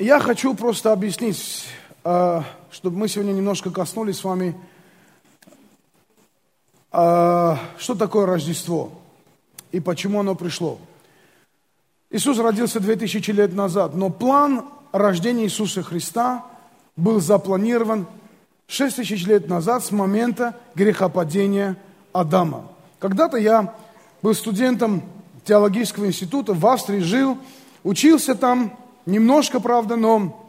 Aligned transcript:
Я 0.00 0.18
хочу 0.18 0.54
просто 0.54 0.92
объяснить, 0.92 1.66
э, 2.02 2.42
чтобы 2.72 2.98
мы 2.98 3.06
сегодня 3.06 3.30
немножко 3.30 3.70
коснулись 3.70 4.18
с 4.18 4.24
вами, 4.24 4.56
э, 6.90 7.56
что 7.78 7.94
такое 7.94 8.26
Рождество 8.26 8.90
и 9.70 9.78
почему 9.78 10.18
оно 10.18 10.34
пришло. 10.34 10.80
Иисус 12.10 12.38
родился 12.38 12.80
2000 12.80 13.30
лет 13.30 13.54
назад, 13.54 13.94
но 13.94 14.10
план 14.10 14.64
рождения 14.90 15.44
Иисуса 15.44 15.84
Христа 15.84 16.44
был 16.96 17.20
запланирован 17.20 18.08
6000 18.66 19.26
лет 19.26 19.48
назад 19.48 19.84
с 19.84 19.92
момента 19.92 20.58
грехопадения 20.74 21.76
Адама. 22.12 22.68
Когда-то 22.98 23.36
я 23.36 23.72
был 24.22 24.34
студентом 24.34 25.04
теологического 25.44 26.06
института 26.06 26.52
в 26.52 26.66
Австрии, 26.66 26.98
жил, 26.98 27.38
учился 27.84 28.34
там, 28.34 28.76
немножко, 29.06 29.60
правда, 29.60 29.96
но 29.96 30.40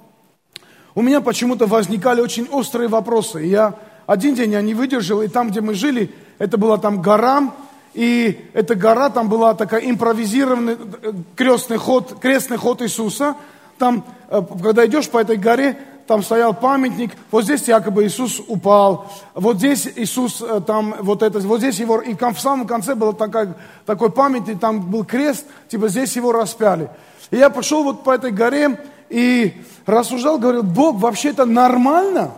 у 0.94 1.02
меня 1.02 1.22
почему-то 1.22 1.66
возникали 1.66 2.22
очень 2.22 2.48
острые 2.50 2.88
вопросы. 2.88 3.46
И 3.46 3.50
я 3.50 3.76
один 4.08 4.36
день 4.36 4.52
я 4.52 4.62
не 4.62 4.74
выдержал, 4.74 5.22
и 5.22 5.28
там, 5.28 5.50
где 5.50 5.62
мы 5.62 5.74
жили, 5.74 6.14
это 6.38 6.58
была 6.58 6.78
там 6.78 7.02
гора, 7.02 7.54
и 7.94 8.50
эта 8.54 8.76
гора, 8.76 9.10
там 9.10 9.30
была 9.30 9.54
такая 9.56 9.82
импровизированный 9.90 10.78
э, 11.02 11.14
крестный 11.36 11.78
ход, 11.78 12.20
крестный 12.22 12.58
ход 12.58 12.82
Иисуса. 12.82 13.36
Там, 13.78 14.04
э, 14.30 14.42
когда 14.62 14.86
идешь 14.86 15.10
по 15.10 15.18
этой 15.18 15.38
горе, 15.38 15.78
там 16.06 16.22
стоял 16.22 16.54
памятник, 16.54 17.12
вот 17.32 17.46
здесь 17.46 17.68
якобы 17.68 18.06
Иисус 18.06 18.42
упал, 18.48 19.12
вот 19.34 19.58
здесь 19.58 19.88
Иисус 19.96 20.42
э, 20.42 20.62
там, 20.66 20.96
вот 21.02 21.24
это, 21.24 21.40
вот 21.40 21.60
здесь 21.60 21.80
его, 21.80 22.00
и 22.00 22.16
в 22.16 22.40
самом 22.40 22.68
конце 22.68 22.96
был 22.96 23.14
такой, 23.14 23.50
такой 23.86 24.12
памятник, 24.12 24.60
там 24.60 24.82
был 24.82 25.04
крест, 25.04 25.46
типа 25.70 25.88
здесь 25.88 26.16
его 26.16 26.32
распяли. 26.32 26.90
И 27.32 27.38
я 27.38 27.50
пошел 27.50 27.84
вот 27.84 28.04
по 28.04 28.12
этой 28.12 28.32
горе 28.32 28.80
и 29.10 29.54
рассуждал, 29.86 30.38
говорил, 30.38 30.64
Бог, 30.64 30.98
вообще 30.98 31.30
это 31.30 31.46
нормально? 31.46 32.32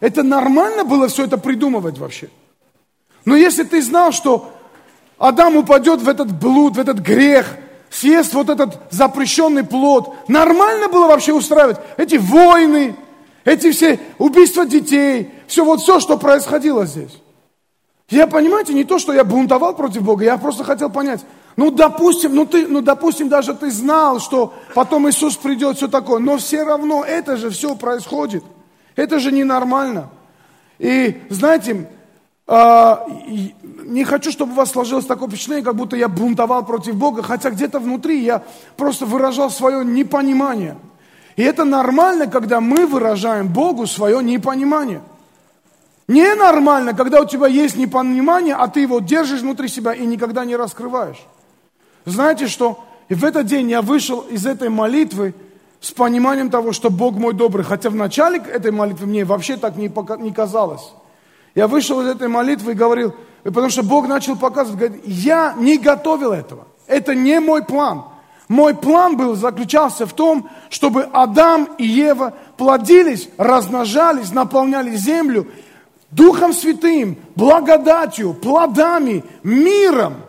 Это 0.00 0.22
нормально 0.22 0.84
было 0.84 1.08
все 1.08 1.24
это 1.24 1.38
придумывать 1.38 1.98
вообще? 1.98 2.28
Но 3.24 3.34
если 3.34 3.64
ты 3.64 3.82
знал, 3.82 4.12
что 4.12 4.52
Адам 5.18 5.56
упадет 5.56 6.00
в 6.00 6.08
этот 6.08 6.30
блуд, 6.32 6.76
в 6.76 6.80
этот 6.80 6.98
грех, 6.98 7.56
съест 7.90 8.34
вот 8.34 8.50
этот 8.50 8.80
запрещенный 8.90 9.64
плод, 9.64 10.14
нормально 10.28 10.88
было 10.88 11.06
вообще 11.06 11.32
устраивать 11.32 11.78
эти 11.96 12.16
войны, 12.16 12.96
эти 13.44 13.70
все 13.70 13.98
убийства 14.18 14.66
детей, 14.66 15.32
все 15.46 15.64
вот 15.64 15.80
все, 15.80 16.00
что 16.00 16.18
происходило 16.18 16.84
здесь. 16.84 17.20
Я, 18.08 18.26
понимаете, 18.26 18.72
не 18.72 18.84
то, 18.84 18.98
что 18.98 19.12
я 19.12 19.24
бунтовал 19.24 19.74
против 19.74 20.02
Бога, 20.02 20.24
я 20.24 20.36
просто 20.36 20.62
хотел 20.62 20.90
понять, 20.90 21.24
ну, 21.56 21.70
допустим, 21.70 22.34
ну, 22.34 22.44
ты, 22.44 22.66
ну, 22.68 22.82
допустим, 22.82 23.30
даже 23.30 23.54
ты 23.54 23.70
знал, 23.70 24.20
что 24.20 24.52
потом 24.74 25.08
Иисус 25.08 25.36
придет, 25.36 25.78
все 25.78 25.88
такое, 25.88 26.20
но 26.20 26.36
все 26.36 26.62
равно 26.62 27.02
это 27.02 27.38
же 27.38 27.48
все 27.48 27.74
происходит. 27.74 28.44
Это 28.94 29.18
же 29.18 29.32
ненормально. 29.32 30.10
И, 30.78 31.22
знаете, 31.30 31.88
э, 32.46 32.96
не 33.84 34.04
хочу, 34.04 34.30
чтобы 34.30 34.52
у 34.52 34.56
вас 34.56 34.70
сложилось 34.70 35.06
такое 35.06 35.28
впечатление, 35.28 35.64
как 35.64 35.76
будто 35.76 35.96
я 35.96 36.08
бунтовал 36.08 36.64
против 36.66 36.94
Бога, 36.96 37.22
хотя 37.22 37.50
где-то 37.50 37.78
внутри 37.78 38.20
я 38.20 38.42
просто 38.76 39.06
выражал 39.06 39.50
свое 39.50 39.82
непонимание. 39.82 40.76
И 41.36 41.42
это 41.42 41.64
нормально, 41.64 42.26
когда 42.26 42.60
мы 42.60 42.86
выражаем 42.86 43.48
Богу 43.48 43.86
свое 43.86 44.22
непонимание. 44.22 45.00
Ненормально, 46.06 46.92
когда 46.94 47.22
у 47.22 47.26
тебя 47.26 47.46
есть 47.46 47.76
непонимание, 47.76 48.54
а 48.54 48.68
ты 48.68 48.80
его 48.80 49.00
держишь 49.00 49.40
внутри 49.40 49.68
себя 49.68 49.92
и 49.94 50.04
никогда 50.04 50.44
не 50.44 50.54
раскрываешь. 50.54 51.22
Знаете 52.06 52.46
что? 52.46 52.82
И 53.08 53.14
в 53.14 53.24
этот 53.24 53.46
день 53.46 53.68
я 53.70 53.82
вышел 53.82 54.20
из 54.20 54.46
этой 54.46 54.68
молитвы 54.68 55.34
с 55.80 55.90
пониманием 55.90 56.50
того, 56.50 56.72
что 56.72 56.88
Бог 56.88 57.16
мой 57.16 57.34
добрый. 57.34 57.64
Хотя 57.64 57.90
в 57.90 57.94
начале 57.94 58.38
этой 58.38 58.70
молитвы 58.70 59.06
мне 59.06 59.24
вообще 59.24 59.56
так 59.56 59.76
не, 59.76 59.92
не 60.22 60.32
казалось. 60.32 60.92
Я 61.54 61.68
вышел 61.68 62.00
из 62.00 62.06
этой 62.06 62.28
молитвы 62.28 62.72
и 62.72 62.74
говорил, 62.74 63.14
потому 63.42 63.70
что 63.70 63.82
Бог 63.82 64.06
начал 64.08 64.36
показывать, 64.36 64.78
говорит, 64.78 65.02
я 65.04 65.54
не 65.58 65.78
готовил 65.78 66.32
этого. 66.32 66.66
Это 66.86 67.14
не 67.14 67.40
мой 67.40 67.64
план. 67.64 68.04
Мой 68.48 68.74
план 68.74 69.16
был, 69.16 69.34
заключался 69.34 70.06
в 70.06 70.12
том, 70.12 70.48
чтобы 70.70 71.08
Адам 71.12 71.68
и 71.78 71.86
Ева 71.86 72.34
плодились, 72.56 73.28
размножались, 73.36 74.32
наполняли 74.32 74.94
землю 74.94 75.48
Духом 76.12 76.52
Святым, 76.52 77.16
благодатью, 77.34 78.32
плодами, 78.34 79.24
миром. 79.42 80.25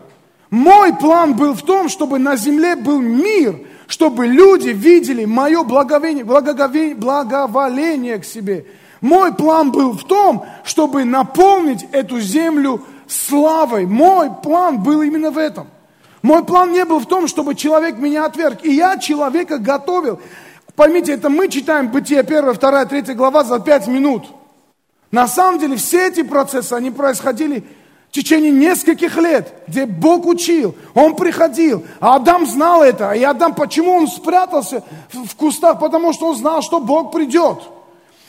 Мой 0.50 0.94
план 0.94 1.34
был 1.34 1.54
в 1.54 1.62
том, 1.62 1.88
чтобы 1.88 2.18
на 2.18 2.36
земле 2.36 2.74
был 2.74 3.00
мир, 3.00 3.60
чтобы 3.86 4.26
люди 4.26 4.70
видели 4.70 5.24
мое 5.24 5.62
благоволение, 5.62 6.24
благоволение 6.24 8.18
к 8.18 8.24
себе. 8.24 8.66
Мой 9.00 9.34
план 9.34 9.70
был 9.70 9.92
в 9.92 10.04
том, 10.04 10.46
чтобы 10.64 11.04
наполнить 11.04 11.86
эту 11.92 12.20
землю 12.20 12.82
славой. 13.06 13.86
Мой 13.86 14.30
план 14.42 14.82
был 14.82 15.02
именно 15.02 15.30
в 15.30 15.38
этом. 15.38 15.68
Мой 16.22 16.44
план 16.44 16.72
не 16.72 16.84
был 16.84 16.98
в 16.98 17.06
том, 17.06 17.28
чтобы 17.28 17.54
человек 17.54 17.98
меня 17.98 18.24
отверг. 18.24 18.64
И 18.64 18.72
я 18.72 18.96
человека 18.96 19.58
готовил. 19.58 20.20
Поймите, 20.74 21.12
это 21.12 21.28
мы 21.28 21.48
читаем 21.48 21.88
Бытие 21.88 22.20
1, 22.20 22.54
2, 22.54 22.84
3 22.86 23.14
глава 23.14 23.44
за 23.44 23.60
5 23.60 23.88
минут. 23.88 24.26
На 25.10 25.26
самом 25.26 25.58
деле 25.58 25.76
все 25.76 26.08
эти 26.08 26.22
процессы, 26.22 26.72
они 26.72 26.90
происходили 26.90 27.64
в 28.10 28.12
течение 28.12 28.50
нескольких 28.50 29.16
лет, 29.16 29.52
где 29.66 29.84
Бог 29.84 30.26
учил, 30.26 30.74
Он 30.94 31.14
приходил, 31.14 31.84
а 32.00 32.16
Адам 32.16 32.46
знал 32.46 32.82
это. 32.82 33.12
И 33.12 33.22
Адам, 33.22 33.54
почему 33.54 33.92
он 33.92 34.08
спрятался 34.08 34.82
в 35.12 35.34
кустах? 35.36 35.78
Потому 35.78 36.12
что 36.12 36.28
он 36.28 36.36
знал, 36.36 36.62
что 36.62 36.80
Бог 36.80 37.12
придет. 37.12 37.58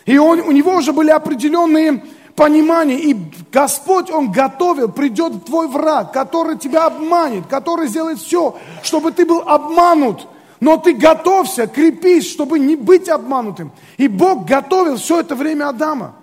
И 0.05 0.17
он, 0.17 0.41
у 0.41 0.51
него 0.51 0.75
уже 0.75 0.91
были 0.91 1.11
определенные 1.11 2.03
понимания. 2.35 2.99
И 2.99 3.15
Господь, 3.51 4.09
Он 4.09 4.31
готовил, 4.31 4.89
придет 4.89 5.45
твой 5.45 5.67
враг, 5.67 6.13
который 6.13 6.57
тебя 6.57 6.85
обманет, 6.85 7.47
который 7.47 7.87
сделает 7.87 8.19
все, 8.19 8.55
чтобы 8.81 9.11
ты 9.11 9.25
был 9.25 9.41
обманут. 9.45 10.27
Но 10.59 10.77
ты 10.77 10.93
готовься, 10.93 11.67
крепись, 11.67 12.29
чтобы 12.29 12.59
не 12.59 12.75
быть 12.75 13.07
обманутым. 13.07 13.71
И 13.97 14.07
Бог 14.07 14.45
готовил 14.45 14.97
все 14.97 15.19
это 15.19 15.35
время 15.35 15.69
Адама. 15.69 16.15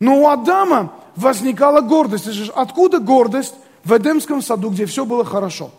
Но 0.00 0.20
у 0.20 0.28
Адама 0.28 0.92
возникала 1.18 1.80
гордость. 1.80 2.28
Откуда 2.54 3.00
гордость 3.00 3.54
в 3.84 3.96
Эдемском 3.96 4.40
саду, 4.40 4.70
где 4.70 4.86
все 4.86 5.04
было 5.04 5.24
хорошо? 5.24 5.70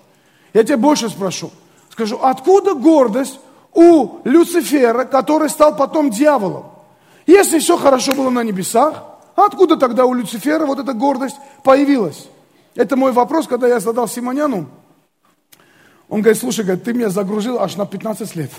Я 0.53 0.63
тебя 0.63 0.77
больше 0.77 1.09
спрошу. 1.09 1.51
Скажу, 1.89 2.19
откуда 2.21 2.73
гордость 2.73 3.39
у 3.73 4.19
Люцифера, 4.23 5.05
который 5.05 5.49
стал 5.49 5.75
потом 5.75 6.09
дьяволом? 6.09 6.65
Если 7.25 7.59
все 7.59 7.77
хорошо 7.77 8.13
было 8.13 8.29
на 8.29 8.43
небесах, 8.43 9.03
откуда 9.35 9.77
тогда 9.77 10.05
у 10.05 10.13
Люцифера 10.13 10.65
вот 10.65 10.79
эта 10.79 10.93
гордость 10.93 11.37
появилась? 11.63 12.27
Это 12.75 12.95
мой 12.95 13.11
вопрос, 13.11 13.47
когда 13.47 13.67
я 13.67 13.79
задал 13.79 14.07
Симоняну. 14.07 14.67
Он 16.09 16.21
говорит, 16.21 16.39
слушай, 16.39 16.65
ты 16.77 16.93
меня 16.93 17.09
загрузил 17.09 17.59
аж 17.59 17.75
на 17.75 17.85
15 17.85 18.35
лет. 18.35 18.51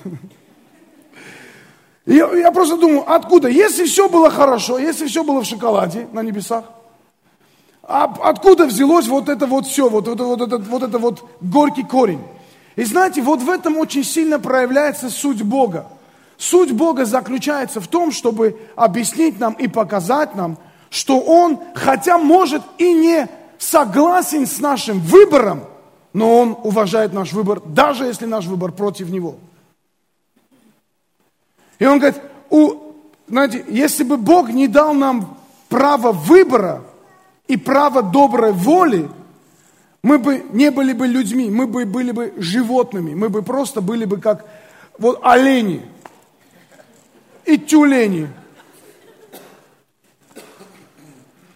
Я, 2.11 2.29
я 2.35 2.51
просто 2.51 2.77
думаю, 2.77 3.05
откуда? 3.07 3.47
Если 3.47 3.85
все 3.85 4.09
было 4.09 4.31
хорошо, 4.31 4.79
если 4.79 5.07
все 5.07 5.23
было 5.23 5.43
в 5.43 5.47
шоколаде 5.47 6.09
на 6.13 6.25
небесах, 6.25 6.65
а 7.85 8.13
откуда 8.25 8.67
взялось 8.67 9.07
вот 9.07 9.29
это 9.29 9.47
вот 9.47 9.65
все, 9.65 9.89
вот, 9.89 10.09
вот, 10.09 10.19
вот, 10.21 10.41
это, 10.41 10.59
вот 10.59 10.83
это 10.83 10.99
вот 10.99 11.25
горький 11.41 11.85
корень? 11.85 12.21
И 12.75 12.83
знаете, 12.83 13.23
вот 13.23 13.43
в 13.43 13.49
этом 13.49 13.77
очень 13.79 14.03
сильно 14.03 14.41
проявляется 14.41 15.09
суть 15.09 15.43
Бога. 15.43 15.87
Суть 16.37 16.73
Бога 16.73 17.05
заключается 17.05 17.81
в 17.81 17.87
том, 17.87 18.11
чтобы 18.11 18.59
объяснить 18.75 19.39
нам 19.39 19.53
и 19.53 19.69
показать 19.69 20.35
нам, 20.35 20.59
что 20.89 21.21
Он, 21.21 21.61
хотя 21.77 22.19
может 22.19 22.63
и 22.79 22.93
не 22.93 23.29
согласен 23.57 24.49
с 24.49 24.59
нашим 24.59 24.99
выбором, 24.99 25.61
но 26.13 26.41
Он 26.41 26.59
уважает 26.65 27.13
наш 27.13 27.33
выбор, 27.33 27.61
даже 27.65 28.07
если 28.07 28.27
наш 28.27 28.47
выбор 28.47 28.73
против 28.73 29.11
Него. 29.11 29.37
И 31.81 31.87
он 31.87 31.99
говорит, 31.99 32.21
у, 32.51 32.75
знаете, 33.27 33.65
если 33.67 34.05
бы 34.05 34.17
Бог 34.17 34.51
не 34.51 34.69
дал 34.69 34.95
нам 34.95 35.37
право 35.69 36.13
выбора 36.13 36.83
и 37.49 37.57
право 37.57 38.03
доброй 38.03 38.53
воли, 38.53 39.09
мы 40.03 40.19
бы 40.19 40.45
не 40.51 40.71
были 40.71 40.93
бы 40.93 41.07
людьми, 41.07 41.51
мы 41.51 41.67
бы 41.67 41.87
были 41.87 42.13
бы 42.13 42.35
животными, 42.37 43.15
мы 43.15 43.31
бы 43.31 43.43
просто 43.43 43.81
были 43.81 44.05
бы 44.05 44.19
как 44.21 44.45
вот 44.99 45.21
олени 45.23 45.83
и 47.47 47.57
тюлени. 47.57 48.29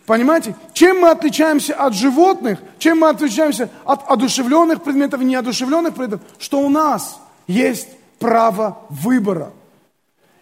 Понимаете? 0.06 0.56
Чем 0.73 1.00
мы 1.00 1.11
отличаемся 1.11 1.75
от 1.75 1.94
животных, 1.94 2.61
чем 2.79 3.00
мы 3.00 3.11
отличаемся 3.11 3.69
от 3.85 4.11
одушевленных 4.11 4.82
предметов 4.82 5.20
и 5.20 5.25
неодушевленных 5.25 5.94
предметов, 5.94 6.27
что 6.38 6.61
у 6.61 6.70
нас 6.70 7.20
есть 7.47 7.88
право 8.19 8.79
выбора– 8.88 9.53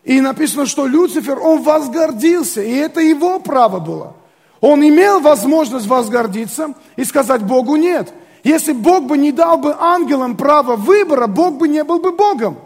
и 0.04 0.20
написано, 0.20 0.66
что 0.66 0.86
Люцифер, 0.86 1.38
он 1.38 1.62
возгордился, 1.62 2.62
и 2.62 2.74
это 2.74 3.00
его 3.00 3.38
право 3.38 3.78
было. 3.78 4.14
Он 4.60 4.86
имел 4.86 5.20
возможность 5.20 5.86
возгордиться 5.86 6.74
и 6.96 7.04
сказать 7.04 7.42
Богу 7.42 7.76
нет. 7.76 8.12
Если 8.44 8.72
Бог 8.72 9.04
бы 9.04 9.16
не 9.16 9.30
дал 9.30 9.58
бы 9.58 9.76
ангелам 9.78 10.36
право 10.36 10.76
выбора, 10.76 11.26
Бог 11.28 11.54
бы 11.54 11.68
не 11.68 11.84
был 11.84 12.00
бы 12.00 12.12
Богом. 12.12 12.58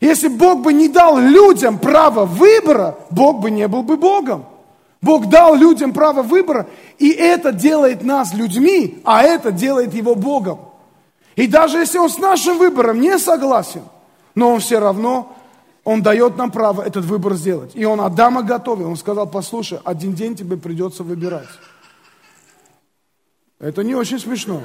Если 0.00 0.28
Бог 0.28 0.60
бы 0.60 0.72
не 0.72 0.88
дал 0.88 1.18
людям 1.18 1.78
право 1.78 2.24
выбора, 2.24 2.98
Бог 3.10 3.40
бы 3.40 3.50
не 3.50 3.66
был 3.66 3.82
бы 3.82 3.96
Богом. 3.96 4.46
Бог 5.00 5.26
дал 5.26 5.54
людям 5.54 5.92
право 5.92 6.22
выбора, 6.22 6.66
и 6.98 7.10
это 7.10 7.52
делает 7.52 8.02
нас 8.04 8.32
людьми, 8.32 9.02
а 9.04 9.22
это 9.22 9.52
делает 9.52 9.92
его 9.92 10.14
Богом. 10.14 10.60
И 11.36 11.46
даже 11.46 11.78
если 11.78 11.98
он 11.98 12.08
с 12.08 12.18
нашим 12.18 12.58
выбором 12.58 13.00
не 13.00 13.18
согласен, 13.18 13.82
но 14.34 14.52
он 14.52 14.60
все 14.60 14.78
равно, 14.78 15.33
он 15.84 16.02
дает 16.02 16.36
нам 16.36 16.50
право 16.50 16.82
этот 16.82 17.04
выбор 17.04 17.34
сделать. 17.34 17.72
И 17.74 17.84
он 17.84 18.00
Адама 18.00 18.42
готовил. 18.42 18.88
Он 18.88 18.96
сказал, 18.96 19.26
послушай, 19.28 19.78
один 19.84 20.14
день 20.14 20.34
тебе 20.34 20.56
придется 20.56 21.02
выбирать. 21.02 21.48
Это 23.58 23.84
не 23.84 23.94
очень 23.94 24.18
смешно. 24.18 24.62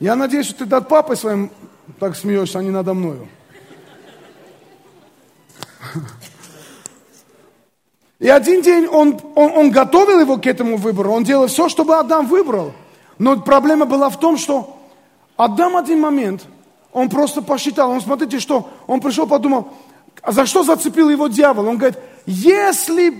Я 0.00 0.16
надеюсь, 0.16 0.46
что 0.46 0.64
ты 0.64 0.66
над 0.66 0.88
папой 0.88 1.16
своим 1.16 1.50
так 1.98 2.16
смеешься, 2.16 2.60
а 2.60 2.62
не 2.62 2.70
надо 2.70 2.94
мною. 2.94 3.28
И 8.18 8.28
один 8.28 8.62
день 8.62 8.86
он, 8.86 9.20
он, 9.34 9.52
он 9.52 9.70
готовил 9.70 10.20
его 10.20 10.38
к 10.38 10.46
этому 10.46 10.76
выбору, 10.76 11.12
он 11.12 11.24
делал 11.24 11.46
все, 11.46 11.68
чтобы 11.68 11.96
Адам 11.96 12.26
выбрал. 12.26 12.72
Но 13.18 13.40
проблема 13.40 13.86
была 13.86 14.10
в 14.10 14.18
том, 14.18 14.36
что 14.36 14.77
Адам 15.38 15.76
один 15.76 16.00
момент, 16.00 16.46
он 16.92 17.08
просто 17.08 17.42
посчитал, 17.42 17.92
он 17.92 18.00
смотрите, 18.00 18.40
что 18.40 18.68
он 18.88 19.00
пришел, 19.00 19.24
подумал, 19.24 19.72
а 20.20 20.32
за 20.32 20.46
что 20.46 20.64
зацепил 20.64 21.08
его 21.08 21.28
дьявол? 21.28 21.68
Он 21.68 21.78
говорит, 21.78 21.96
если, 22.26 23.14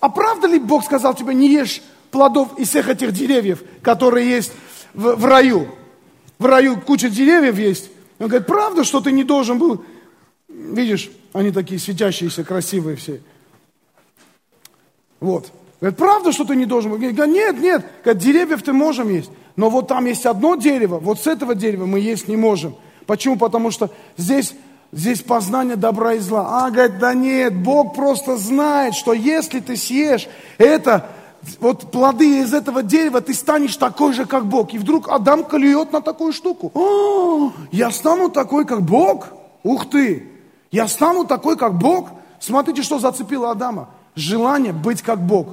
а 0.00 0.10
правда 0.10 0.46
ли 0.46 0.58
Бог 0.58 0.84
сказал 0.84 1.14
тебе, 1.14 1.34
не 1.34 1.48
ешь 1.48 1.82
плодов 2.10 2.58
из 2.58 2.68
всех 2.68 2.90
этих 2.90 3.12
деревьев, 3.12 3.62
которые 3.80 4.28
есть 4.28 4.52
в, 4.92 5.16
в 5.16 5.24
раю? 5.24 5.68
В 6.38 6.44
раю 6.44 6.78
куча 6.78 7.08
деревьев 7.08 7.58
есть. 7.58 7.90
Он 8.18 8.28
говорит, 8.28 8.46
правда, 8.46 8.84
что 8.84 9.00
ты 9.00 9.10
не 9.10 9.24
должен 9.24 9.58
был, 9.58 9.82
видишь, 10.48 11.10
они 11.32 11.52
такие 11.52 11.80
светящиеся, 11.80 12.44
красивые 12.44 12.96
все. 12.96 13.22
Вот. 15.20 15.50
Говорит, 15.80 15.98
правда, 15.98 16.32
что 16.32 16.44
ты 16.44 16.54
не 16.54 16.66
должен 16.66 16.90
был? 16.90 16.98
Говорит, 16.98 17.18
нет, 17.18 17.58
нет, 17.58 17.86
говорит, 18.04 18.22
деревьев 18.22 18.62
ты 18.62 18.74
можем 18.74 19.08
есть. 19.08 19.30
Но 19.56 19.70
вот 19.70 19.88
там 19.88 20.06
есть 20.06 20.26
одно 20.26 20.56
дерево, 20.56 20.98
вот 20.98 21.20
с 21.20 21.26
этого 21.26 21.54
дерева 21.54 21.86
мы 21.86 22.00
есть 22.00 22.28
не 22.28 22.36
можем. 22.36 22.74
Почему? 23.06 23.36
Потому 23.36 23.70
что 23.70 23.90
здесь, 24.16 24.54
здесь 24.92 25.22
познание 25.22 25.76
добра 25.76 26.14
и 26.14 26.18
зла. 26.18 26.64
А, 26.64 26.70
говорит, 26.70 26.98
да 26.98 27.14
нет, 27.14 27.54
Бог 27.54 27.94
просто 27.94 28.36
знает, 28.36 28.94
что 28.94 29.12
если 29.12 29.60
ты 29.60 29.76
съешь 29.76 30.28
это, 30.58 31.08
вот 31.60 31.90
плоды 31.90 32.40
из 32.40 32.54
этого 32.54 32.82
дерева, 32.82 33.20
ты 33.20 33.34
станешь 33.34 33.76
такой 33.76 34.12
же, 34.14 34.26
как 34.26 34.46
Бог. 34.46 34.72
И 34.72 34.78
вдруг 34.78 35.08
Адам 35.08 35.44
клюет 35.44 35.92
на 35.92 36.00
такую 36.00 36.32
штуку. 36.32 36.72
О, 36.74 37.52
я 37.70 37.90
стану 37.90 38.30
такой, 38.30 38.64
как 38.64 38.82
Бог? 38.82 39.28
Ух 39.62 39.88
ты! 39.88 40.30
Я 40.70 40.88
стану 40.88 41.24
такой, 41.24 41.56
как 41.56 41.74
Бог. 41.78 42.08
Смотрите, 42.40 42.82
что 42.82 42.98
зацепило 42.98 43.50
Адама. 43.50 43.90
Желание 44.16 44.72
быть 44.72 45.02
как 45.02 45.24
Бог. 45.24 45.48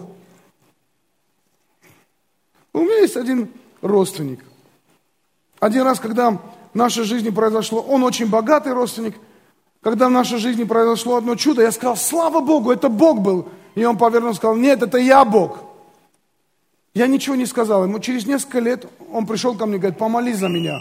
У 2.74 2.80
меня 2.80 3.00
есть 3.00 3.18
один 3.18 3.50
родственник. 3.82 4.40
Один 5.60 5.84
раз, 5.84 6.00
когда 6.00 6.32
в 6.32 6.40
нашей 6.74 7.04
жизни 7.04 7.30
произошло, 7.30 7.82
он 7.82 8.04
очень 8.04 8.28
богатый 8.28 8.74
родственник, 8.74 9.16
когда 9.82 10.08
в 10.08 10.12
нашей 10.12 10.38
жизни 10.38 10.64
произошло 10.64 11.18
одно 11.18 11.36
чудо, 11.36 11.62
я 11.62 11.72
сказал, 11.72 11.98
слава 11.98 12.40
Богу, 12.40 12.72
это 12.72 12.88
Бог 12.88 13.22
был. 13.22 13.50
И 13.76 13.84
он 13.84 13.98
повернулся 13.98 14.36
и 14.36 14.38
сказал, 14.38 14.56
нет, 14.56 14.84
это 14.84 14.98
я 14.98 15.26
Бог. 15.26 15.60
Я 16.94 17.08
ничего 17.08 17.36
не 17.36 17.46
сказал 17.46 17.84
ему. 17.84 18.00
Через 18.00 18.26
несколько 18.26 18.60
лет 18.60 18.86
он 19.12 19.26
пришел 19.26 19.56
ко 19.56 19.66
мне 19.66 19.78
и 19.78 19.80
говорит, 19.80 19.98
помолись 19.98 20.38
за 20.38 20.50
меня. 20.50 20.80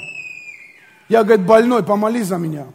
Я, 1.08 1.25
говорит, 1.25 1.47
больной, 1.47 1.82
помолись 1.82 2.26
за 2.26 2.37
меня. 2.37 2.67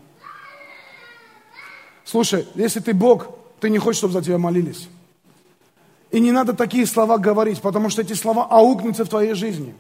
Слушай, 2.06 2.48
если 2.56 2.80
ты 2.80 2.94
Бог, 2.94 3.28
ты 3.60 3.70
не 3.70 3.78
хочешь, 3.78 4.00
чтобы 4.00 4.14
за 4.14 4.22
тебя 4.22 4.38
молились. 4.38 4.88
И 6.12 6.20
не 6.20 6.32
надо 6.32 6.54
такие 6.54 6.86
слова 6.86 7.18
говорить, 7.18 7.62
потому 7.62 7.90
что 7.90 8.02
эти 8.02 8.14
слова 8.14 8.48
аукнутся 8.50 9.06
в 9.06 9.10
твоей 9.10 9.34
жизни. 9.34 9.76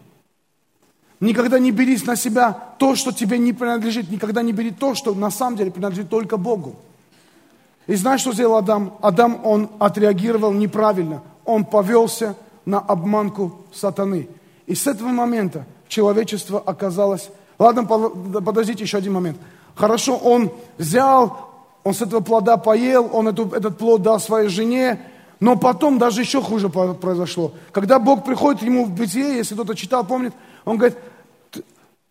Никогда 1.20 1.60
не 1.60 1.72
берись 1.72 2.06
на 2.06 2.16
себя 2.16 2.52
то, 2.78 2.96
что 2.96 3.12
тебе 3.12 3.38
не 3.38 3.54
принадлежит. 3.54 4.10
Никогда 4.12 4.42
не 4.42 4.52
бери 4.52 4.72
то, 4.72 4.96
что 4.96 5.14
на 5.14 5.32
самом 5.32 5.58
деле 5.58 5.72
принадлежит 5.72 6.10
только 6.10 6.38
Богу. 6.38 6.76
И 7.88 7.96
знаешь, 7.96 8.22
что 8.22 8.34
сделал 8.34 8.58
Адам? 8.58 8.98
Адам, 9.02 9.40
он 9.44 9.70
отреагировал 9.80 10.52
неправильно. 10.52 11.22
Он 11.46 11.64
повелся 11.64 12.36
на 12.66 12.80
обманку 12.80 13.62
сатаны. 13.74 14.28
И 14.66 14.76
с 14.76 14.88
этого 14.88 15.10
момента 15.10 15.66
человечество 15.88 16.60
оказалось... 16.60 17.30
Ладно, 17.58 17.86
подождите 17.86 18.84
еще 18.84 18.98
один 18.98 19.14
момент. 19.14 19.38
Хорошо, 19.76 20.18
он 20.18 20.52
взял 20.78 21.46
он 21.86 21.94
с 21.94 22.02
этого 22.02 22.20
плода 22.20 22.58
поел, 22.58 23.12
он 23.14 23.28
эту, 23.28 23.48
этот 23.50 23.78
плод 23.78 24.02
дал 24.02 24.20
своей 24.20 24.50
жене, 24.50 25.00
но 25.40 25.56
потом 25.56 26.00
даже 26.00 26.22
еще 26.22 26.42
хуже 26.42 26.68
произошло. 26.68 27.52
Когда 27.72 28.00
Бог 28.00 28.26
приходит 28.26 28.64
ему 28.64 28.86
в 28.86 28.90
бытие, 28.90 29.38
если 29.38 29.54
кто-то 29.54 29.76
читал, 29.76 30.04
помнит, 30.04 30.34
он 30.66 30.78
говорит, 30.78 30.98
ты, 31.52 31.64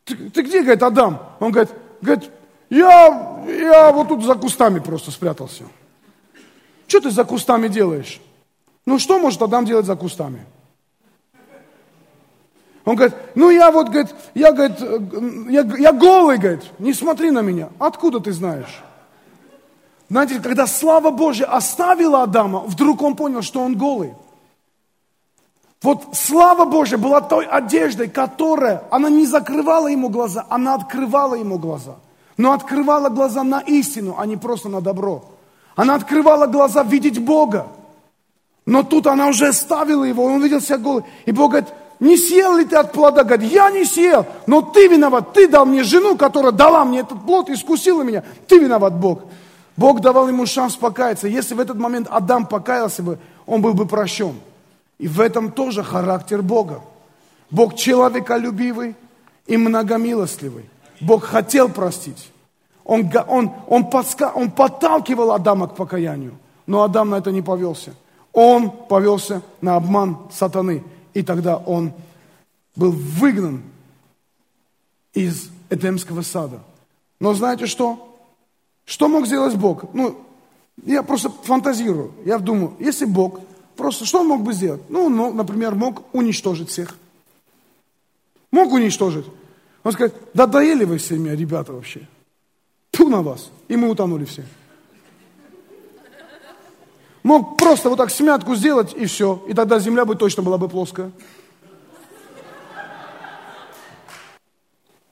ты, 0.04 0.30
ты 0.30 0.42
где, 0.42 0.62
говорит, 0.62 0.82
Адам? 0.82 1.20
Он 1.40 1.52
говорит, 1.52 1.72
говорит 2.00 2.30
я, 2.70 3.44
я 3.46 3.92
вот 3.92 4.08
тут 4.08 4.24
за 4.24 4.34
кустами 4.34 4.78
просто 4.78 5.10
спрятался. 5.10 5.64
Что 6.86 7.00
ты 7.00 7.10
за 7.10 7.24
кустами 7.24 7.68
делаешь? 7.68 8.20
Ну 8.86 8.98
что 8.98 9.18
может 9.18 9.42
Адам 9.42 9.64
делать 9.64 9.86
за 9.86 9.96
кустами? 9.96 10.44
Он 12.84 12.96
говорит, 12.96 13.16
ну 13.34 13.50
я 13.50 13.70
вот, 13.70 13.88
говорит, 13.88 14.14
я, 14.34 14.52
говорит, 14.52 14.78
я, 15.48 15.62
я 15.78 15.92
голый, 15.92 16.36
говорит, 16.36 16.64
не 16.78 16.92
смотри 16.92 17.30
на 17.30 17.40
меня. 17.40 17.70
Откуда 17.78 18.20
ты 18.20 18.32
знаешь? 18.32 18.82
Знаете, 20.10 20.40
когда 20.40 20.66
слава 20.66 21.10
Божья 21.10 21.46
оставила 21.46 22.24
Адама, 22.24 22.60
вдруг 22.60 23.00
он 23.02 23.16
понял, 23.16 23.40
что 23.40 23.60
он 23.62 23.76
голый. 23.76 24.14
Вот 25.84 26.16
слава 26.16 26.64
Божья 26.64 26.96
была 26.96 27.20
той 27.20 27.44
одеждой, 27.44 28.08
которая, 28.08 28.84
она 28.90 29.10
не 29.10 29.26
закрывала 29.26 29.88
ему 29.88 30.08
глаза, 30.08 30.46
она 30.48 30.76
открывала 30.76 31.34
ему 31.34 31.58
глаза. 31.58 31.96
Но 32.38 32.52
открывала 32.52 33.10
глаза 33.10 33.44
на 33.44 33.60
истину, 33.60 34.16
а 34.18 34.24
не 34.24 34.38
просто 34.38 34.70
на 34.70 34.80
добро. 34.80 35.26
Она 35.76 35.96
открывала 35.96 36.46
глаза 36.46 36.82
видеть 36.84 37.22
Бога. 37.22 37.66
Но 38.64 38.82
тут 38.82 39.06
она 39.06 39.28
уже 39.28 39.52
ставила 39.52 40.04
его, 40.04 40.24
он 40.24 40.42
видел 40.42 40.62
себя 40.62 40.78
голый. 40.78 41.04
И 41.26 41.32
Бог 41.32 41.50
говорит, 41.50 41.68
не 42.00 42.16
съел 42.16 42.56
ли 42.56 42.64
ты 42.64 42.76
от 42.76 42.92
плода? 42.92 43.22
Говорит, 43.22 43.52
я 43.52 43.70
не 43.70 43.84
съел, 43.84 44.24
но 44.46 44.62
ты 44.62 44.88
виноват. 44.88 45.34
Ты 45.34 45.48
дал 45.48 45.66
мне 45.66 45.82
жену, 45.82 46.16
которая 46.16 46.52
дала 46.52 46.86
мне 46.86 47.00
этот 47.00 47.22
плод, 47.26 47.50
искусила 47.50 48.00
меня. 48.00 48.24
Ты 48.48 48.58
виноват, 48.58 48.94
Бог. 48.94 49.24
Бог 49.76 50.00
давал 50.00 50.28
ему 50.28 50.46
шанс 50.46 50.76
покаяться. 50.76 51.28
Если 51.28 51.54
в 51.54 51.60
этот 51.60 51.76
момент 51.76 52.08
Адам 52.10 52.46
покаялся 52.46 53.02
бы, 53.02 53.18
он 53.44 53.60
был 53.60 53.74
бы 53.74 53.84
прощен. 53.84 54.34
И 54.98 55.08
в 55.08 55.20
этом 55.20 55.50
тоже 55.50 55.82
характер 55.82 56.42
Бога. 56.42 56.80
Бог 57.50 57.76
человеколюбивый 57.76 58.94
и 59.46 59.56
многомилостливый. 59.56 60.64
Бог 61.00 61.24
хотел 61.24 61.68
простить. 61.68 62.30
Он, 62.84 63.10
он, 63.28 63.52
он, 63.66 63.90
подска, 63.90 64.32
он 64.34 64.50
подталкивал 64.50 65.32
Адама 65.32 65.68
к 65.68 65.76
покаянию, 65.76 66.34
но 66.66 66.82
Адам 66.82 67.10
на 67.10 67.16
это 67.16 67.32
не 67.32 67.42
повелся. 67.42 67.94
Он 68.32 68.70
повелся 68.70 69.42
на 69.60 69.76
обман 69.76 70.18
сатаны. 70.32 70.82
И 71.14 71.22
тогда 71.22 71.56
он 71.56 71.92
был 72.74 72.90
выгнан 72.90 73.62
из 75.12 75.48
Эдемского 75.70 76.22
сада. 76.22 76.60
Но 77.20 77.32
знаете 77.34 77.66
что? 77.66 78.16
Что 78.84 79.08
мог 79.08 79.26
сделать 79.26 79.54
Бог? 79.54 79.94
Ну, 79.94 80.18
я 80.84 81.02
просто 81.02 81.30
фантазирую. 81.30 82.12
Я 82.24 82.38
думаю, 82.38 82.74
если 82.80 83.04
Бог, 83.04 83.40
просто 83.76 84.04
что 84.04 84.20
он 84.20 84.28
мог 84.28 84.42
бы 84.42 84.52
сделать? 84.52 84.82
Ну, 84.88 85.08
ну, 85.08 85.32
например, 85.32 85.74
мог 85.74 86.14
уничтожить 86.14 86.70
всех. 86.70 86.96
Мог 88.50 88.72
уничтожить. 88.72 89.26
Он 89.82 89.92
сказать, 89.92 90.14
да 90.32 90.46
доели 90.46 90.84
вы 90.84 90.98
все 90.98 91.18
меня, 91.18 91.36
ребята, 91.36 91.72
вообще. 91.72 92.08
Ту 92.90 93.08
на 93.08 93.22
вас. 93.22 93.50
И 93.68 93.76
мы 93.76 93.90
утонули 93.90 94.24
все. 94.24 94.44
Мог 97.22 97.56
просто 97.56 97.88
вот 97.88 97.96
так 97.96 98.10
смятку 98.10 98.54
сделать 98.54 98.94
и 98.94 99.06
все. 99.06 99.42
И 99.48 99.54
тогда 99.54 99.78
земля 99.78 100.04
бы 100.04 100.14
точно 100.14 100.42
была 100.42 100.58
бы 100.58 100.68
плоская. 100.68 101.10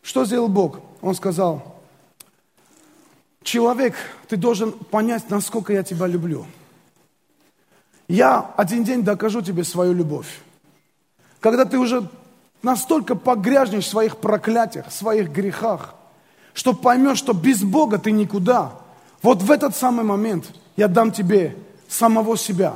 Что 0.03 0.25
сделал 0.25 0.49
Бог? 0.49 0.81
Он 1.01 1.15
сказал, 1.15 1.81
человек, 3.43 3.95
ты 4.29 4.37
должен 4.37 4.73
понять, 4.73 5.31
насколько 5.31 5.73
я 5.73 5.83
тебя 5.83 6.07
люблю. 6.07 6.47
Я 8.13 8.51
один 8.59 8.85
день 8.85 9.03
докажу 9.05 9.41
тебе 9.41 9.65
свою 9.65 9.95
любовь. 9.95 10.27
Когда 11.41 11.65
ты 11.65 11.79
уже 11.79 12.11
настолько 12.61 13.15
погрязнешь 13.15 13.87
в 13.87 13.89
своих 13.89 14.19
проклятиях, 14.19 14.89
в 14.89 14.93
своих 14.93 15.31
грехах, 15.31 15.95
что 16.53 16.75
поймешь, 16.75 17.17
что 17.17 17.33
без 17.33 17.63
Бога 17.63 17.97
ты 17.97 18.11
никуда. 18.11 18.73
Вот 19.23 19.41
в 19.41 19.51
этот 19.51 19.75
самый 19.75 20.05
момент 20.05 20.45
я 20.77 20.89
дам 20.89 21.11
тебе 21.11 21.57
самого 21.89 22.37
себя. 22.37 22.75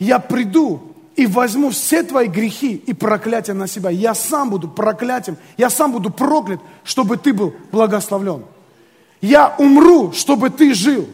Я 0.00 0.18
приду 0.18 0.96
и 1.14 1.28
возьму 1.28 1.70
все 1.70 2.02
твои 2.02 2.26
грехи 2.26 2.74
и 2.74 2.92
проклятия 2.92 3.52
на 3.52 3.68
себя. 3.68 3.90
Я 3.90 4.14
сам 4.14 4.50
буду 4.50 4.66
проклятием, 4.66 5.36
я 5.58 5.70
сам 5.70 5.92
буду 5.92 6.10
проклят, 6.10 6.60
чтобы 6.82 7.18
ты 7.18 7.32
был 7.32 7.54
благословлен. 7.70 8.42
Я 9.20 9.54
умру, 9.58 10.10
чтобы 10.10 10.50
ты 10.50 10.74
жил. 10.74 11.08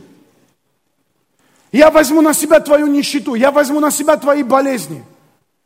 Я 1.76 1.90
возьму 1.90 2.23
на 2.23 2.33
себя 2.33 2.59
твою 2.61 2.87
нищету, 2.87 3.35
я 3.35 3.50
возьму 3.50 3.80
на 3.80 3.90
себя 3.90 4.16
твои 4.16 4.42
болезни. 4.42 5.04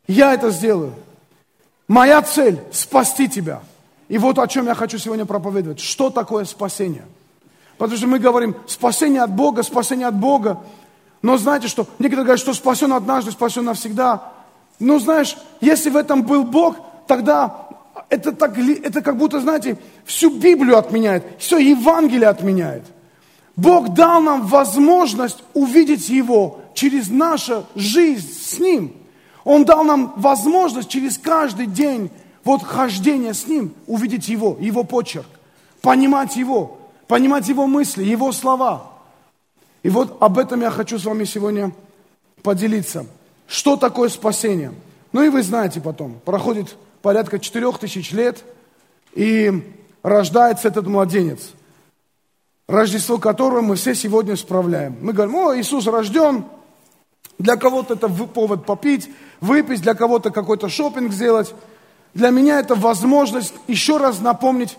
Я 0.08 0.34
это 0.34 0.50
сделаю. 0.50 0.92
Моя 1.86 2.20
цель– 2.20 2.58
спасти 2.72 3.28
тебя. 3.28 3.60
И 4.08 4.18
вот 4.18 4.36
о 4.40 4.48
чем 4.48 4.66
я 4.66 4.74
хочу 4.74 4.98
сегодня 4.98 5.24
проповедовать. 5.24 5.78
Что 5.78 6.10
такое 6.10 6.46
спасение? 6.46 7.04
Потому 7.78 7.96
что 7.96 8.08
мы 8.08 8.18
говорим, 8.18 8.56
спасение 8.66 9.22
от 9.22 9.30
Бога, 9.30 9.62
спасение 9.62 10.08
от 10.08 10.16
Бога. 10.16 10.58
Но 11.22 11.38
знаете 11.38 11.68
что? 11.68 11.86
Некоторые 12.00 12.24
говорят, 12.24 12.40
что 12.40 12.54
спасен 12.54 12.92
однажды, 12.92 13.30
спасен 13.30 13.64
навсегда. 13.64 14.32
Но 14.80 14.98
знаешь, 14.98 15.36
если 15.60 15.90
в 15.90 15.96
этом 15.96 16.24
был 16.24 16.42
Бог, 16.42 16.74
тогда 17.06 17.68
это, 18.08 18.32
так, 18.32 18.58
это 18.58 19.00
как 19.00 19.16
будто, 19.16 19.38
знаете, 19.38 19.78
всю 20.04 20.30
Библию 20.30 20.76
отменяет, 20.76 21.22
все 21.38 21.58
Евангелие 21.58 22.28
отменяет. 22.28 22.82
Бог 23.56 23.94
дал 23.94 24.20
нам 24.20 24.46
возможность 24.46 25.42
увидеть 25.54 26.08
Его 26.08 26.60
через 26.74 27.08
нашу 27.08 27.66
жизнь 27.74 28.32
с 28.32 28.58
Ним. 28.58 28.92
Он 29.44 29.64
дал 29.64 29.84
нам 29.84 30.12
возможность 30.16 30.88
через 30.88 31.18
каждый 31.18 31.66
день 31.66 32.10
вот 32.44 32.62
хождения 32.62 33.34
с 33.34 33.46
Ним 33.46 33.74
увидеть 33.86 34.28
Его, 34.28 34.56
Его 34.60 34.84
почерк, 34.84 35.26
понимать 35.82 36.36
Его, 36.36 36.78
понимать 37.06 37.48
Его 37.48 37.66
мысли, 37.66 38.04
Его 38.04 38.32
слова. 38.32 38.90
И 39.82 39.88
вот 39.88 40.16
об 40.20 40.38
этом 40.38 40.60
я 40.60 40.70
хочу 40.70 40.98
с 40.98 41.04
вами 41.04 41.24
сегодня 41.24 41.72
поделиться. 42.42 43.06
Что 43.46 43.76
такое 43.76 44.08
спасение? 44.08 44.72
Ну 45.12 45.22
и 45.22 45.28
вы 45.28 45.42
знаете 45.42 45.80
потом, 45.80 46.20
проходит 46.24 46.76
порядка 47.02 47.38
четырех 47.38 47.78
тысяч 47.78 48.12
лет, 48.12 48.44
и 49.14 49.74
рождается 50.02 50.68
этот 50.68 50.86
младенец, 50.86 51.50
Рождество 52.70 53.18
которого 53.18 53.62
мы 53.62 53.74
все 53.74 53.96
сегодня 53.96 54.36
справляем. 54.36 54.96
Мы 55.00 55.12
говорим, 55.12 55.34
о, 55.34 55.56
Иисус 55.56 55.88
рожден, 55.88 56.44
для 57.36 57.56
кого-то 57.56 57.94
это 57.94 58.08
повод 58.08 58.64
попить, 58.64 59.10
выпить, 59.40 59.82
для 59.82 59.94
кого-то 59.94 60.30
какой-то 60.30 60.68
шопинг 60.68 61.12
сделать. 61.12 61.52
Для 62.14 62.30
меня 62.30 62.60
это 62.60 62.76
возможность 62.76 63.54
еще 63.66 63.96
раз 63.96 64.20
напомнить 64.20 64.78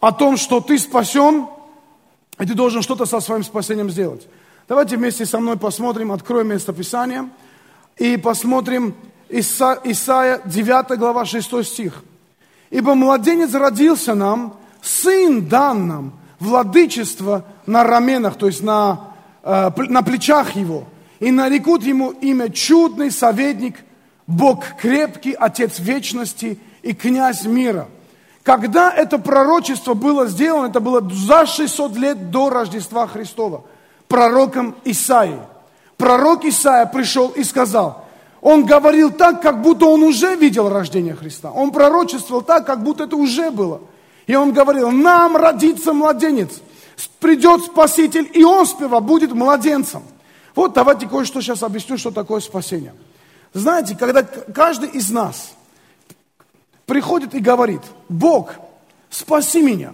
о 0.00 0.10
том, 0.10 0.36
что 0.36 0.60
ты 0.60 0.80
спасен, 0.80 1.46
и 2.40 2.44
ты 2.44 2.54
должен 2.54 2.82
что-то 2.82 3.06
со 3.06 3.20
своим 3.20 3.44
спасением 3.44 3.88
сделать. 3.88 4.26
Давайте 4.66 4.96
вместе 4.96 5.26
со 5.26 5.38
мной 5.38 5.56
посмотрим, 5.56 6.10
откроем 6.10 6.48
местописание 6.48 7.28
и 7.98 8.16
посмотрим 8.16 8.96
Иса, 9.28 9.78
Исаия 9.84 10.40
9 10.44 10.98
глава 10.98 11.24
6 11.24 11.64
стих. 11.64 12.02
«Ибо 12.70 12.96
младенец 12.96 13.54
родился 13.54 14.16
нам, 14.16 14.56
сын 14.82 15.46
дан 15.46 15.86
нам, 15.86 16.12
владычество 16.38 17.44
на 17.66 17.84
раменах, 17.84 18.36
то 18.36 18.46
есть 18.46 18.62
на, 18.62 19.12
э, 19.42 19.70
на 19.76 20.02
плечах 20.02 20.56
его, 20.56 20.84
и 21.20 21.30
нарекут 21.30 21.82
ему 21.82 22.10
имя 22.10 22.50
чудный 22.50 23.10
советник, 23.10 23.76
Бог 24.26 24.64
крепкий, 24.80 25.32
Отец 25.32 25.78
вечности 25.78 26.58
и 26.82 26.92
князь 26.92 27.44
мира». 27.44 27.88
Когда 28.42 28.92
это 28.92 29.18
пророчество 29.18 29.94
было 29.94 30.26
сделано, 30.28 30.68
это 30.68 30.78
было 30.78 31.02
за 31.10 31.46
600 31.46 31.96
лет 31.96 32.30
до 32.30 32.48
Рождества 32.48 33.08
Христова, 33.08 33.64
пророком 34.06 34.76
Исаией. 34.84 35.40
Пророк 35.96 36.44
Исаия 36.44 36.86
пришел 36.86 37.30
и 37.30 37.42
сказал– 37.42 38.04
он 38.46 38.64
говорил 38.64 39.10
так, 39.10 39.42
как 39.42 39.60
будто 39.60 39.86
он 39.86 40.04
уже 40.04 40.36
видел 40.36 40.68
рождение 40.68 41.16
Христа. 41.16 41.50
Он 41.50 41.72
пророчествовал 41.72 42.42
так, 42.42 42.64
как 42.64 42.80
будто 42.80 43.02
это 43.02 43.16
уже 43.16 43.50
было. 43.50 43.80
И 44.26 44.34
он 44.34 44.52
говорил, 44.52 44.90
нам 44.90 45.36
родится 45.36 45.92
младенец, 45.92 46.60
придет 47.20 47.64
Спаситель, 47.64 48.28
и 48.32 48.42
он 48.44 48.66
сперва 48.66 49.00
будет 49.00 49.32
младенцем. 49.32 50.02
Вот 50.54 50.72
давайте 50.72 51.06
кое-что 51.06 51.40
сейчас 51.40 51.62
объясню, 51.62 51.98
что 51.98 52.10
такое 52.10 52.40
спасение. 52.40 52.94
Знаете, 53.52 53.96
когда 53.96 54.22
каждый 54.22 54.88
из 54.90 55.10
нас 55.10 55.54
приходит 56.86 57.34
и 57.34 57.40
говорит, 57.40 57.82
Бог, 58.08 58.54
спаси 59.10 59.62
меня. 59.62 59.92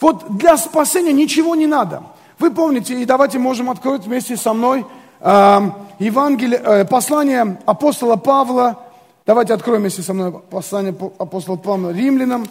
Вот 0.00 0.36
для 0.36 0.56
спасения 0.56 1.12
ничего 1.12 1.54
не 1.54 1.66
надо. 1.66 2.02
Вы 2.38 2.50
помните, 2.52 3.00
и 3.00 3.04
давайте 3.04 3.38
можем 3.38 3.68
открыть 3.68 4.04
вместе 4.04 4.36
со 4.36 4.52
мной 4.52 4.86
Евангелие, 5.20 6.60
э, 6.64 6.84
послание 6.84 7.58
апостола 7.66 8.14
Павла, 8.14 8.78
давайте 9.26 9.52
откроем 9.52 9.80
вместе 9.80 10.02
со 10.02 10.14
мной 10.14 10.32
послание 10.32 10.94
апостола 11.18 11.56
Павла 11.56 11.90
римлянам, 11.90 12.46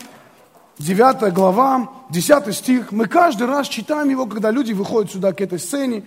9 0.80 1.34
глава, 1.34 1.90
10 2.10 2.56
стих. 2.56 2.92
Мы 2.92 3.08
каждый 3.08 3.48
раз 3.48 3.68
читаем 3.68 4.10
его, 4.10 4.28
когда 4.28 4.52
люди 4.52 4.74
выходят 4.74 5.12
сюда 5.12 5.34
к 5.34 5.42
этой 5.42 5.60
сцене, 5.60 6.04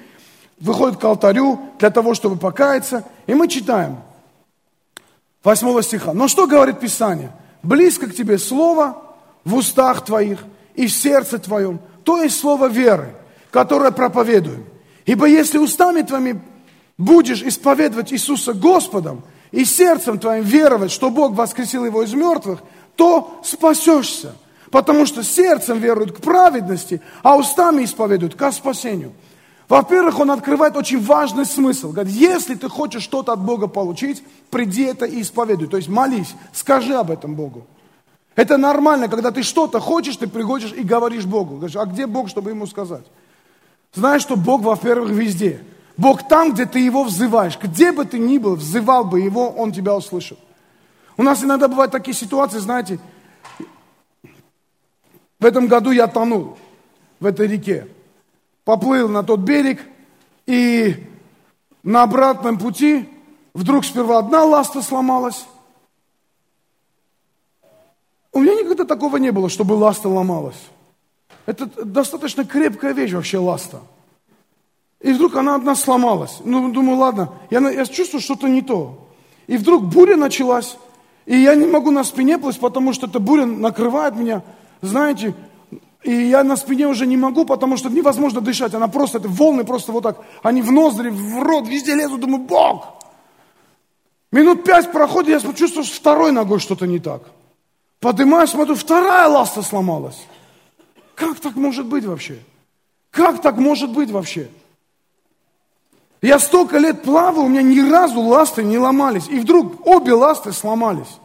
выходят 0.61 0.99
к 0.99 1.05
алтарю 1.05 1.59
для 1.79 1.91
того, 1.91 2.15
чтобы 2.15 2.37
покаяться. 2.37 3.05
И 3.27 3.35
мы 3.35 3.49
читаем 3.49 3.99
8 5.43 5.83
стиха. 5.83 6.13
Но 6.13 6.29
что 6.29 6.47
говорит 6.47 6.79
Писание? 6.79 7.33
Близко 7.63 8.07
к 8.07 8.15
тебе 8.15 8.39
слово 8.39 9.03
в 9.45 9.57
устах 9.57 10.05
твоих 10.05 10.39
и 10.75 10.87
в 10.87 10.93
сердце 10.93 11.39
твоем, 11.39 11.81
то 12.05 12.23
есть 12.23 12.39
слово 12.39 12.69
веры, 12.69 13.15
которое 13.51 13.91
проповедуем. 13.91 14.65
Ибо 15.05 15.27
если 15.27 15.59
устами 15.59 16.03
твоими 16.03 16.41
будешь 16.97 17.43
исповедовать 17.43 18.13
Иисуса 18.13 18.53
Господом 18.53 19.25
и 19.51 19.65
сердцем 19.65 20.19
твоим 20.19 20.45
веровать, 20.45 20.93
что 20.93 21.11
Бог 21.11 21.33
воскресил 21.33 21.85
его 21.85 22.03
из 22.03 22.15
мертвых, 22.15 22.61
то 22.95 23.41
спасешься. 23.43 24.35
Потому 24.71 25.07
что 25.07 25.23
сердцем 25.25 25.79
веруют 25.79 26.13
к 26.13 26.21
праведности, 26.21 27.01
а 27.23 27.37
устами 27.37 27.85
исповедуют 27.85 28.35
к 28.35 28.53
спасению. 28.53 29.13
Во-первых, 29.69 30.19
он 30.19 30.31
открывает 30.31 30.77
очень 30.77 31.01
важный 31.01 31.47
смысл. 31.47 31.93
Говорит, 31.93 32.13
если 32.13 32.55
ты 32.55 32.69
хочешь 32.69 33.03
что-то 33.03 33.33
от 33.33 33.41
Бога 33.41 33.69
получить, 33.69 34.23
приди 34.51 34.83
это 34.83 35.07
и 35.07 35.23
исповедуй. 35.23 35.69
То 35.69 35.77
есть 35.77 35.89
молись, 35.89 36.35
скажи 36.53 36.95
об 36.95 37.11
этом 37.11 37.35
Богу. 37.35 37.67
Это 38.35 38.57
нормально, 38.57 39.09
когда 39.09 39.31
ты 39.31 39.43
что-то 39.43 39.81
хочешь, 39.81 40.17
ты 40.17 40.27
приходишь 40.27 40.73
и 40.73 40.83
говоришь 40.83 41.25
Богу. 41.25 41.57
Говоришь, 41.57 41.77
а 41.77 41.85
где 41.85 42.07
Бог, 42.07 42.29
чтобы 42.29 42.51
ему 42.51 42.67
сказать? 42.67 43.05
Знаешь, 43.95 44.23
что 44.23 44.37
Бог, 44.37 44.63
во-первых, 44.63 45.11
везде. 45.11 45.63
Бог 45.97 46.27
там, 46.27 46.53
где 46.53 46.65
ты 46.65 46.79
Его 46.81 47.05
взываешь. 47.05 47.59
Где 47.61 47.93
бы 47.93 48.05
ты 48.05 48.19
ни 48.19 48.39
был, 48.39 48.57
взывал 48.57 49.05
бы 49.05 49.21
Его, 49.21 49.51
Он 49.51 49.73
тебя 49.73 49.95
услышит. 49.95 50.39
У 51.17 51.23
нас 51.23 51.45
иногда 51.45 51.69
бывают 51.69 51.93
такие 51.93 52.17
ситуации, 52.17 52.59
знаете, 52.59 52.99
в 55.41 55.45
этом 55.45 55.67
году 55.67 55.91
я 55.91 56.07
тонул 56.07 56.59
в 57.19 57.27
этой 57.27 57.49
реке. 57.49 57.89
Поплыл 58.65 59.09
на 59.09 59.23
тот 59.23 59.41
берег, 59.41 59.81
и 60.47 61.07
на 61.83 62.03
обратном 62.03 62.59
пути 62.59 63.09
вдруг 63.55 63.85
сперва 63.85 64.19
одна 64.19 64.45
ласта 64.45 64.83
сломалась. 64.83 65.47
У 68.33 68.41
меня 68.41 68.55
никогда 68.55 68.85
такого 68.85 69.17
не 69.17 69.33
было, 69.33 69.49
чтобы 69.49 69.73
ласта 69.73 70.09
ломалась. 70.09 70.61
Это 71.47 71.67
достаточно 71.85 72.45
крепкая 72.45 72.93
вещь 72.93 73.13
вообще 73.13 73.39
ласта. 73.39 73.81
И 75.01 75.13
вдруг 75.13 75.35
она 75.37 75.55
одна 75.55 75.75
сломалась. 75.75 76.39
Ну, 76.45 76.71
думаю, 76.71 76.99
ладно, 76.99 77.33
я, 77.51 77.59
я 77.71 77.87
чувствую, 77.87 78.21
что-то 78.21 78.47
не 78.47 78.63
то. 78.63 79.09
И 79.47 79.57
вдруг 79.57 79.85
буря 79.85 80.17
началась, 80.17 80.77
и 81.27 81.37
я 81.37 81.55
не 81.55 81.67
могу 81.67 81.91
на 81.91 82.05
спине 82.05 82.39
плыть, 82.39 82.61
потому 82.61 82.93
что 82.93 83.07
эта 83.07 83.19
буря 83.19 83.47
накрывает 83.47 84.15
меня, 84.15 84.43
знаете, 84.83 85.35
и 86.03 86.13
я 86.13 86.43
на 86.45 86.57
спине 86.57 86.87
уже 86.87 87.07
не 87.07 87.17
могу, 87.17 87.45
потому 87.45 87.77
что 87.77 87.89
невозможно 87.91 88.41
дышать. 88.41 88.75
Она 88.75 88.89
просто, 88.89 89.19
это 89.19 89.29
волны 89.29 89.65
просто 89.65 89.93
вот 89.93 90.03
так, 90.03 90.19
они 90.43 90.63
в 90.63 90.73
ноздри, 90.73 91.11
в 91.11 91.43
рот, 91.43 91.69
везде 91.69 91.95
лезут, 91.95 92.21
думаю, 92.21 92.43
Бог! 92.45 93.01
Минут 94.33 94.65
пять 94.65 94.93
проходит, 94.93 95.43
я 95.43 95.53
чувствую, 95.53 95.85
что 95.85 95.97
второй 95.97 96.33
ногой 96.33 96.61
что-то 96.61 96.87
не 96.87 97.01
так. 97.01 97.23
Поднимаю, 97.99 98.47
смотрю, 98.47 98.77
вторая 98.77 99.29
ласта 99.29 99.63
сломалась. 99.63 100.25
Как 101.15 101.39
так 101.41 101.57
может 101.57 101.87
быть 101.87 102.05
вообще? 102.05 102.39
Как 103.11 103.43
так 103.43 103.59
может 103.59 103.91
быть 103.91 104.11
вообще? 104.11 104.49
Я 106.23 106.39
столько 106.39 106.79
лет 106.79 107.03
плавал, 107.03 107.45
у 107.45 107.49
меня 107.49 107.63
ни 107.63 107.81
разу 107.91 108.21
ласты 108.21 108.63
не 108.63 108.79
ломались. 108.79 109.29
И 109.29 109.39
вдруг 109.39 109.87
обе 109.87 110.13
ласты 110.13 110.53
сломались. 110.53 111.19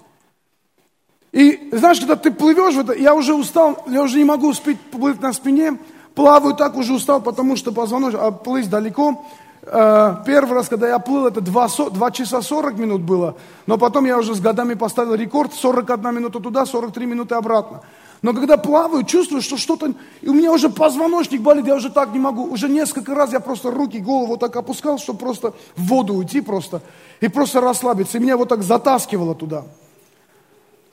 И 1.36 1.68
знаешь, 1.74 2.00
когда 2.00 2.16
ты 2.16 2.32
плывешь 2.32 2.78
это, 2.78 2.94
я 2.94 3.14
уже 3.14 3.34
устал, 3.34 3.84
я 3.88 4.04
уже 4.04 4.18
не 4.20 4.24
могу 4.24 4.48
успеть 4.48 4.80
плыть 4.80 5.22
на 5.22 5.34
спине, 5.34 5.78
плаваю 6.16 6.56
так 6.56 6.78
уже 6.78 6.94
устал, 6.94 7.22
потому 7.22 7.58
что 7.58 7.74
позвоночник, 7.74 8.22
а 8.22 8.32
плыть 8.32 8.70
далеко. 8.70 9.26
Э, 9.64 10.16
первый 10.26 10.54
раз, 10.54 10.70
когда 10.70 10.88
я 10.88 10.98
плыл, 10.98 11.28
это 11.28 11.42
2, 11.42 11.68
2 11.92 12.12
часа 12.12 12.42
40 12.42 12.78
минут 12.78 13.02
было, 13.02 13.36
но 13.66 13.78
потом 13.78 14.06
я 14.06 14.18
уже 14.18 14.34
с 14.34 14.40
годами 14.40 14.76
поставил 14.76 15.14
рекорд, 15.16 15.54
41 15.54 16.16
минута 16.16 16.40
туда, 16.40 16.66
43 16.66 17.06
минуты 17.06 17.36
обратно. 17.36 17.82
Но 18.22 18.32
когда 18.32 18.56
плаваю, 18.56 19.04
чувствую, 19.04 19.42
что 19.42 19.58
что-то... 19.58 19.94
И 20.22 20.30
у 20.30 20.34
меня 20.34 20.54
уже 20.54 20.70
позвоночник 20.70 21.42
болит, 21.42 21.68
я 21.68 21.76
уже 21.76 21.90
так 21.90 22.14
не 22.14 22.20
могу. 22.20 22.46
Уже 22.46 22.70
несколько 22.70 23.14
раз 23.14 23.34
я 23.34 23.42
просто 23.42 23.72
руки, 23.72 24.00
голову 24.00 24.38
так 24.38 24.56
опускал, 24.56 24.98
чтобы 25.00 25.20
просто 25.20 25.54
в 25.76 25.88
воду 25.90 26.14
уйти 26.14 26.40
просто. 26.40 26.82
И 27.20 27.28
просто 27.28 27.60
расслабиться. 27.60 28.18
И 28.18 28.22
меня 28.22 28.38
вот 28.38 28.48
так 28.48 28.64
затаскивало 28.64 29.36
туда. 29.36 29.66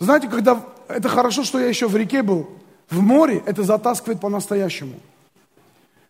Знаете, 0.03 0.27
когда... 0.27 0.61
Это 0.89 1.09
хорошо, 1.09 1.45
что 1.45 1.61
я 1.61 1.69
еще 1.69 1.87
в 1.87 1.97
реке 1.97 2.25
был. 2.25 2.49
В 2.91 3.01
море 3.01 3.41
это 3.47 3.63
затаскивает 3.63 4.21
по-настоящему. 4.21 4.95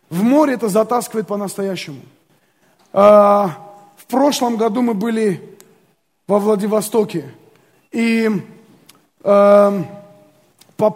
В 0.09 0.23
море 0.23 0.55
это 0.55 0.67
затаскивает 0.67 1.27
по-настоящему. 1.27 2.01
А, 2.91 3.51
в 3.95 4.05
прошлом 4.05 4.57
году 4.57 4.81
мы 4.81 4.95
были 4.95 5.57
во 6.27 6.39
Владивостоке. 6.39 7.31
И 7.91 8.29
а, 9.23 9.85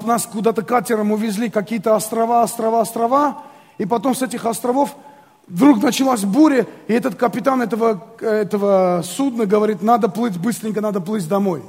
нас 0.03 0.25
куда-то 0.25 0.63
катером 0.63 1.11
увезли, 1.11 1.51
какие-то 1.51 1.95
острова, 1.95 2.41
острова, 2.41 2.81
острова, 2.81 3.43
и 3.77 3.85
потом 3.85 4.15
с 4.15 4.23
этих 4.23 4.43
островов 4.43 4.95
вдруг 5.47 5.83
началась 5.83 6.25
буря, 6.25 6.65
и 6.87 6.93
этот 6.93 7.13
капитан 7.13 7.61
этого, 7.61 8.03
этого 8.19 9.03
судна 9.05 9.45
говорит, 9.45 9.83
надо 9.83 10.09
плыть 10.09 10.39
быстренько, 10.39 10.81
надо 10.81 10.99
плыть 10.99 11.27
домой. 11.27 11.61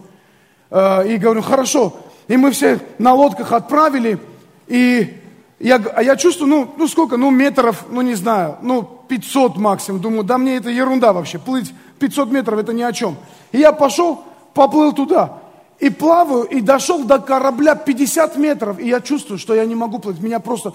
Э, 0.71 1.07
и 1.09 1.17
говорю, 1.17 1.43
хорошо. 1.43 1.95
И 2.29 2.37
мы 2.37 2.51
все 2.51 2.81
на 2.99 3.15
лодках 3.15 3.53
отправили, 3.53 4.19
и 4.67 5.17
я, 5.61 5.77
а 5.77 6.03
я 6.03 6.17
чувствую, 6.17 6.51
ну, 6.51 6.75
ну 6.77 6.87
сколько, 6.87 7.17
ну 7.17 7.31
метров, 7.31 7.87
ну 7.91 8.03
не 8.03 8.15
знаю, 8.15 8.59
ну 8.63 8.83
500 8.83 9.57
максимум. 9.57 10.01
Думаю, 10.01 10.25
да 10.25 10.39
мне 10.39 10.57
это 10.57 10.71
ерунда 10.71 11.13
вообще, 11.13 11.39
плыть 11.39 11.73
500 11.99 12.31
метров 12.31 12.59
это 12.59 12.73
ни 12.73 12.83
о 12.83 12.93
чем. 12.93 13.17
И 13.51 13.59
я 13.59 13.73
пошел, 13.73 14.23
поплыл 14.55 14.93
туда 14.93 15.39
и 15.81 15.91
плаваю, 15.91 16.45
и 16.45 16.61
дошел 16.61 17.05
до 17.05 17.19
корабля 17.19 17.75
50 17.75 18.37
метров, 18.37 18.79
и 18.79 18.89
я 18.89 19.01
чувствую, 19.01 19.39
что 19.39 19.55
я 19.55 19.65
не 19.65 19.75
могу 19.75 19.99
плыть. 19.99 20.21
Меня 20.21 20.41
просто 20.41 20.73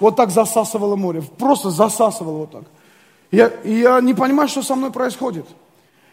вот 0.00 0.16
так 0.16 0.30
засасывало 0.30 0.96
море, 0.96 1.22
просто 1.38 1.70
засасывало 1.70 2.38
вот 2.38 2.50
так. 2.52 2.64
Я, 3.30 3.50
я 3.64 4.00
не 4.00 4.14
понимаю, 4.14 4.48
что 4.48 4.62
со 4.62 4.74
мной 4.74 4.90
происходит. 4.90 5.46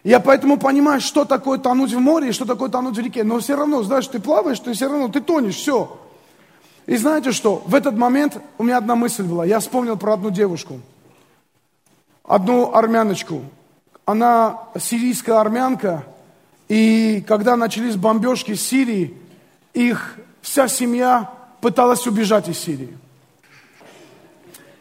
Я 0.05 0.19
поэтому 0.19 0.57
понимаю, 0.57 1.01
что 1.01 1.25
такое 1.25 1.57
тонуть 1.57 1.91
в 1.91 1.99
море 1.99 2.29
и 2.29 2.31
что 2.31 2.45
такое 2.45 2.69
тонуть 2.69 2.95
в 2.95 3.01
реке. 3.01 3.23
Но 3.23 3.39
все 3.39 3.55
равно, 3.55 3.81
знаешь, 3.81 4.05
ты 4.05 4.19
плаваешь, 4.19 4.59
ты 4.59 4.73
все 4.73 4.87
равно, 4.87 5.07
ты 5.07 5.19
тонешь, 5.19 5.55
все. 5.55 5.99
И 6.85 6.95
знаете 6.95 7.31
что? 7.31 7.63
В 7.65 7.73
этот 7.73 7.97
момент 7.97 8.37
у 8.59 8.63
меня 8.63 8.77
одна 8.77 8.95
мысль 8.95 9.23
была. 9.23 9.45
Я 9.45 9.59
вспомнил 9.59 9.97
про 9.97 10.13
одну 10.13 10.29
девушку. 10.29 10.79
Одну 12.23 12.75
армяночку. 12.75 13.41
Она 14.05 14.59
сирийская 14.79 15.39
армянка, 15.39 16.05
и 16.67 17.23
когда 17.27 17.55
начались 17.55 17.95
бомбежки 17.95 18.53
в 18.53 18.61
Сирии, 18.61 19.17
их 19.73 20.17
вся 20.43 20.67
семья 20.67 21.31
пыталась 21.61 22.05
убежать 22.05 22.47
из 22.47 22.59
Сирии. 22.59 22.95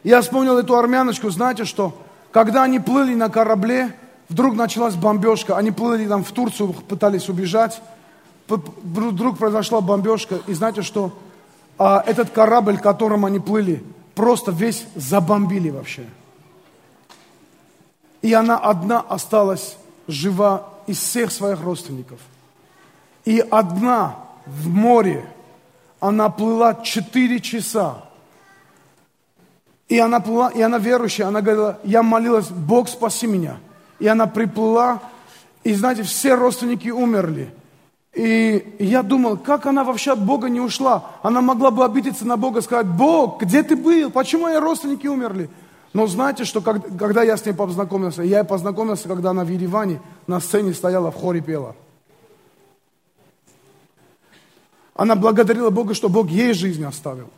Я 0.03 0.21
вспомнил 0.21 0.55
эту 0.59 0.77
армяночку, 0.77 1.31
знаете 1.31 1.65
что? 1.65 1.99
Когда 2.31 2.61
они 2.61 2.79
плыли 2.79 3.15
на 3.15 3.29
корабле, 3.29 3.95
вдруг 4.29 4.55
началась 4.55 4.95
бомбежка, 4.95 5.57
они 5.57 5.71
плыли 5.71 6.07
там 6.07 6.23
в 6.23 6.31
Турцию, 6.31 6.73
пытались 6.73 7.29
убежать, 7.29 7.81
вдруг 8.47 9.37
произошла 9.37 9.81
бомбежка, 9.81 10.39
и 10.47 10.53
знаете 10.53 10.81
что? 10.81 11.11
А 11.77 12.03
этот 12.05 12.29
корабль, 12.29 12.77
которым 12.77 13.25
они 13.25 13.39
плыли, 13.39 13.83
просто 14.13 14.51
весь 14.51 14.85
забомбили 14.95 15.69
вообще. 15.69 16.05
И 18.21 18.33
она 18.33 18.57
одна 18.57 19.01
осталась 19.01 19.77
жива 20.07 20.69
из 20.87 20.99
всех 20.99 21.31
своих 21.31 21.61
родственников. 21.61 22.19
И 23.25 23.39
одна 23.39 24.17
в 24.45 24.69
море, 24.69 25.27
она 25.99 26.29
плыла 26.29 26.75
4 26.75 27.39
часа. 27.39 28.05
И 29.89 29.99
она 29.99 30.19
плыла, 30.19 30.49
и 30.49 30.61
она 30.61 30.77
верующая, 30.77 31.27
она 31.27 31.41
говорила, 31.41 31.79
я 31.83 32.03
молилась, 32.03 32.47
Бог 32.47 32.87
спаси 32.89 33.27
меня. 33.27 33.57
И 33.99 34.07
она 34.07 34.27
приплыла, 34.27 35.01
и 35.63 35.73
знаете, 35.73 36.03
все 36.03 36.35
родственники 36.35 36.89
умерли. 36.89 37.53
И 38.13 38.75
я 38.79 39.03
думал, 39.03 39.37
как 39.37 39.65
она 39.65 39.83
вообще 39.83 40.13
от 40.13 40.23
Бога 40.23 40.47
не 40.49 40.61
ушла? 40.61 41.11
Она 41.21 41.41
могла 41.41 41.71
бы 41.71 41.83
обидеться 41.83 42.25
на 42.25 42.37
Бога, 42.37 42.61
сказать, 42.61 42.87
Бог, 42.87 43.41
где 43.41 43.61
ты 43.63 43.75
был? 43.75 44.09
Почему 44.09 44.43
мои 44.43 44.57
родственники 44.57 45.07
умерли? 45.07 45.49
Но 45.93 46.07
знаете, 46.07 46.45
что 46.45 46.61
когда 46.61 47.23
я 47.23 47.37
с 47.37 47.45
ней 47.45 47.53
познакомился, 47.53 48.21
я 48.21 48.43
познакомился, 48.43 49.07
когда 49.07 49.31
она 49.31 49.43
в 49.43 49.49
Ереване 49.49 50.01
на 50.27 50.39
сцене 50.39 50.73
стояла, 50.73 51.11
в 51.11 51.15
хоре 51.15 51.41
пела. 51.41 51.75
Она 54.93 55.15
благодарила 55.15 55.69
Бога, 55.69 55.93
что 55.93 56.07
Бог 56.07 56.27
ей 56.29 56.53
жизнь 56.53 56.83
оставил. 56.85 57.29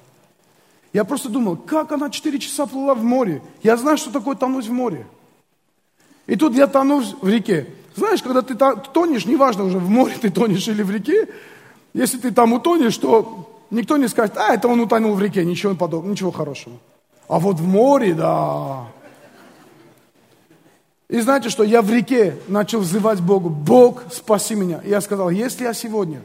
Я 0.94 1.06
просто 1.06 1.30
думал, 1.30 1.58
как 1.58 1.92
она 1.92 2.10
4 2.10 2.40
часа 2.40 2.66
плыла 2.66 2.94
в 2.94 3.04
море. 3.04 3.42
Я 3.64 3.78
знаю, 3.78 3.98
что 3.98 4.12
такое 4.12 4.36
тонуть 4.36 4.68
в 4.68 4.72
море. 4.72 5.08
И 6.28 6.36
тут 6.36 6.54
я 6.56 6.68
тону 6.68 7.02
в 7.22 7.28
реке. 7.28 7.68
Знаешь, 7.96 8.22
когда 8.22 8.42
ты 8.42 8.56
тонешь, 8.56 9.26
неважно 9.26 9.64
уже, 9.64 9.80
в 9.80 9.90
море 9.90 10.16
ты 10.22 10.30
тонешь 10.30 10.68
или 10.68 10.84
в 10.84 10.92
реке, 10.92 11.28
если 11.94 12.20
ты 12.20 12.32
там 12.32 12.54
утонешь, 12.54 12.98
то 12.98 13.50
никто 13.72 13.98
не 13.98 14.08
скажет, 14.08 14.38
а, 14.38 14.54
это 14.54 14.68
он 14.68 14.80
утонул 14.80 15.16
в 15.16 15.22
реке, 15.22 15.44
ничего 15.44 15.74
подобного, 15.74 16.12
ничего 16.12 16.32
хорошего. 16.32 16.76
А 17.28 17.40
вот 17.40 17.56
в 17.56 17.68
море, 17.68 18.14
да. 18.14 18.86
И 21.10 21.20
знаете 21.22 21.50
что, 21.50 21.64
я 21.64 21.82
в 21.82 21.90
реке 21.90 22.38
начал 22.48 22.82
взывать 22.82 23.22
Богу, 23.22 23.50
Бог, 23.50 24.04
спаси 24.12 24.56
меня. 24.56 24.82
И 24.84 24.90
я 24.90 25.02
сказал, 25.02 25.30
если 25.30 25.64
я 25.64 25.74
сегодня 25.74 26.22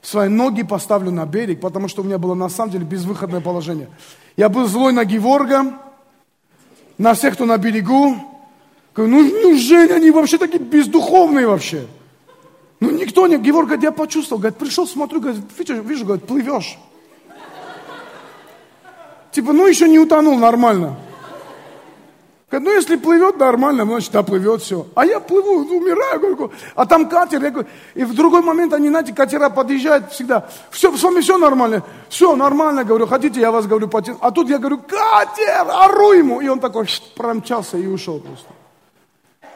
свои 0.00 0.28
ноги 0.28 0.62
поставлю 0.62 1.10
на 1.10 1.26
берег, 1.26 1.60
потому 1.60 1.86
что 1.88 2.02
у 2.02 2.04
меня 2.04 2.18
было 2.18 2.34
на 2.34 2.48
самом 2.48 2.72
деле 2.72 2.84
безвыходное 2.84 3.40
положение. 3.40 3.88
Я 4.36 4.48
был 4.48 4.66
злой 4.66 4.92
на 4.92 5.04
Геворга, 5.04 5.78
на 6.98 7.14
всех, 7.14 7.34
кто 7.34 7.44
на 7.44 7.58
берегу. 7.58 8.16
Говорю, 8.94 9.12
ну, 9.42 9.56
Женя, 9.56 9.94
они 9.94 10.10
вообще 10.10 10.38
такие 10.38 10.62
бездуховные 10.62 11.46
вообще. 11.46 11.86
Ну, 12.80 12.90
никто 12.90 13.26
не... 13.26 13.38
Геворг 13.38 13.68
говорит, 13.68 13.84
я 13.84 13.92
почувствовал. 13.92 14.40
Говорит, 14.40 14.58
пришел, 14.58 14.86
смотрю, 14.86 15.20
говорит, 15.20 15.40
вижу, 15.56 15.82
вижу 15.82 16.04
говорит, 16.04 16.26
плывешь. 16.26 16.78
Типа, 19.30 19.52
ну 19.52 19.66
еще 19.66 19.88
не 19.88 19.98
утонул 19.98 20.36
нормально. 20.36 20.96
Ну, 22.50 22.70
если 22.70 22.96
плывет 22.96 23.38
нормально, 23.38 23.86
значит, 23.86 24.12
да, 24.12 24.22
плывет 24.22 24.60
все. 24.60 24.86
А 24.94 25.06
я 25.06 25.20
плыву, 25.20 25.60
умираю, 25.74 26.20
говорю, 26.20 26.52
а 26.74 26.84
там 26.84 27.08
катер. 27.08 27.42
Я 27.42 27.50
говорю, 27.50 27.68
и 27.94 28.04
в 28.04 28.14
другой 28.14 28.42
момент 28.42 28.74
они, 28.74 28.88
знаете, 28.88 29.14
катера 29.14 29.48
подъезжают 29.48 30.12
всегда. 30.12 30.46
Все, 30.70 30.94
с 30.94 31.02
вами 31.02 31.22
все 31.22 31.38
нормально. 31.38 31.82
Все 32.10 32.36
нормально, 32.36 32.84
говорю, 32.84 33.06
хотите, 33.06 33.40
я 33.40 33.50
вас 33.50 33.66
говорю, 33.66 33.88
потяну. 33.88 34.18
А 34.20 34.30
тут 34.32 34.50
я 34.50 34.58
говорю, 34.58 34.78
катер, 34.78 35.66
ору 35.66 36.12
ему. 36.12 36.42
И 36.42 36.48
он 36.48 36.60
такой 36.60 36.86
промчался 37.16 37.78
и 37.78 37.86
ушел 37.86 38.20
просто. 38.20 38.48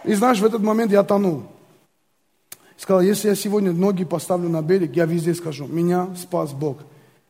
И 0.07 0.15
знаешь, 0.15 0.39
в 0.39 0.45
этот 0.45 0.63
момент 0.63 0.93
я 0.93 1.03
тонул. 1.03 1.43
Сказал, 2.79 3.03
если 3.03 3.29
я 3.29 3.35
сегодня 3.35 3.73
ноги 3.73 4.05
поставлю 4.05 4.49
на 4.49 4.63
берег, 4.63 4.95
я 4.95 5.05
везде 5.05 5.35
скажу, 5.35 5.67
меня 5.67 6.09
спас 6.17 6.53
Бог. 6.53 6.79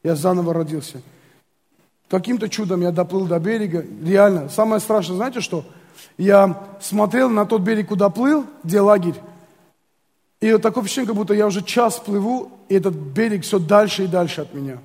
Я 0.03 0.15
заново 0.15 0.53
родился. 0.53 1.01
Каким-то 2.09 2.49
чудом 2.49 2.83
я 2.83 2.93
доплыл 2.93 3.27
до 3.27 3.39
берега. 3.39 3.85
Реально, 4.05 4.49
самое 4.49 4.81
страшное, 4.81 5.17
знаете 5.17 5.41
что? 5.41 5.65
Я 6.19 6.67
смотрел 6.81 7.31
на 7.31 7.47
тот 7.47 7.63
берег, 7.63 7.89
куда 7.89 8.11
плыл, 8.11 8.45
где 8.63 8.81
лагерь. 8.81 9.17
И 10.41 10.53
вот 10.53 10.63
такое 10.63 10.83
впечатление, 10.83 11.09
как 11.09 11.17
будто 11.17 11.35
я 11.35 11.47
уже 11.47 11.63
час 11.63 11.99
плыву, 11.99 12.53
и 12.69 12.75
этот 12.75 12.95
берег 12.95 13.43
все 13.43 13.59
дальше 13.59 14.05
и 14.05 14.07
дальше 14.07 14.43
от 14.43 14.53
меня. 14.53 14.79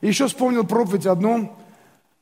И 0.00 0.08
еще 0.08 0.26
вспомнил 0.26 0.64
проповедь 0.64 1.06
одну, 1.06 1.52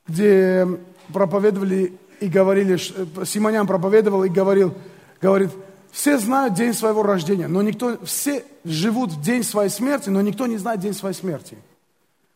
где 0.07 0.67
проповедовали 1.13 1.95
и 2.21 2.29
говорили, 2.29 2.77
Симонян 3.25 3.67
проповедовал 3.67 4.25
и 4.25 4.29
говорил, 4.29 4.75
говорит, 5.21 5.51
все 5.91 6.19
знают 6.19 6.55
день 6.55 6.75
своего 6.75 7.03
рождения, 7.03 7.49
но 7.49 7.63
никто, 7.63 7.99
все 8.05 8.45
живут 8.65 9.13
в 9.13 9.23
день 9.23 9.43
своей 9.43 9.71
смерти, 9.71 10.11
но 10.11 10.21
никто 10.21 10.47
не 10.47 10.59
знает 10.59 10.81
день 10.81 10.93
своей 10.93 11.15
смерти. 11.15 11.57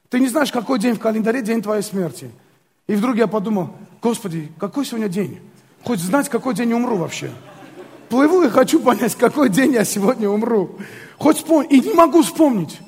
Ты 0.09 0.19
не 0.19 0.29
знаешь, 0.29 0.51
какой 0.51 0.79
день 0.79 0.95
в 0.95 0.99
календаре, 0.99 1.43
день 1.43 1.63
твоей 1.63 1.83
смерти. 1.83 2.31
И 2.87 2.95
вдруг 2.95 3.17
я 3.17 3.27
подумал, 3.27 3.71
Господи, 4.03 4.51
какой 4.59 4.85
сегодня 4.85 5.09
день? 5.09 5.41
Хоть 5.85 6.01
знать, 6.01 6.29
какой 6.29 6.55
день 6.55 6.73
умру 6.73 6.97
вообще. 6.97 7.31
Плыву 8.09 8.43
и 8.43 8.49
хочу 8.49 8.81
понять, 8.81 9.15
какой 9.15 9.49
день 9.49 9.73
я 9.73 9.85
сегодня 9.85 10.29
умру. 10.29 10.79
Хоть 11.17 11.37
вспомнить. 11.37 11.71
И 11.71 11.81
не 11.81 11.95
могу 11.95 12.23
вспомнить. 12.23 12.81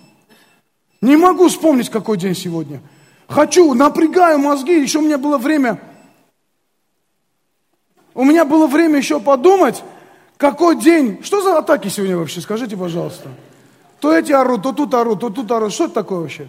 Не 1.01 1.17
могу 1.17 1.49
вспомнить, 1.49 1.91
какой 1.91 2.17
день 2.17 2.35
сегодня. 2.35 2.81
Хочу, 3.29 3.73
напрягаю 3.75 4.39
мозги. 4.39 4.81
Еще 4.81 4.99
у 4.99 5.03
меня 5.03 5.19
было 5.19 5.39
время. 5.39 5.81
У 8.15 8.25
меня 8.25 8.45
было 8.45 8.67
время 8.67 8.99
еще 8.99 9.21
подумать, 9.21 9.83
какой 10.37 10.77
день. 10.77 11.21
Что 11.23 11.41
за 11.41 11.59
атаки 11.59 11.89
сегодня 11.89 12.17
вообще? 12.17 12.41
Скажите, 12.41 12.77
пожалуйста. 12.77 13.29
То 14.01 14.13
эти 14.13 14.33
орут, 14.33 14.63
то 14.63 14.73
тут 14.73 14.93
орут, 14.95 15.21
то 15.21 15.31
тут 15.31 15.51
орут. 15.51 15.73
Что 15.73 15.85
это 15.85 15.95
такое 15.95 16.21
вообще? 16.21 16.49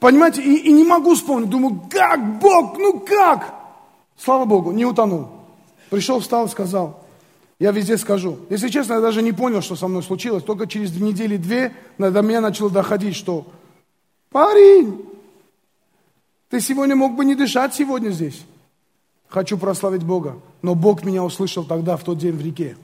Понимаете, 0.00 0.42
и, 0.42 0.56
и 0.56 0.72
не 0.72 0.84
могу 0.84 1.14
вспомнить. 1.14 1.50
Думаю, 1.50 1.82
как 1.90 2.38
Бог, 2.38 2.78
ну 2.78 3.00
как? 3.00 3.54
Слава 4.18 4.44
Богу, 4.44 4.72
не 4.72 4.84
утонул. 4.84 5.28
Пришел, 5.90 6.20
встал, 6.20 6.48
сказал. 6.48 7.04
Я 7.58 7.70
везде 7.70 7.96
скажу. 7.96 8.38
Если 8.50 8.68
честно, 8.68 8.94
я 8.94 9.00
даже 9.00 9.22
не 9.22 9.32
понял, 9.32 9.62
что 9.62 9.76
со 9.76 9.86
мной 9.86 10.02
случилось. 10.02 10.42
Только 10.42 10.66
через 10.66 10.90
две 10.90 11.06
недели 11.06 11.36
две 11.36 11.74
до 11.98 12.22
меня 12.22 12.40
начало 12.40 12.70
доходить, 12.70 13.14
что 13.14 13.46
парень, 14.30 15.06
ты 16.50 16.60
сегодня 16.60 16.96
мог 16.96 17.14
бы 17.14 17.24
не 17.24 17.34
дышать 17.34 17.74
сегодня 17.74 18.10
здесь. 18.10 18.42
Хочу 19.34 19.58
прославить 19.58 20.04
Бога. 20.04 20.38
Но 20.62 20.76
Бог 20.76 21.02
меня 21.02 21.24
услышал 21.24 21.64
тогда, 21.64 21.96
в 21.96 22.04
тот 22.04 22.18
день 22.18 22.36
в 22.36 22.40
реке. 22.40 22.76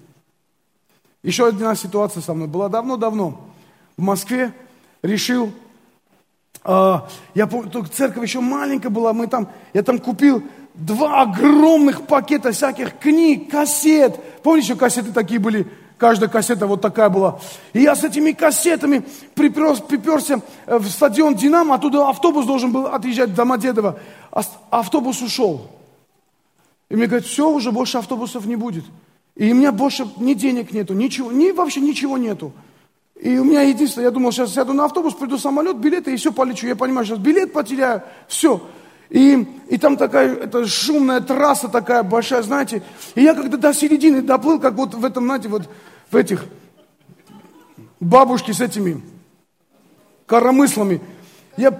Еще 1.23 1.47
одна 1.47 1.77
ситуация 1.77 2.23
со 2.23 2.35
мной 2.35 2.49
была 2.49 2.69
давно-давно. 2.69 3.41
В 3.97 4.03
Москве 4.03 4.53
решил, 5.01 5.53
э, 6.65 6.95
я 7.37 7.47
помню, 7.47 7.87
церковь 7.87 8.25
еще 8.25 8.41
маленькая 8.41 8.89
была, 8.89 9.13
мы 9.13 9.29
там, 9.29 9.49
я 9.73 9.85
там 9.85 10.01
купил 10.01 10.43
два 10.75 11.23
огромных 11.23 12.09
пакета 12.09 12.51
всяких 12.51 12.99
книг, 12.99 13.49
кассет. 13.49 14.19
Помните, 14.43 14.73
еще 14.73 14.77
кассеты 14.77 15.13
такие 15.13 15.39
были? 15.39 15.69
Каждая 15.99 16.29
кассета 16.29 16.67
вот 16.67 16.81
такая 16.81 17.11
была. 17.11 17.39
И 17.75 17.83
я 17.83 17.95
с 17.95 18.03
этими 18.03 18.33
кассетами 18.33 19.05
приперся, 19.37 19.85
приперся 19.85 20.41
э, 20.67 20.79
в 20.79 20.89
стадион 20.89 21.37
«Динамо», 21.37 21.77
оттуда 21.77 22.09
автобус 22.09 22.45
должен 22.45 22.73
был 22.73 22.89
отъезжать 22.89 23.31
до 23.31 23.37
Домодедово. 23.37 24.01
Автобус 24.71 25.23
ушел. 25.23 25.71
И 26.91 26.97
мне 26.97 27.07
говорят, 27.07 27.27
все, 27.27 27.49
уже 27.49 27.73
больше 27.73 27.99
автобусов 27.99 28.45
не 28.45 28.57
будет. 28.57 28.85
И 29.37 29.51
у 29.53 29.55
меня 29.55 29.73
больше 29.73 30.07
ни 30.19 30.35
денег 30.35 30.73
нету, 30.73 30.93
ничего, 30.93 31.33
ни, 31.33 31.53
вообще 31.53 31.81
ничего 31.81 32.19
нету. 32.19 32.53
И 33.15 33.39
у 33.39 33.45
меня 33.45 33.63
единственное, 33.63 34.07
я 34.07 34.11
думал, 34.11 34.33
сейчас 34.33 34.53
сяду 34.53 34.73
на 34.73 34.87
автобус, 34.87 35.15
приду 35.15 35.39
самолет, 35.39 35.77
билеты, 35.77 36.13
и 36.13 36.17
все, 36.17 36.33
полечу. 36.33 36.67
Я 36.67 36.75
понимаю, 36.75 37.07
сейчас 37.07 37.19
билет 37.19 37.53
потеряю, 37.53 38.03
все. 38.29 38.61
И, 39.09 39.47
и 39.69 39.79
там 39.79 39.97
такая 39.97 40.35
это 40.35 40.67
шумная 40.67 41.21
трасса 41.21 41.69
такая 41.69 42.03
большая, 42.03 42.43
знаете. 42.43 42.83
И 43.15 43.23
я 43.23 43.35
когда 43.35 43.57
до 43.57 43.73
середины 43.73 44.23
доплыл, 44.23 44.59
как 44.59 44.75
вот 44.75 44.95
в 44.95 45.05
этом, 45.05 45.25
знаете, 45.25 45.49
вот 45.49 45.69
в 46.11 46.17
этих 46.17 46.45
бабушки 48.01 48.53
с 48.53 48.61
этими 48.61 49.01
коромыслами. 50.27 51.01
Я 51.57 51.79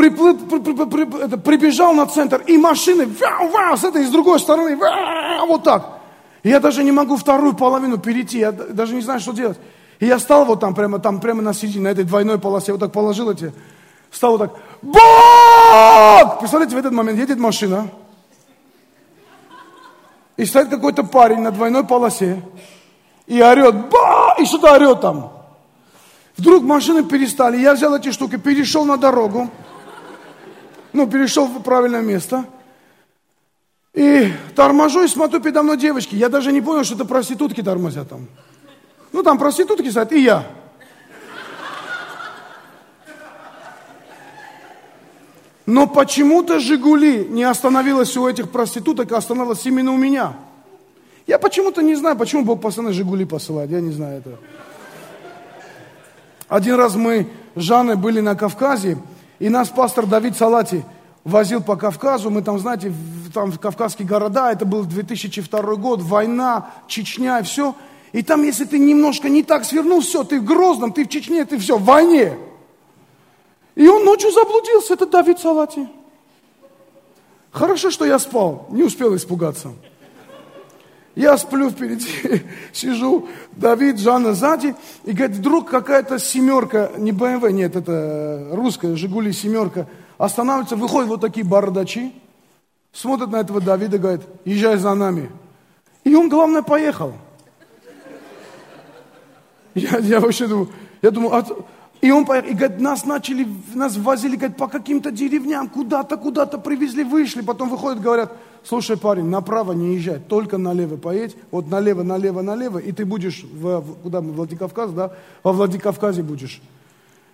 приплыл, 0.00 0.34
при, 0.34 0.58
при, 0.60 0.84
при, 0.86 1.24
это, 1.24 1.36
прибежал 1.36 1.92
на 1.92 2.06
центр, 2.06 2.42
и 2.46 2.56
машины 2.56 3.06
вау, 3.06 3.50
вау, 3.50 3.76
с 3.76 3.84
этой 3.84 4.02
и 4.02 4.06
с 4.06 4.10
другой 4.10 4.40
стороны, 4.40 4.74
вау, 4.74 5.46
вот 5.46 5.62
так. 5.62 6.00
Я 6.42 6.58
даже 6.58 6.82
не 6.84 6.90
могу 6.90 7.16
вторую 7.16 7.52
половину 7.52 7.98
перейти, 7.98 8.38
я 8.38 8.50
даже 8.50 8.94
не 8.94 9.02
знаю, 9.02 9.20
что 9.20 9.32
делать. 9.32 9.58
И 9.98 10.06
я 10.06 10.18
стал 10.18 10.46
вот 10.46 10.58
там, 10.60 10.74
прямо 10.74 11.00
там, 11.00 11.20
прямо 11.20 11.42
на 11.42 11.52
середине, 11.52 11.84
на 11.84 11.88
этой 11.88 12.04
двойной 12.04 12.38
полосе, 12.38 12.72
вот 12.72 12.80
так 12.80 12.92
положил 12.92 13.30
эти, 13.30 13.52
стал 14.10 14.38
вот 14.38 14.38
так, 14.38 14.60
Бог! 14.80 16.38
Представляете, 16.38 16.76
в 16.76 16.78
этот 16.78 16.92
момент 16.92 17.18
едет 17.18 17.38
машина, 17.38 17.88
и 20.38 20.46
стоит 20.46 20.70
какой-то 20.70 21.04
парень 21.04 21.40
на 21.40 21.50
двойной 21.50 21.84
полосе, 21.84 22.42
и 23.26 23.42
орет, 23.42 23.90
ба! 23.90 24.34
И 24.38 24.46
что-то 24.46 24.72
орет 24.72 25.02
там. 25.02 25.30
Вдруг 26.38 26.62
машины 26.62 27.04
перестали, 27.04 27.58
я 27.58 27.74
взял 27.74 27.94
эти 27.94 28.12
штуки, 28.12 28.38
перешел 28.38 28.86
на 28.86 28.96
дорогу, 28.96 29.50
ну, 30.92 31.06
перешел 31.06 31.46
в 31.46 31.62
правильное 31.62 32.02
место– 32.02 32.44
и 33.92 34.32
торможу 34.54 35.02
и 35.02 35.08
смотрю 35.08 35.40
передо 35.40 35.62
мной 35.62 35.76
девочки. 35.76 36.14
Я 36.14 36.28
даже 36.28 36.52
не 36.52 36.60
понял, 36.60 36.84
что 36.84 36.94
это 36.94 37.04
проститутки 37.04 37.62
тормозят 37.62 38.08
там. 38.08 38.28
Ну, 39.12 39.22
там 39.22 39.38
проститутки 39.38 39.90
стоят, 39.90 40.12
и 40.12 40.22
я. 40.22 40.46
Но 45.66 45.86
почему-то 45.86 46.58
«Жигули» 46.58 47.26
не 47.28 47.44
остановилась 47.44 48.16
у 48.16 48.26
этих 48.26 48.50
проституток, 48.50 49.12
а 49.12 49.18
остановилась 49.18 49.64
именно 49.66 49.92
у 49.92 49.96
меня. 49.96 50.34
Я 51.26 51.38
почему-то 51.38 51.80
не 51.82 51.94
знаю, 51.94 52.16
почему 52.16 52.44
Бог 52.44 52.60
постоянно 52.60 52.92
«Жигули» 52.92 53.24
посылает. 53.24 53.70
Я 53.70 53.80
не 53.80 53.92
знаю 53.92 54.18
этого. 54.18 54.38
Один 56.48 56.74
раз 56.74 56.96
мы 56.96 57.28
с 57.54 57.60
Жанной 57.60 57.94
были 57.94 58.20
на 58.20 58.34
Кавказе, 58.34 58.98
и 59.40 59.48
нас 59.48 59.68
пастор 59.68 60.06
Давид 60.06 60.36
Салати– 60.36 60.84
возил 61.24 61.62
по 61.62 61.76
Кавказу, 61.76 62.30
мы 62.30 62.42
там, 62.42 62.58
знаете, 62.58 62.92
там 63.32 63.52
кавказские 63.52 64.06
города, 64.06 64.52
это 64.52 64.64
был 64.64 64.84
2002 64.84 65.76
год, 65.76 66.00
война, 66.02 66.70
Чечня 66.88 67.40
и 67.40 67.42
все. 67.42 67.74
И 68.12 68.22
там, 68.22 68.42
если 68.42 68.64
ты 68.64 68.78
немножко 68.78 69.28
не 69.28 69.42
так 69.42 69.64
свернул, 69.64 70.00
все, 70.00 70.24
ты 70.24 70.40
в 70.40 70.44
Грозном, 70.44 70.92
ты 70.92 71.04
в 71.04 71.08
Чечне, 71.08 71.44
ты 71.44 71.58
все, 71.58 71.78
в 71.78 71.84
войне. 71.84 72.36
И 73.76 73.86
он 73.86 74.04
ночью 74.04 74.32
заблудился, 74.32 74.94
это 74.94 75.06
Давид 75.06 75.38
Салати. 75.38 75.88
Хорошо, 77.52 77.90
что 77.90 78.04
я 78.04 78.18
спал, 78.18 78.66
не 78.70 78.82
успел 78.82 79.14
испугаться. 79.14 79.72
Я 81.16 81.36
сплю 81.36 81.70
впереди, 81.70 82.42
сижу, 82.72 83.28
Давид, 83.52 83.98
Жанна 83.98 84.32
сзади, 84.32 84.76
и 85.04 85.12
говорит, 85.12 85.36
вдруг 85.36 85.68
какая-то 85.68 86.18
семерка, 86.18 86.92
не 86.96 87.12
БМВ, 87.12 87.50
нет, 87.50 87.74
это 87.74 88.48
русская, 88.52 88.94
Жигули 88.96 89.32
семерка, 89.32 89.86
останавливаются, 90.18 90.76
выходят 90.76 91.08
вот 91.08 91.20
такие 91.20 91.44
бардачи, 91.44 92.12
смотрят 92.92 93.30
на 93.30 93.36
этого 93.36 93.60
Давида, 93.60 93.98
говорят, 93.98 94.22
езжай 94.44 94.76
за 94.76 94.94
нами. 94.94 95.30
И 96.04 96.14
он, 96.14 96.28
главное, 96.28 96.62
поехал. 96.62 97.12
Я, 99.74 99.98
я 99.98 100.20
вообще 100.20 100.46
думаю, 100.46 100.68
я 101.02 101.10
думаю, 101.10 101.34
а, 101.34 101.44
и 102.00 102.10
он 102.10 102.24
поехал, 102.24 102.50
и 102.50 102.54
говорит, 102.54 102.80
нас 102.80 103.04
начали, 103.04 103.46
нас 103.74 103.96
возили, 103.96 104.36
говорит, 104.36 104.56
по 104.56 104.68
каким-то 104.68 105.10
деревням, 105.10 105.68
куда-то, 105.68 106.16
куда-то 106.16 106.58
привезли, 106.58 107.04
вышли, 107.04 107.42
потом 107.42 107.68
выходят, 107.68 108.00
говорят, 108.00 108.32
слушай, 108.64 108.96
парень, 108.96 109.26
направо 109.26 109.72
не 109.72 109.94
езжай, 109.94 110.18
только 110.18 110.58
налево 110.58 110.96
поедь, 110.96 111.36
вот 111.50 111.68
налево, 111.68 112.02
налево, 112.02 112.42
налево, 112.42 112.78
и 112.78 112.92
ты 112.92 113.04
будешь, 113.04 113.44
в, 113.44 113.82
куда 114.02 114.20
мы, 114.20 114.32
Владикавказ, 114.32 114.92
да, 114.92 115.12
во 115.42 115.52
Владикавказе 115.52 116.22
будешь. 116.22 116.60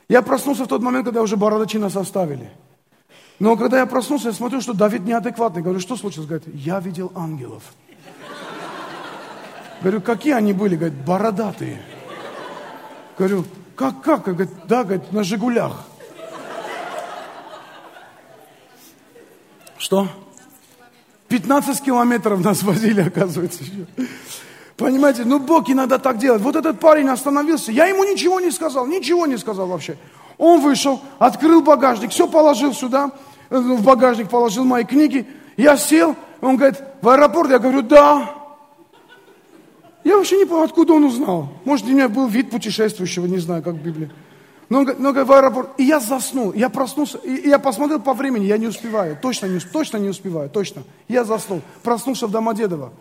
Я 0.08 0.22
проснулся 0.22 0.64
в 0.64 0.68
тот 0.68 0.82
момент, 0.82 1.04
когда 1.04 1.22
уже 1.22 1.36
бородачи 1.36 1.78
нас 1.78 1.96
оставили. 1.96 2.50
Но 3.38 3.56
когда 3.56 3.78
я 3.78 3.86
проснулся, 3.86 4.28
я 4.28 4.34
смотрю, 4.34 4.60
что 4.60 4.72
Давид 4.72 5.04
неадекватный. 5.04 5.62
Говорю, 5.62 5.80
что 5.80 5.96
случилось? 5.96 6.28
Говорит, 6.28 6.48
я 6.54 6.80
видел 6.80 7.12
ангелов. 7.14 7.62
Говорю, 9.82 10.00
какие 10.00 10.32
они 10.32 10.52
были? 10.52 10.76
Говорит, 10.76 10.96
бородатые. 11.04 11.82
Говорю, 13.18 13.44
как, 13.74 14.00
как? 14.00 14.24
Говорит, 14.24 14.50
да, 14.66 14.84
говорит, 14.84 15.12
на 15.12 15.22
«Жигулях». 15.22 15.84
Что? 19.76 20.08
15 21.28 21.82
километров 21.82 22.44
нас 22.44 22.62
возили, 22.62 23.00
оказывается. 23.06 23.62
Еще. 23.62 23.86
Понимаете, 24.76 25.24
ну 25.24 25.38
Бог 25.38 25.70
иногда 25.70 25.98
так 25.98 26.18
делает. 26.18 26.42
Вот 26.42 26.54
этот 26.54 26.78
парень 26.78 27.08
остановился, 27.08 27.72
я 27.72 27.86
ему 27.86 28.04
ничего 28.04 28.40
не 28.40 28.50
сказал, 28.50 28.86
ничего 28.86 29.26
не 29.26 29.38
сказал 29.38 29.66
вообще. 29.66 29.96
Он 30.38 30.60
вышел, 30.60 31.00
открыл 31.18 31.62
багажник, 31.62 32.10
все 32.10 32.28
положил 32.28 32.74
сюда, 32.74 33.10
э, 33.48 33.58
в 33.58 33.82
багажник 33.82 34.28
положил 34.28 34.64
мои 34.64 34.84
книги. 34.84 35.26
Я 35.56 35.78
сел, 35.78 36.14
он 36.42 36.56
говорит, 36.56 36.82
в 37.00 37.08
аэропорт? 37.08 37.50
Я 37.50 37.58
говорю, 37.58 37.80
да. 37.80 38.34
Я 40.04 40.18
вообще 40.18 40.36
не 40.36 40.44
понял, 40.44 40.64
откуда 40.64 40.92
он 40.92 41.04
узнал. 41.04 41.48
Может, 41.64 41.86
у 41.86 41.90
меня 41.90 42.08
был 42.08 42.26
вид 42.28 42.50
путешествующего, 42.50 43.26
не 43.26 43.38
знаю, 43.38 43.62
как 43.62 43.74
в 43.74 43.82
Библии. 43.82 44.10
Но 44.68 44.78
он 44.78 44.84
говорит, 44.84 45.02
но, 45.02 45.10
говорит, 45.12 45.28
в 45.28 45.32
аэропорт. 45.32 45.70
И 45.78 45.84
я 45.84 46.00
заснул, 46.00 46.52
я 46.52 46.68
проснулся, 46.68 47.18
и, 47.18 47.34
и 47.34 47.48
я 47.48 47.58
посмотрел 47.58 48.00
по 48.00 48.14
времени, 48.14 48.46
я 48.46 48.58
не 48.58 48.66
успеваю, 48.66 49.16
точно 49.20 49.46
не, 49.46 49.60
точно 49.60 49.98
не 49.98 50.08
успеваю, 50.08 50.50
точно. 50.50 50.82
Я 51.08 51.24
заснул, 51.24 51.62
проснулся 51.82 52.26
в 52.26 52.30
Домодедово. 52.30 52.92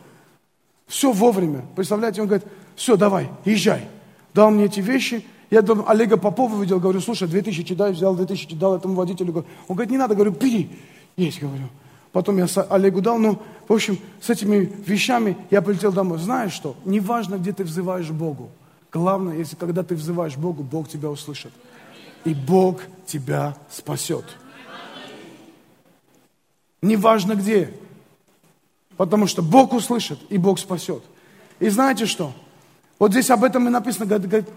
Все 0.87 1.11
вовремя. 1.11 1.65
Представляете, 1.75 2.21
он 2.21 2.27
говорит, 2.27 2.47
все, 2.75 2.95
давай, 2.95 3.29
езжай. 3.43 3.87
Дал 4.33 4.51
мне 4.51 4.65
эти 4.65 4.79
вещи, 4.79 5.25
я 5.49 5.61
там 5.61 5.83
Олега 5.87 6.17
Попова 6.17 6.61
видел, 6.61 6.79
говорю, 6.79 7.01
слушай, 7.01 7.27
2000 7.27 7.75
дай, 7.75 7.91
взял 7.91 8.15
2000, 8.15 8.55
дал 8.55 8.75
этому 8.75 8.93
водителю. 8.95 9.45
Он 9.67 9.75
говорит, 9.75 9.91
не 9.91 9.97
надо, 9.97 10.13
говорю, 10.13 10.31
бери. 10.31 10.69
Есть, 11.15 11.39
говорю. 11.39 11.69
Потом 12.11 12.37
я 12.37 12.45
Олегу 12.69 13.01
дал, 13.01 13.17
ну, 13.17 13.41
в 13.67 13.73
общем, 13.73 13.97
с 14.21 14.29
этими 14.29 14.71
вещами 14.85 15.35
я 15.51 15.61
полетел 15.61 15.91
домой. 15.91 16.17
Знаешь 16.17 16.53
что? 16.53 16.75
Неважно, 16.85 17.35
где 17.35 17.51
ты 17.51 17.63
взываешь 17.63 18.09
Богу. 18.09 18.49
Главное, 18.95 19.35
если 19.35 19.57
когда 19.57 19.83
ты 19.83 19.93
взываешь 19.93 20.37
Богу, 20.37 20.63
Бог 20.63 20.87
тебя 20.87 21.09
услышит. 21.09 21.51
И 22.23 22.33
Бог 22.33 22.79
тебя 23.05 23.57
спасет. 23.69 24.23
Неважно 26.81 27.35
где. 27.35 27.73
Потому 28.95 29.27
что 29.27 29.41
Бог 29.41 29.73
услышит, 29.73 30.17
и 30.29 30.37
Бог 30.37 30.59
спасет. 30.59 31.03
И 31.59 31.67
знаете 31.67 32.05
что? 32.05 32.31
Вот 32.97 33.11
здесь 33.11 33.29
об 33.31 33.43
этом 33.43 33.67
и 33.67 33.69
написано. 33.69 34.05
Говорит, 34.05 34.47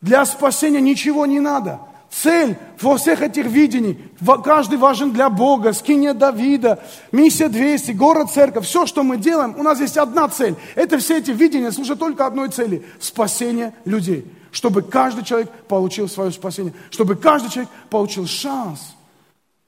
для 0.00 0.24
спасения 0.24 0.80
ничего 0.80 1.26
не 1.26 1.40
надо. 1.40 1.80
Цель 2.10 2.56
во 2.80 2.96
всех 2.96 3.22
этих 3.22 3.46
видений, 3.46 3.96
каждый 4.44 4.78
важен 4.78 5.12
для 5.12 5.30
Бога, 5.30 5.72
скиния 5.72 6.12
Давида, 6.12 6.82
миссия 7.12 7.48
200, 7.48 7.92
город, 7.92 8.32
церковь, 8.32 8.66
все, 8.66 8.84
что 8.84 9.04
мы 9.04 9.16
делаем, 9.16 9.54
у 9.56 9.62
нас 9.62 9.80
есть 9.80 9.96
одна 9.96 10.28
цель. 10.28 10.56
Это 10.74 10.98
все 10.98 11.18
эти 11.18 11.30
видения 11.30 11.70
служат 11.70 12.00
только 12.00 12.26
одной 12.26 12.48
цели– 12.48 12.84
спасение 13.00 13.72
людей. 13.84 14.26
Чтобы 14.50 14.82
каждый 14.82 15.24
человек 15.24 15.50
получил 15.68 16.08
свое 16.08 16.32
спасение, 16.32 16.74
чтобы 16.90 17.14
каждый 17.14 17.50
человек 17.50 17.70
получил 17.88 18.26
шанс 18.26 18.96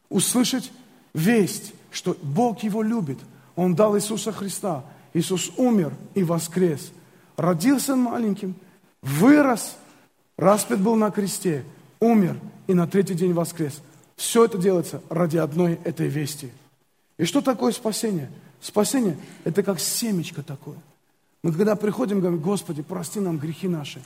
услышать 0.08 0.72
весть, 1.14 1.72
что 1.92 2.16
Бог 2.22 2.64
его 2.64 2.82
любит. 2.82 3.18
Он 3.54 3.76
дал 3.76 3.96
Иисуса 3.96 4.32
Христа, 4.32 4.82
Иисус 5.14 5.52
умер 5.56 5.92
и 6.14 6.24
воскрес. 6.24 6.90
Родился 7.36 7.94
маленьким, 7.94 8.56
вырос, 9.00 9.76
распят 10.36 10.80
был 10.80 10.96
на 10.96 11.12
кресте, 11.12 11.64
умер 12.02 12.36
и 12.66 12.74
на 12.74 12.86
третий 12.86 13.14
день 13.14 13.32
воскрес. 13.32 13.80
Все 14.16 14.44
это 14.44 14.58
делается 14.58 15.00
ради 15.08 15.36
одной 15.36 15.78
этой 15.84 16.08
вести. 16.08 16.50
И 17.16 17.24
что 17.24 17.40
такое 17.40 17.72
спасение? 17.72 18.30
Спасение– 18.60 19.16
это 19.44 19.62
как 19.62 19.78
семечко 19.80 20.42
такое. 20.42 20.76
Мы 21.42 21.52
когда 21.52 21.76
приходим, 21.76 22.20
говорим, 22.20 22.40
Господи, 22.40 22.82
прости 22.82 23.20
нам 23.20 23.38
грехи 23.38 23.68
наши. 23.68 24.02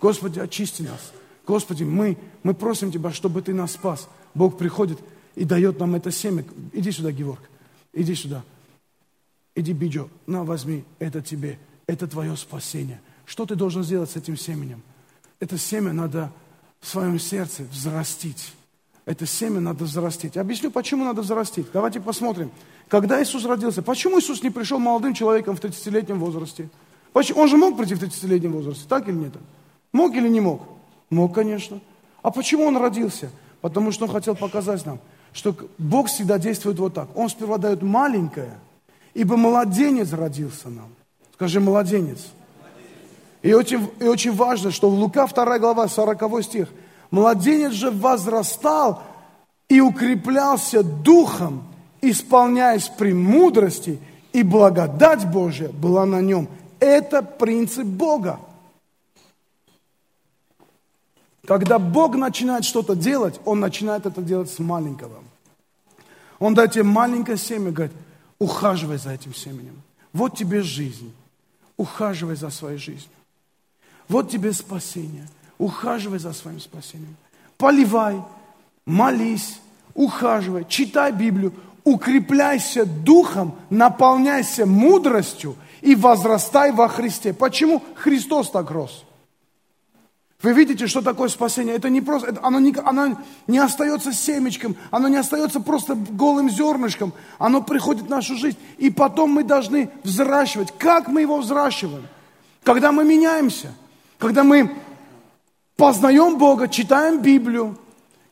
Господи, 0.00 0.40
очисти 0.40 0.82
нас. 0.82 1.12
Господи, 1.46 1.84
мы, 1.84 2.18
мы 2.42 2.54
просим 2.54 2.90
Тебя, 2.90 3.12
чтобы 3.12 3.42
Ты 3.42 3.54
нас 3.54 3.72
спас. 3.72 4.08
Бог 4.34 4.58
приходит 4.58 4.98
и 5.36 5.44
дает 5.44 5.78
нам 5.78 5.94
это 5.94 6.10
семя. 6.10 6.44
Иди 6.72 6.90
сюда, 6.90 7.12
Георг, 7.12 7.40
иди 7.92 8.14
сюда. 8.14 8.42
Иди, 9.54 9.72
Биджо, 9.72 10.08
на, 10.26 10.44
возьми, 10.44 10.84
это 10.98 11.22
тебе, 11.22 11.58
это 11.86 12.06
твое 12.06 12.36
спасение. 12.36 13.00
Что 13.24 13.46
ты 13.46 13.54
должен 13.54 13.82
сделать 13.82 14.10
с 14.10 14.16
этим 14.16 14.36
семенем? 14.36 14.82
Это 15.40 15.56
семя 15.56 15.92
надо 15.92 16.30
в 16.80 16.88
своем 16.88 17.18
сердце 17.18 17.64
взрастить. 17.64 18.52
Это 19.04 19.24
семя 19.26 19.60
надо 19.60 19.84
взрастить. 19.84 20.36
Объясню, 20.36 20.70
почему 20.70 21.04
надо 21.04 21.22
взрастить. 21.22 21.66
Давайте 21.72 22.00
посмотрим. 22.00 22.50
Когда 22.88 23.22
Иисус 23.22 23.44
родился, 23.44 23.82
почему 23.82 24.18
Иисус 24.18 24.42
не 24.42 24.50
пришел 24.50 24.78
молодым 24.78 25.14
человеком 25.14 25.56
в 25.56 25.60
30-летнем 25.60 26.18
возрасте? 26.18 26.68
Он 27.14 27.48
же 27.48 27.56
мог 27.56 27.76
прийти 27.76 27.94
в 27.94 28.02
30-летнем 28.02 28.52
возрасте, 28.52 28.84
так 28.88 29.08
или 29.08 29.14
нет? 29.14 29.32
Мог 29.92 30.14
или 30.14 30.28
не 30.28 30.40
мог? 30.40 30.62
Мог, 31.08 31.34
конечно. 31.34 31.80
А 32.22 32.30
почему 32.30 32.64
он 32.64 32.76
родился? 32.76 33.30
Потому 33.60 33.92
что 33.92 34.04
он 34.04 34.12
хотел 34.12 34.34
показать 34.36 34.84
нам, 34.84 34.98
что 35.32 35.56
Бог 35.78 36.08
всегда 36.08 36.38
действует 36.38 36.78
вот 36.78 36.94
так. 36.94 37.16
Он 37.16 37.28
сперва 37.28 37.58
дает 37.58 37.82
маленькое, 37.82 38.58
ибо 39.14 39.36
младенец 39.36 40.12
родился 40.12 40.68
нам. 40.68 40.88
Скажи, 41.34 41.60
младенец. 41.60 42.26
И 43.46 43.54
очень, 43.54 43.88
и 44.00 44.08
очень 44.08 44.34
важно, 44.34 44.72
что 44.72 44.90
в 44.90 44.94
Лука 44.94 45.28
2 45.28 45.60
глава, 45.60 45.86
40 45.86 46.42
стих. 46.42 46.68
Младенец 47.12 47.70
же 47.70 47.92
возрастал 47.92 49.04
и 49.68 49.80
укреплялся 49.80 50.82
духом, 50.82 51.62
исполняясь 52.00 52.88
премудрости, 52.88 54.00
и 54.32 54.42
благодать 54.42 55.30
Божья 55.30 55.68
была 55.68 56.06
на 56.06 56.20
нем. 56.20 56.48
Это 56.80 57.22
принцип 57.22 57.84
Бога. 57.84 58.40
Когда 61.46 61.78
Бог 61.78 62.16
начинает 62.16 62.64
что-то 62.64 62.96
делать, 62.96 63.40
Он 63.44 63.60
начинает 63.60 64.06
это 64.06 64.22
делать 64.22 64.50
с 64.50 64.58
маленького. 64.58 65.22
Он 66.40 66.52
дает 66.54 66.72
тебе 66.72 66.82
маленькое 66.82 67.38
семя, 67.38 67.70
говорит, 67.70 67.94
ухаживай 68.40 68.98
за 68.98 69.12
этим 69.12 69.32
семенем. 69.36 69.80
Вот 70.12 70.36
тебе 70.36 70.62
жизнь. 70.62 71.14
Ухаживай 71.76 72.34
за 72.34 72.50
своей 72.50 72.78
жизнью. 72.78 73.12
Вот 74.08 74.30
тебе 74.30 74.52
спасение. 74.52 75.26
Ухаживай 75.58 76.18
за 76.18 76.32
своим 76.32 76.60
спасением. 76.60 77.16
Поливай, 77.56 78.22
молись, 78.84 79.58
ухаживай, 79.94 80.66
читай 80.68 81.10
Библию, 81.12 81.54
укрепляйся 81.84 82.84
духом, 82.84 83.54
наполняйся 83.70 84.66
мудростью 84.66 85.56
и 85.80 85.94
возрастай 85.94 86.72
во 86.72 86.88
Христе. 86.88 87.32
Почему 87.32 87.82
Христос 87.94 88.50
так 88.50 88.70
рос? 88.70 89.04
Вы 90.42 90.52
видите, 90.52 90.86
что 90.86 91.00
такое 91.00 91.28
спасение? 91.28 91.74
Это 91.74 91.88
не 91.88 92.02
просто, 92.02 92.28
это, 92.28 92.40
оно, 92.42 92.58
не, 92.58 92.74
оно 92.84 93.18
не 93.46 93.58
остается 93.58 94.12
семечком, 94.12 94.76
оно 94.90 95.08
не 95.08 95.16
остается 95.16 95.60
просто 95.60 95.94
голым 95.94 96.50
зернышком, 96.50 97.14
оно 97.38 97.62
приходит 97.62 98.04
в 98.04 98.10
нашу 98.10 98.36
жизнь. 98.36 98.58
И 98.76 98.90
потом 98.90 99.30
мы 99.30 99.44
должны 99.44 99.90
взращивать. 100.04 100.76
Как 100.76 101.08
мы 101.08 101.22
его 101.22 101.38
взращиваем? 101.38 102.06
Когда 102.62 102.92
мы 102.92 103.04
меняемся, 103.04 103.72
когда 104.18 104.44
мы 104.44 104.74
познаем 105.76 106.38
Бога, 106.38 106.68
читаем 106.68 107.20
Библию, 107.20 107.76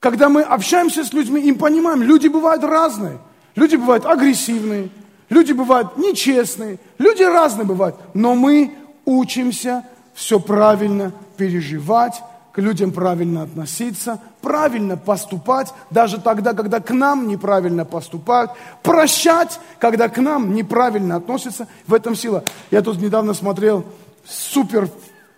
когда 0.00 0.28
мы 0.28 0.42
общаемся 0.42 1.04
с 1.04 1.12
людьми, 1.12 1.40
им 1.42 1.56
понимаем, 1.56 2.02
люди 2.02 2.28
бывают 2.28 2.62
разные. 2.62 3.18
Люди 3.54 3.76
бывают 3.76 4.04
агрессивные, 4.04 4.90
люди 5.30 5.52
бывают 5.52 5.96
нечестные, 5.96 6.78
люди 6.98 7.22
разные 7.22 7.64
бывают. 7.64 7.96
Но 8.12 8.34
мы 8.34 8.74
учимся 9.04 9.84
все 10.12 10.40
правильно 10.40 11.12
переживать, 11.36 12.20
к 12.52 12.58
людям 12.58 12.92
правильно 12.92 13.42
относиться, 13.42 14.20
правильно 14.40 14.96
поступать, 14.96 15.72
даже 15.90 16.20
тогда, 16.20 16.52
когда 16.52 16.80
к 16.80 16.90
нам 16.90 17.26
неправильно 17.26 17.84
поступают, 17.84 18.52
прощать, 18.82 19.58
когда 19.78 20.08
к 20.08 20.18
нам 20.18 20.54
неправильно 20.54 21.16
относятся. 21.16 21.66
В 21.86 21.94
этом 21.94 22.14
сила. 22.14 22.44
Я 22.70 22.82
тут 22.82 23.00
недавно 23.00 23.34
смотрел 23.34 23.84
супер 24.24 24.88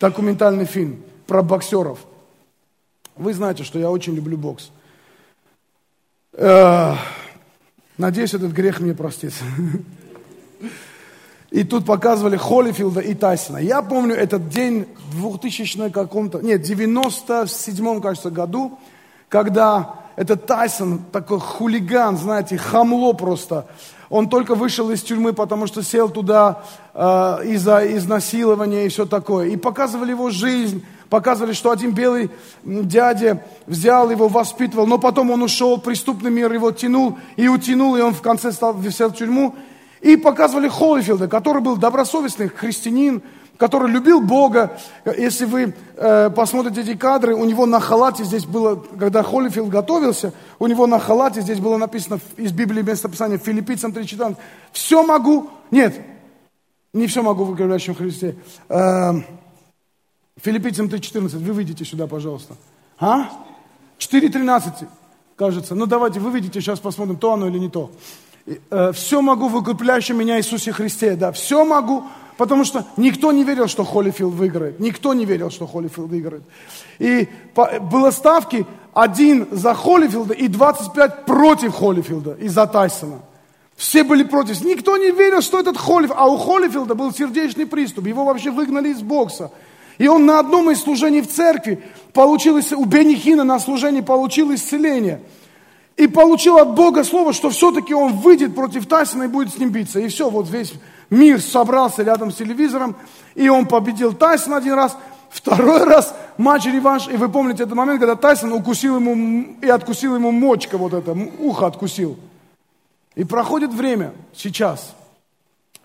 документальный 0.00 0.64
фильм 0.64 1.02
про 1.26 1.42
боксеров. 1.42 1.98
Вы 3.16 3.32
знаете, 3.34 3.64
что 3.64 3.78
я 3.78 3.90
очень 3.90 4.14
люблю 4.14 4.36
бокс. 4.36 4.70
Э, 6.32 6.94
надеюсь, 7.96 8.34
этот 8.34 8.52
грех 8.52 8.80
мне 8.80 8.94
простится. 8.94 9.44
И 11.50 11.64
тут 11.64 11.86
показывали 11.86 12.36
Холлифилда 12.36 13.00
и 13.00 13.14
Тайсона. 13.14 13.58
Я 13.58 13.80
помню 13.80 14.14
этот 14.14 14.48
день 14.48 14.86
в 15.12 15.38
2000 15.38 15.90
каком-то, 15.90 16.40
нет, 16.40 16.62
97 16.62 18.00
кажется, 18.02 18.30
году, 18.30 18.78
когда 19.28 19.94
этот 20.16 20.46
Тайсон, 20.46 20.98
такой 21.12 21.40
хулиган, 21.40 22.18
знаете, 22.18 22.58
хамло 22.58 23.12
просто. 23.12 23.66
Он 24.08 24.28
только 24.28 24.54
вышел 24.54 24.90
из 24.90 25.02
тюрьмы, 25.02 25.32
потому 25.32 25.66
что 25.66 25.82
сел 25.82 26.08
туда 26.08 26.62
э, 26.94 27.00
из-за 27.46 27.96
изнасилования 27.96 28.86
и 28.86 28.88
все 28.88 29.04
такое. 29.06 29.48
И 29.48 29.56
показывали 29.56 30.10
его 30.10 30.30
жизнь, 30.30 30.84
показывали, 31.10 31.52
что 31.52 31.70
один 31.70 31.92
белый 31.92 32.30
дядя 32.64 33.44
взял 33.66 34.10
его, 34.10 34.28
воспитывал, 34.28 34.86
но 34.86 34.98
потом 34.98 35.30
он 35.30 35.42
ушел, 35.42 35.78
преступный 35.78 36.30
мир 36.30 36.52
его 36.52 36.70
тянул 36.70 37.18
и 37.36 37.48
утянул, 37.48 37.96
и 37.96 38.00
он 38.00 38.14
в 38.14 38.22
конце 38.22 38.52
стал, 38.52 38.76
сел 38.90 39.10
в 39.10 39.16
тюрьму. 39.16 39.54
И 40.02 40.16
показывали 40.16 40.68
Холлифилда, 40.68 41.26
который 41.26 41.62
был 41.62 41.76
добросовестный 41.76 42.48
христианин, 42.48 43.22
который 43.58 43.90
любил 43.90 44.20
Бога. 44.20 44.78
Если 45.04 45.44
вы 45.44 45.74
э, 45.96 46.30
посмотрите 46.30 46.82
эти 46.82 46.96
кадры, 46.96 47.34
у 47.34 47.44
него 47.44 47.66
на 47.66 47.80
халате 47.80 48.24
здесь 48.24 48.44
было, 48.44 48.76
когда 48.98 49.22
Холлифилд 49.22 49.68
готовился, 49.68 50.32
у 50.58 50.66
него 50.66 50.86
на 50.86 50.98
халате 50.98 51.40
здесь 51.40 51.58
было 51.58 51.76
написано 51.76 52.20
из 52.36 52.52
Библии 52.52 52.82
местописания 52.82 53.38
Филиппийцам 53.38 53.92
3.14. 53.92 54.36
Все 54.72 55.02
могу, 55.02 55.50
нет, 55.70 56.00
не 56.92 57.06
все 57.06 57.22
могу 57.22 57.44
в 57.44 57.50
укрепляющем 57.50 57.94
Христе. 57.94 58.36
Э, 58.68 59.12
Филиппийцам 60.42 60.86
3.14, 60.86 61.38
вы 61.38 61.52
выйдите 61.52 61.84
сюда, 61.84 62.06
пожалуйста. 62.06 62.54
А? 62.98 63.30
4.13, 63.98 64.86
кажется. 65.34 65.74
Ну 65.74 65.86
давайте, 65.86 66.20
вы 66.20 66.30
видите, 66.30 66.60
сейчас 66.60 66.80
посмотрим, 66.80 67.16
то 67.16 67.32
оно 67.32 67.48
или 67.48 67.58
не 67.58 67.70
то. 67.70 67.90
Э, 68.70 68.92
все 68.92 69.22
могу 69.22 69.48
в 69.48 69.56
укрепляющем 69.56 70.18
меня 70.18 70.38
Иисусе 70.38 70.72
Христе, 70.72 71.16
да, 71.16 71.32
все 71.32 71.64
могу, 71.64 72.04
потому 72.36 72.64
что 72.64 72.86
никто 72.96 73.32
не 73.32 73.44
верил, 73.44 73.68
что 73.68 73.84
Холлифилд 73.84 74.34
выиграет, 74.34 74.80
никто 74.80 75.14
не 75.14 75.24
верил, 75.24 75.50
что 75.50 75.66
Холлифилд 75.66 76.08
выиграет. 76.08 76.42
И 76.98 77.28
было 77.90 78.10
ставки 78.10 78.66
один 78.94 79.48
за 79.50 79.74
Холлифилда 79.74 80.34
и 80.34 80.48
25 80.48 81.24
против 81.24 81.74
Холлифилда 81.74 82.34
из-за 82.40 82.66
Тайсона. 82.66 83.20
Все 83.76 84.04
были 84.04 84.22
против. 84.22 84.62
Никто 84.64 84.96
не 84.96 85.10
верил, 85.10 85.42
что 85.42 85.60
этот 85.60 85.76
Холлифилд, 85.76 86.16
а 86.18 86.26
у 86.28 86.38
Холлифилда 86.38 86.94
был 86.94 87.12
сердечный 87.12 87.66
приступ, 87.66 88.06
его 88.06 88.24
вообще 88.24 88.50
выгнали 88.50 88.88
из 88.88 89.02
бокса. 89.02 89.50
И 89.98 90.08
он 90.08 90.26
на 90.26 90.38
одном 90.38 90.70
из 90.70 90.80
служений 90.80 91.22
в 91.22 91.28
церкви 91.28 91.82
получил, 92.12 92.56
у 92.56 92.84
Бенни 92.84 93.14
Хина 93.14 93.44
на 93.44 93.58
служении 93.58 94.00
получил 94.00 94.54
исцеление– 94.54 95.20
и 95.96 96.06
получил 96.06 96.58
от 96.58 96.74
Бога 96.74 97.04
слово, 97.04 97.32
что 97.32 97.50
все-таки 97.50 97.94
он 97.94 98.12
выйдет 98.14 98.54
против 98.54 98.86
Тайсона 98.86 99.24
и 99.24 99.28
будет 99.28 99.54
с 99.54 99.58
ним 99.58 99.70
биться. 99.70 99.98
И 99.98 100.08
все, 100.08 100.28
вот 100.28 100.48
весь 100.48 100.74
мир 101.10 101.40
собрался 101.40 102.02
рядом 102.02 102.30
с 102.30 102.36
телевизором, 102.36 102.96
и 103.34 103.48
он 103.48 103.66
победил 103.66 104.12
Тайсона 104.12 104.56
один 104.56 104.74
раз, 104.74 104.96
второй 105.30 105.84
раз 105.84 106.14
матч-реванш. 106.38 107.08
И 107.08 107.16
вы 107.16 107.28
помните 107.28 107.64
этот 107.64 107.74
момент, 107.74 108.00
когда 108.00 108.16
Тайсон 108.16 108.52
укусил 108.52 108.96
ему 108.96 109.56
и 109.60 109.68
откусил 109.68 110.14
ему 110.14 110.30
мочка, 110.30 110.78
вот 110.78 110.92
это, 110.92 111.16
ухо 111.38 111.66
откусил. 111.66 112.16
И 113.14 113.24
проходит 113.24 113.72
время, 113.72 114.12
сейчас. 114.34 114.94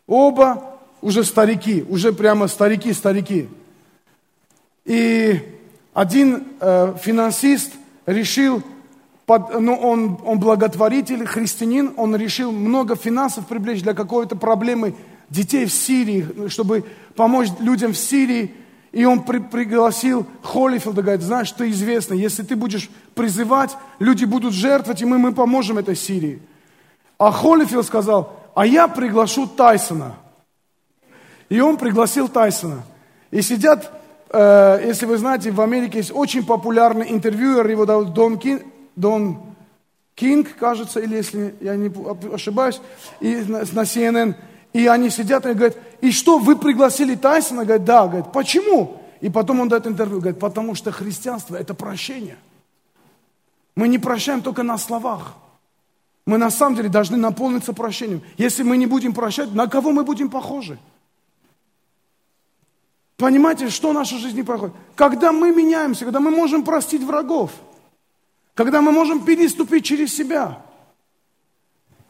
Оба 0.07 0.77
уже 1.01 1.23
старики, 1.23 1.85
уже 1.89 2.13
прямо 2.13 2.47
старики-старики. 2.47 3.49
И 4.85 5.39
один 5.93 6.47
э, 6.59 6.95
финансист 7.01 7.73
решил 8.05 8.63
под, 9.25 9.59
ну, 9.59 9.75
он, 9.75 10.19
он 10.25 10.39
благотворитель, 10.39 11.25
христианин, 11.25 11.93
он 11.95 12.15
решил 12.15 12.51
много 12.51 12.95
финансов 12.95 13.47
привлечь 13.47 13.81
для 13.81 13.93
какой-то 13.93 14.35
проблемы 14.35 14.95
детей 15.31 15.65
в 15.65 15.71
Сирии, 15.71 16.49
чтобы 16.49 16.83
помочь 17.15 17.47
людям 17.59 17.93
в 17.93 17.97
Сирии. 17.97 18.53
И 18.91 19.05
он 19.05 19.23
при, 19.23 19.39
пригласил 19.39 20.27
Холлифилда, 20.43 21.01
говорит, 21.01 21.21
знаешь, 21.23 21.51
ты 21.51 21.69
известный, 21.69 22.19
если 22.19 22.43
ты 22.43 22.57
будешь 22.57 22.89
призывать, 23.15 23.77
люди 23.99 24.25
будут 24.25 24.53
жертвовать, 24.53 25.01
и 25.01 25.05
мы, 25.05 25.17
мы 25.17 25.33
поможем 25.33 25.77
этой 25.77 25.95
Сирии. 25.95 26.41
А 27.17 27.31
Холлифилд 27.31 27.85
сказал, 27.85 28.37
а 28.53 28.65
я 28.65 28.89
приглашу 28.89 29.47
Тайсона. 29.47 30.17
И 31.47 31.61
он 31.61 31.77
пригласил 31.77 32.27
Тайсона. 32.27 32.83
И 33.31 33.41
сидят, 33.41 33.91
э, 34.29 34.81
если 34.85 35.05
вы 35.05 35.17
знаете, 35.17 35.51
в 35.51 35.61
Америке 35.61 35.99
есть 35.99 36.11
очень 36.13 36.45
популярный 36.45 37.09
интервьюер, 37.11 37.65
его 37.67 37.85
зовут 37.85 38.13
Дон, 38.13 38.37
Кин, 38.37 38.61
Дон 38.97 39.37
Кинг, 40.15 40.55
кажется, 40.57 40.99
или 40.99 41.15
если 41.15 41.55
я 41.61 41.77
не 41.77 41.91
ошибаюсь, 42.33 42.81
и 43.21 43.35
на, 43.35 43.59
на 43.59 43.83
CNN. 43.83 44.35
И 44.73 44.87
они 44.87 45.09
сидят 45.09 45.45
и 45.45 45.53
говорят, 45.53 45.77
и 46.01 46.11
что, 46.11 46.37
вы 46.37 46.57
пригласили 46.57 47.15
Тайсона? 47.15 47.65
Говорит, 47.65 47.85
да. 47.85 48.07
Говорит, 48.07 48.31
почему? 48.31 49.01
И 49.19 49.29
потом 49.29 49.59
он 49.59 49.69
дает 49.69 49.85
интервью, 49.85 50.19
говорит, 50.19 50.39
потому 50.39 50.75
что 50.75 50.91
христианство– 50.91 51.55
это 51.57 51.73
прощение. 51.73 52.37
Мы 53.75 53.87
не 53.87 53.99
прощаем 53.99 54.41
только 54.41 54.63
на 54.63 54.77
словах. 54.77 55.35
Мы 56.25 56.37
на 56.37 56.49
самом 56.49 56.75
деле 56.75 56.89
должны 56.89 57.17
наполниться 57.17 57.73
прощением. 57.73 58.21
Если 58.37 58.63
мы 58.63 58.77
не 58.77 58.85
будем 58.85 59.13
прощать, 59.13 59.53
на 59.53 59.67
кого 59.67 59.91
мы 59.91 60.03
будем 60.03 60.29
похожи? 60.29 60.77
Понимаете, 63.17 63.69
что 63.69 63.91
в 63.91 63.93
нашей 63.93 64.17
жизни 64.17 64.41
проходит? 64.41 64.75
Когда 64.95 65.31
мы 65.31 65.51
меняемся, 65.51 66.05
когда 66.05 66.19
мы 66.19 66.31
можем 66.31 66.63
простить 66.63 67.03
врагов, 67.03 67.51
когда 68.53 68.81
мы 68.81 68.91
можем 68.91 69.23
переступить 69.23 69.85
через 69.85 70.13
себя. 70.13 70.61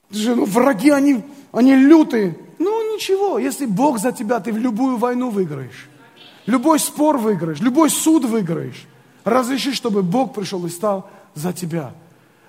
Ну, 0.09 0.45
враги, 0.45 0.89
они, 0.89 1.23
они 1.51 1.75
лютые. 1.75 2.37
Ничего, 3.01 3.39
если 3.39 3.65
Бог 3.65 3.97
за 3.97 4.11
тебя, 4.11 4.39
ты 4.39 4.53
в 4.53 4.57
любую 4.57 4.97
войну 4.97 5.31
выиграешь. 5.31 5.89
Любой 6.45 6.79
спор 6.79 7.17
выиграешь, 7.17 7.59
любой 7.59 7.89
суд 7.89 8.25
выиграешь. 8.25 8.85
Разреши, 9.23 9.73
чтобы 9.73 10.03
Бог 10.03 10.35
пришел 10.35 10.63
и 10.67 10.69
стал 10.69 11.09
за 11.33 11.51
тебя. 11.51 11.95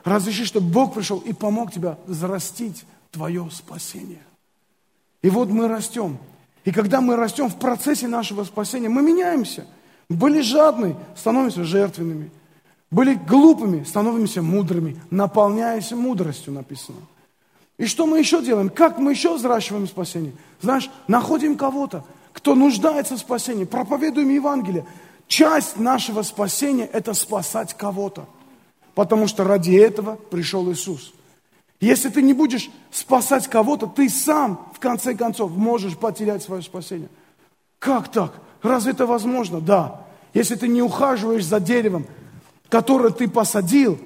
Разреши, 0.05 0.45
чтобы 0.45 0.71
Бог 0.71 0.93
пришел 0.93 1.21
и 1.21 1.33
помог 1.33 1.73
тебя 1.73 1.97
зарастить 2.07 2.85
твое 3.11 3.49
спасение. 3.51 4.23
И 5.23 5.31
вот 5.31 5.49
мы 5.49 5.69
растем. 5.69 6.19
И 6.65 6.71
когда 6.71 7.01
мы 7.01 7.17
растем 7.17 7.49
в 7.49 7.59
процессе 7.59 8.07
нашего 8.07 8.45
спасения, 8.45 8.91
мы 8.91 9.01
меняемся. 9.01 9.67
Были 10.11 10.43
жадны, 10.43 10.97
становимся 11.17 11.65
жертвенными. 11.65 12.31
Были 12.91 13.15
глупыми, 13.15 13.85
становимся 13.85 14.43
мудрыми. 14.43 15.01
Наполняясь 15.11 15.93
мудростью, 15.93 16.53
написано. 16.53 16.99
И 17.83 17.87
что 17.87 18.07
мы 18.07 18.21
еще 18.21 18.41
делаем? 18.41 18.69
Как 18.69 19.01
мы 19.01 19.11
еще 19.11 19.35
взращиваем 19.35 19.89
спасение? 19.89 20.35
Знаешь, 20.61 20.89
находим 21.09 21.57
кого-то, 21.57 22.05
кто 22.33 22.55
нуждается 22.55 23.17
в 23.17 23.19
спасении, 23.19 23.65
проповедуем 23.65 24.29
Евангелие. 24.29 24.87
Часть 25.27 25.79
нашего 25.79 26.23
спасения– 26.23 26.89
это 26.93 27.13
спасать 27.13 27.75
кого-то. 27.75 28.27
Потому 28.95 29.27
что 29.27 29.43
ради 29.43 29.73
этого 29.73 30.15
пришел 30.15 30.71
Иисус. 30.71 31.13
Если 31.81 32.09
ты 32.09 32.23
не 32.23 32.35
будешь 32.35 32.71
спасать 32.93 33.49
кого-то, 33.49 33.89
ты 33.89 34.09
сам, 34.09 34.65
в 34.77 34.79
конце 34.79 35.17
концов, 35.17 35.51
можешь 35.51 35.99
потерять 35.99 36.45
свое 36.45 36.63
спасение. 36.63 37.09
Как 37.81 38.13
так? 38.13 38.35
Разве 38.63 38.93
это 38.93 39.07
возможно? 39.07 39.61
Да. 39.61 40.03
Если 40.35 40.55
ты 40.55 40.69
не 40.69 40.83
ухаживаешь 40.83 41.45
за 41.45 41.59
деревом, 41.59 42.07
которое 42.69 43.11
ты 43.11 43.27
посадил, 43.27 43.99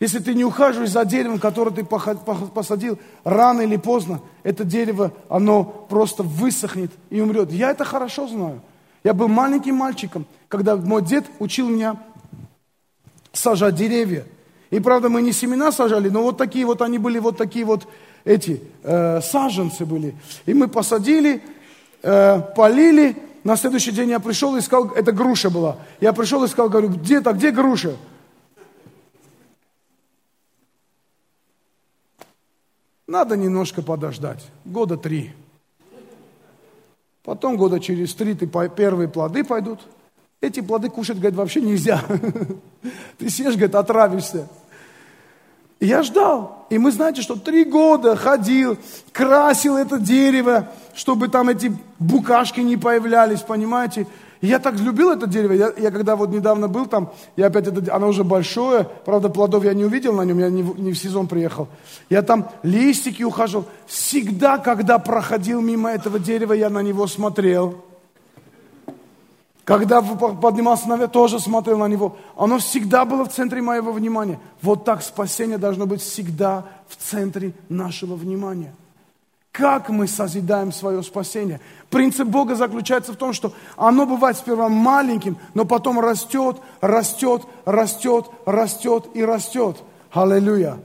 если 0.00 0.20
ты 0.20 0.34
не 0.34 0.44
ухаживаешь 0.44 0.90
за 0.90 1.04
деревом, 1.04 1.40
которое 1.40 1.72
ты 1.72 1.84
посадил, 1.84 2.98
рано 3.24 3.62
или 3.62 3.76
поздно 3.76 4.20
это 4.44 4.64
дерево, 4.64 5.12
оно 5.28 5.64
просто 5.64 6.22
высохнет 6.22 6.92
и 7.10 7.20
умрет. 7.20 7.50
Я 7.50 7.70
это 7.70 7.84
хорошо 7.84 8.28
знаю. 8.28 8.62
Я 9.02 9.12
был 9.12 9.28
маленьким 9.28 9.74
мальчиком, 9.74 10.26
когда 10.48 10.76
мой 10.76 11.02
дед 11.02 11.24
учил 11.40 11.68
меня 11.68 11.96
сажать 13.32 13.74
деревья. 13.74 14.24
И 14.70 14.80
правда, 14.80 15.08
мы 15.08 15.22
не 15.22 15.32
семена 15.32 15.72
сажали, 15.72 16.08
но 16.10 16.22
вот 16.22 16.36
такие 16.36 16.64
вот 16.64 16.82
они 16.82 16.98
были, 16.98 17.18
вот 17.18 17.36
такие 17.36 17.64
вот 17.64 17.88
эти 18.24 18.62
э, 18.82 19.20
саженцы 19.20 19.84
были. 19.84 20.14
И 20.46 20.54
мы 20.54 20.68
посадили, 20.68 21.42
э, 22.02 22.40
полили. 22.54 23.16
На 23.44 23.56
следующий 23.56 23.92
день 23.92 24.10
я 24.10 24.20
пришел 24.20 24.54
и 24.56 24.60
сказал, 24.60 24.90
это 24.90 25.10
груша 25.10 25.48
была. 25.48 25.78
Я 26.00 26.12
пришел 26.12 26.44
и 26.44 26.48
сказал, 26.48 26.68
говорю, 26.68 26.88
где 26.88 27.20
то 27.20 27.32
где 27.32 27.50
груша? 27.50 27.96
Надо 33.08 33.38
немножко 33.38 33.80
подождать, 33.80 34.44
года 34.66 34.98
три. 34.98 35.32
Потом 37.24 37.56
года 37.56 37.80
через 37.80 38.14
три 38.14 38.34
ты 38.34 38.46
первые 38.46 39.08
плоды 39.08 39.44
пойдут. 39.44 39.80
Эти 40.42 40.60
плоды 40.60 40.90
кушать, 40.90 41.16
говорит, 41.16 41.34
вообще 41.34 41.60
нельзя. 41.60 42.04
Ты 43.18 43.28
съешь, 43.28 43.54
говорит, 43.54 43.74
отравишься. 43.74 44.48
И 45.80 45.86
я 45.86 46.04
ждал. 46.04 46.66
И 46.70 46.78
мы, 46.78 46.92
знаете, 46.92 47.22
что 47.22 47.34
три 47.34 47.64
года 47.64 48.14
ходил, 48.14 48.78
красил 49.10 49.76
это 49.76 49.98
дерево, 49.98 50.70
чтобы 50.94 51.28
там 51.28 51.48
эти 51.48 51.76
букашки 51.98 52.60
не 52.60 52.76
появлялись, 52.76 53.40
понимаете? 53.40 54.06
И 54.40 54.46
я 54.46 54.58
так 54.58 54.78
любил 54.78 55.10
это 55.10 55.26
дерево. 55.26 55.52
Я, 55.52 55.72
я 55.76 55.90
когда 55.90 56.14
вот 56.14 56.30
недавно 56.30 56.68
был 56.68 56.86
там, 56.86 57.12
я 57.36 57.46
опять 57.46 57.66
это, 57.66 57.94
оно 57.94 58.08
уже 58.08 58.22
большое, 58.22 58.88
правда, 59.04 59.28
плодов 59.28 59.64
я 59.64 59.74
не 59.74 59.84
увидел 59.84 60.12
на 60.14 60.22
нем, 60.22 60.38
я 60.38 60.48
не, 60.48 60.62
не 60.62 60.92
в 60.92 60.98
сезон 60.98 61.26
приехал. 61.26 61.68
Я 62.08 62.22
там 62.22 62.48
листики 62.62 63.22
ухаживал. 63.22 63.66
Всегда, 63.86 64.58
когда 64.58 64.98
проходил 64.98 65.60
мимо 65.60 65.90
этого 65.90 66.18
дерева, 66.18 66.52
я 66.52 66.70
на 66.70 66.82
него 66.82 67.06
смотрел. 67.06 67.84
Когда 69.64 70.00
поднимался 70.00 70.88
наверх, 70.88 71.10
тоже 71.10 71.40
смотрел 71.40 71.76
на 71.76 71.88
него. 71.88 72.16
Оно 72.36 72.58
всегда 72.58 73.04
было 73.04 73.26
в 73.26 73.32
центре 73.32 73.60
моего 73.60 73.92
внимания. 73.92 74.40
Вот 74.62 74.84
так 74.84 75.02
спасение 75.02 75.58
должно 75.58 75.84
быть 75.84 76.00
всегда 76.00 76.64
в 76.88 76.96
центре 76.96 77.52
нашего 77.68 78.14
внимания. 78.14 78.72
Как 79.52 79.88
мы 79.88 80.06
созидаем 80.06 80.72
свое 80.72 81.02
спасение? 81.02 81.60
Принцип 81.90 82.28
Бога 82.28 82.54
заключается 82.54 83.12
в 83.12 83.16
том, 83.16 83.32
что 83.32 83.52
оно 83.76 84.06
бывает 84.06 84.36
сперва 84.36 84.68
маленьким, 84.68 85.36
но 85.54 85.64
потом 85.64 85.98
растет, 85.98 86.58
растет, 86.80 87.42
растет, 87.64 88.26
растет 88.46 89.06
и 89.14 89.24
растет. 89.24 89.78
Аллилуйя. 90.12 90.78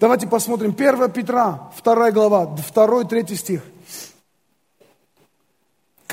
Давайте 0.00 0.26
посмотрим. 0.26 0.74
1 0.76 1.10
Петра, 1.12 1.70
2 1.82 2.10
глава, 2.10 2.56
2-3 2.74 3.34
стих 3.34 3.62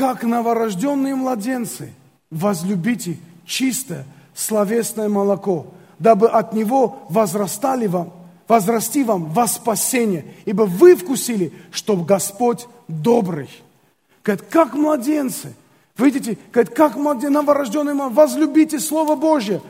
как 0.02 0.24
новорожденные 0.24 1.14
младенцы, 1.14 1.94
возлюбите 2.32 3.20
чистое 3.46 4.06
словесное 4.34 5.10
молоко, 5.10 5.68
дабы 6.00 6.28
от 6.28 6.54
него 6.54 7.04
возрастали 7.10 7.86
вам, 7.86 8.12
возрасти 8.52 9.02
вам 9.06 9.32
во 9.32 9.48
спасение, 9.48 10.26
ибо 10.44 10.64
вы 10.64 10.98
вкусили, 10.98 11.54
что 11.72 11.96
Господь 11.96 12.68
добрый. 12.90 13.50
Говорит, 14.26 14.46
как 14.50 14.74
младенцы, 14.74 15.54
видите, 15.98 16.38
говорит, 16.52 16.74
как 16.74 16.98
младенцы, 16.98 17.30
новорожденные, 17.30 17.96
возлюбите 18.10 18.82
Слово 18.82 19.16
Божье, 19.16 19.62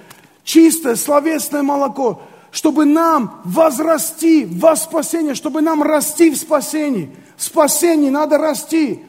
чистое 0.44 0.96
словесное 0.96 1.62
молоко, 1.62 2.24
чтобы 2.50 2.86
нам 2.86 3.39
возрасти 3.46 4.46
во 4.46 4.76
спасение, 4.76 5.36
чтобы 5.36 5.62
нам 5.62 5.84
расти 5.84 6.32
в 6.32 6.36
спасении. 6.36 7.12
В 7.38 7.44
спасении 7.44 8.10
надо 8.10 8.39
расти. 8.39 9.00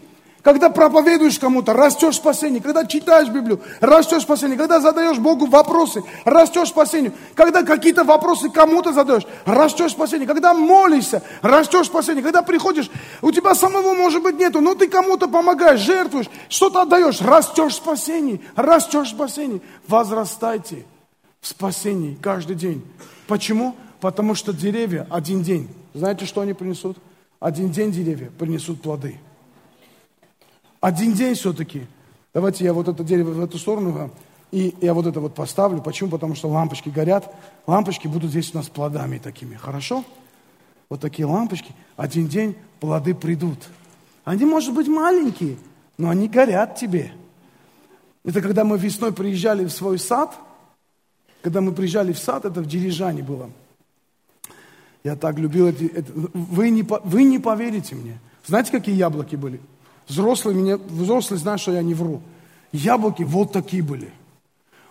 Когда 0.42 0.70
проповедуешь 0.70 1.38
кому-то, 1.38 1.72
растешь 1.72 2.18
в. 2.18 2.60
Когда 2.60 2.84
читаешь 2.84 3.28
Библию, 3.28 3.60
растешь 3.80 4.24
в. 4.24 4.56
Когда 4.56 4.80
задаешь 4.80 5.18
Богу 5.18 5.46
вопросы, 5.46 6.02
растешь 6.24 6.72
в. 6.74 7.12
Когда 7.34 7.62
какие-то 7.62 8.02
вопросы 8.02 8.50
кому-то 8.50 8.92
задаешь, 8.92 9.24
растешь 9.44 9.94
в. 9.94 10.26
Когда 10.26 10.52
молишься, 10.52 11.22
растешь 11.42 11.88
в. 11.88 12.22
Когда 12.22 12.42
приходишь, 12.42 12.90
у 13.20 13.30
тебя 13.30 13.54
самого, 13.54 13.94
может 13.94 14.22
быть, 14.22 14.36
нету, 14.36 14.60
но 14.60 14.74
ты 14.74 14.88
кому-то 14.88 15.28
помогаешь, 15.28 15.80
жертвуешь, 15.80 16.28
что-то 16.48 16.82
отдаешь, 16.82 17.20
растешь 17.20 17.80
в 17.80 18.42
растешь 18.56 19.12
в. 19.12 19.60
Возрастайте 19.86 20.84
в 21.40 21.46
спасении 21.46 22.18
каждый 22.20 22.56
день. 22.56 22.84
Почему? 23.28 23.76
Потому 24.00 24.34
что 24.34 24.52
деревья 24.52 25.06
один 25.08 25.42
день, 25.42 25.68
знаете, 25.94 26.26
что 26.26 26.40
они 26.40 26.52
принесут? 26.52 26.98
Один 27.38 27.70
день 27.70 27.92
деревья 27.92 28.30
принесут 28.36 28.82
плоды. 28.82 29.20
Один 30.82 31.14
день 31.14 31.36
все-таки. 31.36 31.86
Давайте 32.34 32.64
я 32.64 32.72
вот 32.72 32.88
это 32.88 33.04
дерево 33.04 33.30
в 33.30 33.40
эту 33.40 33.56
сторону, 33.56 34.10
и 34.50 34.74
я 34.80 34.94
вот 34.94 35.06
это 35.06 35.20
вот 35.20 35.32
поставлю. 35.32 35.80
Почему? 35.80 36.10
Потому 36.10 36.34
что 36.34 36.48
лампочки 36.48 36.88
горят. 36.88 37.32
Лампочки 37.68 38.08
будут 38.08 38.30
здесь 38.30 38.52
у 38.52 38.56
нас 38.56 38.68
плодами 38.68 39.18
такими. 39.18 39.54
Хорошо? 39.54 40.04
Вот 40.90 41.00
такие 41.00 41.24
лампочки. 41.24 41.72
Один 41.96 42.26
день 42.26 42.56
плоды 42.80 43.14
придут. 43.14 43.58
Они, 44.24 44.44
может 44.44 44.74
быть, 44.74 44.88
маленькие, 44.88 45.56
но 45.98 46.10
они 46.10 46.26
горят 46.26 46.74
тебе. 46.74 47.12
Это 48.24 48.40
когда 48.40 48.64
мы 48.64 48.76
весной 48.76 49.12
приезжали 49.12 49.64
в 49.64 49.70
свой 49.70 50.00
сад, 50.00 50.36
когда 51.42 51.60
мы 51.60 51.70
приезжали 51.72 52.12
в 52.12 52.18
сад, 52.18 52.44
это 52.44 52.60
в 52.60 52.66
Дирижане 52.66 53.22
было. 53.22 53.50
Я 55.04 55.14
так 55.14 55.38
любил 55.38 55.68
эти... 55.68 56.04
Вы, 56.34 56.70
не, 56.70 56.82
вы 56.82 57.22
не 57.22 57.38
поверите 57.38 57.94
мне. 57.94 58.18
Знаете, 58.44 58.72
какие 58.72 58.96
яблоки 58.96 59.36
были? 59.36 59.60
Взрослые, 60.08 60.56
меня, 60.56 60.78
взрослые 60.78 61.38
знают, 61.38 61.60
что 61.60 61.72
я 61.72 61.82
не 61.82 61.94
вру. 61.94 62.20
Яблоки 62.72 63.22
вот 63.22 63.52
такие 63.52 63.82
были. 63.82 64.10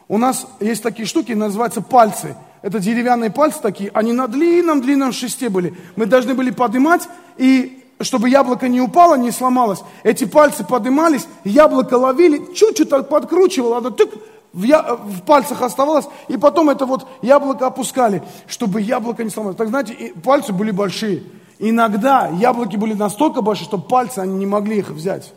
У 0.07 0.17
нас 0.17 0.45
есть 0.59 0.83
такие 0.83 1.05
штуки, 1.05 1.31
называются 1.31 1.81
пальцы. 1.81 2.35
Это 2.61 2.79
деревянные 2.79 3.31
пальцы 3.31 3.59
такие, 3.61 3.89
они 3.93 4.13
на 4.13 4.27
длинном-длинном 4.27 5.13
шесте 5.13 5.49
были. 5.49 5.73
Мы 5.95 6.05
должны 6.05 6.33
были 6.33 6.51
поднимать 6.51 7.07
и 7.37 7.81
чтобы 8.03 8.29
яблоко 8.29 8.67
не 8.67 8.81
упало, 8.81 9.15
не 9.15 9.31
сломалось, 9.31 9.83
эти 10.03 10.25
пальцы 10.25 10.63
поднимались, 10.63 11.27
яблоко 11.43 11.95
ловили, 11.95 12.53
чуть-чуть 12.53 12.89
так 12.89 13.09
подкручивало, 13.09 13.77
оно 13.77 13.91
тык, 13.91 14.09
в, 14.53 14.63
я, 14.63 14.95
в 14.95 15.21
пальцах 15.21 15.61
оставалось, 15.61 16.05
и 16.27 16.37
потом 16.37 16.69
это 16.69 16.85
вот 16.85 17.07
яблоко 17.21 17.67
опускали, 17.67 18.23
чтобы 18.47 18.81
яблоко 18.81 19.23
не 19.23 19.29
сломалось. 19.29 19.57
Так 19.57 19.69
знаете, 19.69 20.13
пальцы 20.23 20.51
были 20.51 20.71
большие. 20.71 21.23
Иногда 21.63 22.27
яблоки 22.27 22.75
были 22.75 22.95
настолько 22.95 23.43
большие, 23.43 23.67
что 23.67 23.77
пальцы 23.77 24.17
они 24.17 24.33
не 24.33 24.47
могли 24.47 24.79
их 24.79 24.89
взять. 24.89 25.31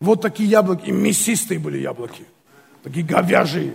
Вот 0.00 0.20
такие 0.20 0.48
яблоки, 0.48 0.88
и 0.88 0.90
мясистые 0.90 1.60
были 1.60 1.78
яблоки, 1.78 2.26
такие 2.82 3.06
говяжьи. 3.06 3.72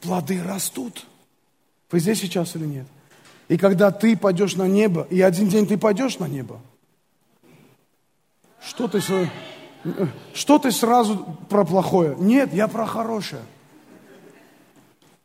Плоды 0.00 0.42
растут. 0.42 1.06
Вы 1.92 2.00
здесь 2.00 2.20
сейчас 2.20 2.56
или 2.56 2.64
нет? 2.64 2.86
И 3.46 3.56
когда 3.56 3.92
ты 3.92 4.16
пойдешь 4.16 4.56
на 4.56 4.66
небо, 4.66 5.06
и 5.08 5.20
один 5.20 5.48
день 5.48 5.68
ты 5.68 5.78
пойдешь 5.78 6.18
на 6.18 6.26
небо, 6.26 6.60
что 8.60 8.88
ты, 8.88 9.00
что 10.34 10.58
ты 10.58 10.72
сразу 10.72 11.38
про 11.48 11.64
плохое? 11.64 12.16
Нет, 12.18 12.52
я 12.52 12.66
про 12.66 12.86
хорошее. 12.86 13.42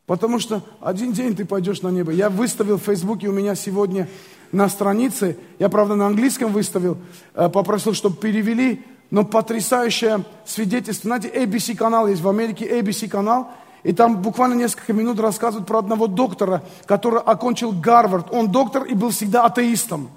Потому 0.06 0.40
что 0.40 0.62
один 0.82 1.14
день 1.14 1.36
ты 1.36 1.46
пойдешь 1.46 1.82
на 1.82 1.90
небо. 1.90 2.12
Я 2.12 2.30
выставил 2.30 2.78
в 2.78 2.84
Фейсбуке 2.84 3.30
у 3.30 3.32
меня 3.32 3.56
сегодня 3.56 4.10
на 4.52 4.70
странице, 4.70 5.38
я, 5.60 5.70
правда, 5.70 5.96
на 5.96 6.08
английском 6.08 6.52
выставил, 6.52 6.98
э, 7.34 7.50
попросил, 7.50 7.94
чтобы 7.94 8.18
перевели, 8.18 8.86
но 9.10 9.24
потрясающее 9.24 10.24
свидетельство. 10.46 11.08
Знаете, 11.08 11.30
ABC 11.30 11.76
канал 11.76 12.08
есть 12.08 12.22
в 12.22 12.30
Америке, 12.30 12.68
ABC 12.68 13.08
канал, 13.08 13.52
и 13.84 13.94
там 13.94 14.22
буквально 14.22 14.54
несколько 14.56 14.94
минут 14.94 15.20
рассказывают 15.20 15.68
про 15.68 15.80
одного 15.80 16.08
доктора, 16.08 16.64
который 16.86 17.20
окончил 17.20 17.72
Гарвард. 17.72 18.28
Он 18.32 18.52
доктор 18.52 18.84
и 18.84 18.94
был 18.94 19.10
всегда 19.10 19.46
атеистом. 19.46 20.10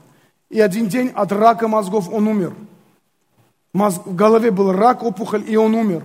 И 0.50 0.60
один 0.60 0.88
день 0.88 1.10
от 1.14 1.32
рака 1.32 1.66
мозгов 1.66 2.08
он 2.12 2.28
умер. 2.28 2.54
В 3.72 4.14
голове 4.14 4.50
был 4.50 4.72
рак, 4.72 5.02
опухоль, 5.02 5.44
и 5.46 5.56
он 5.56 5.74
умер. 5.74 6.04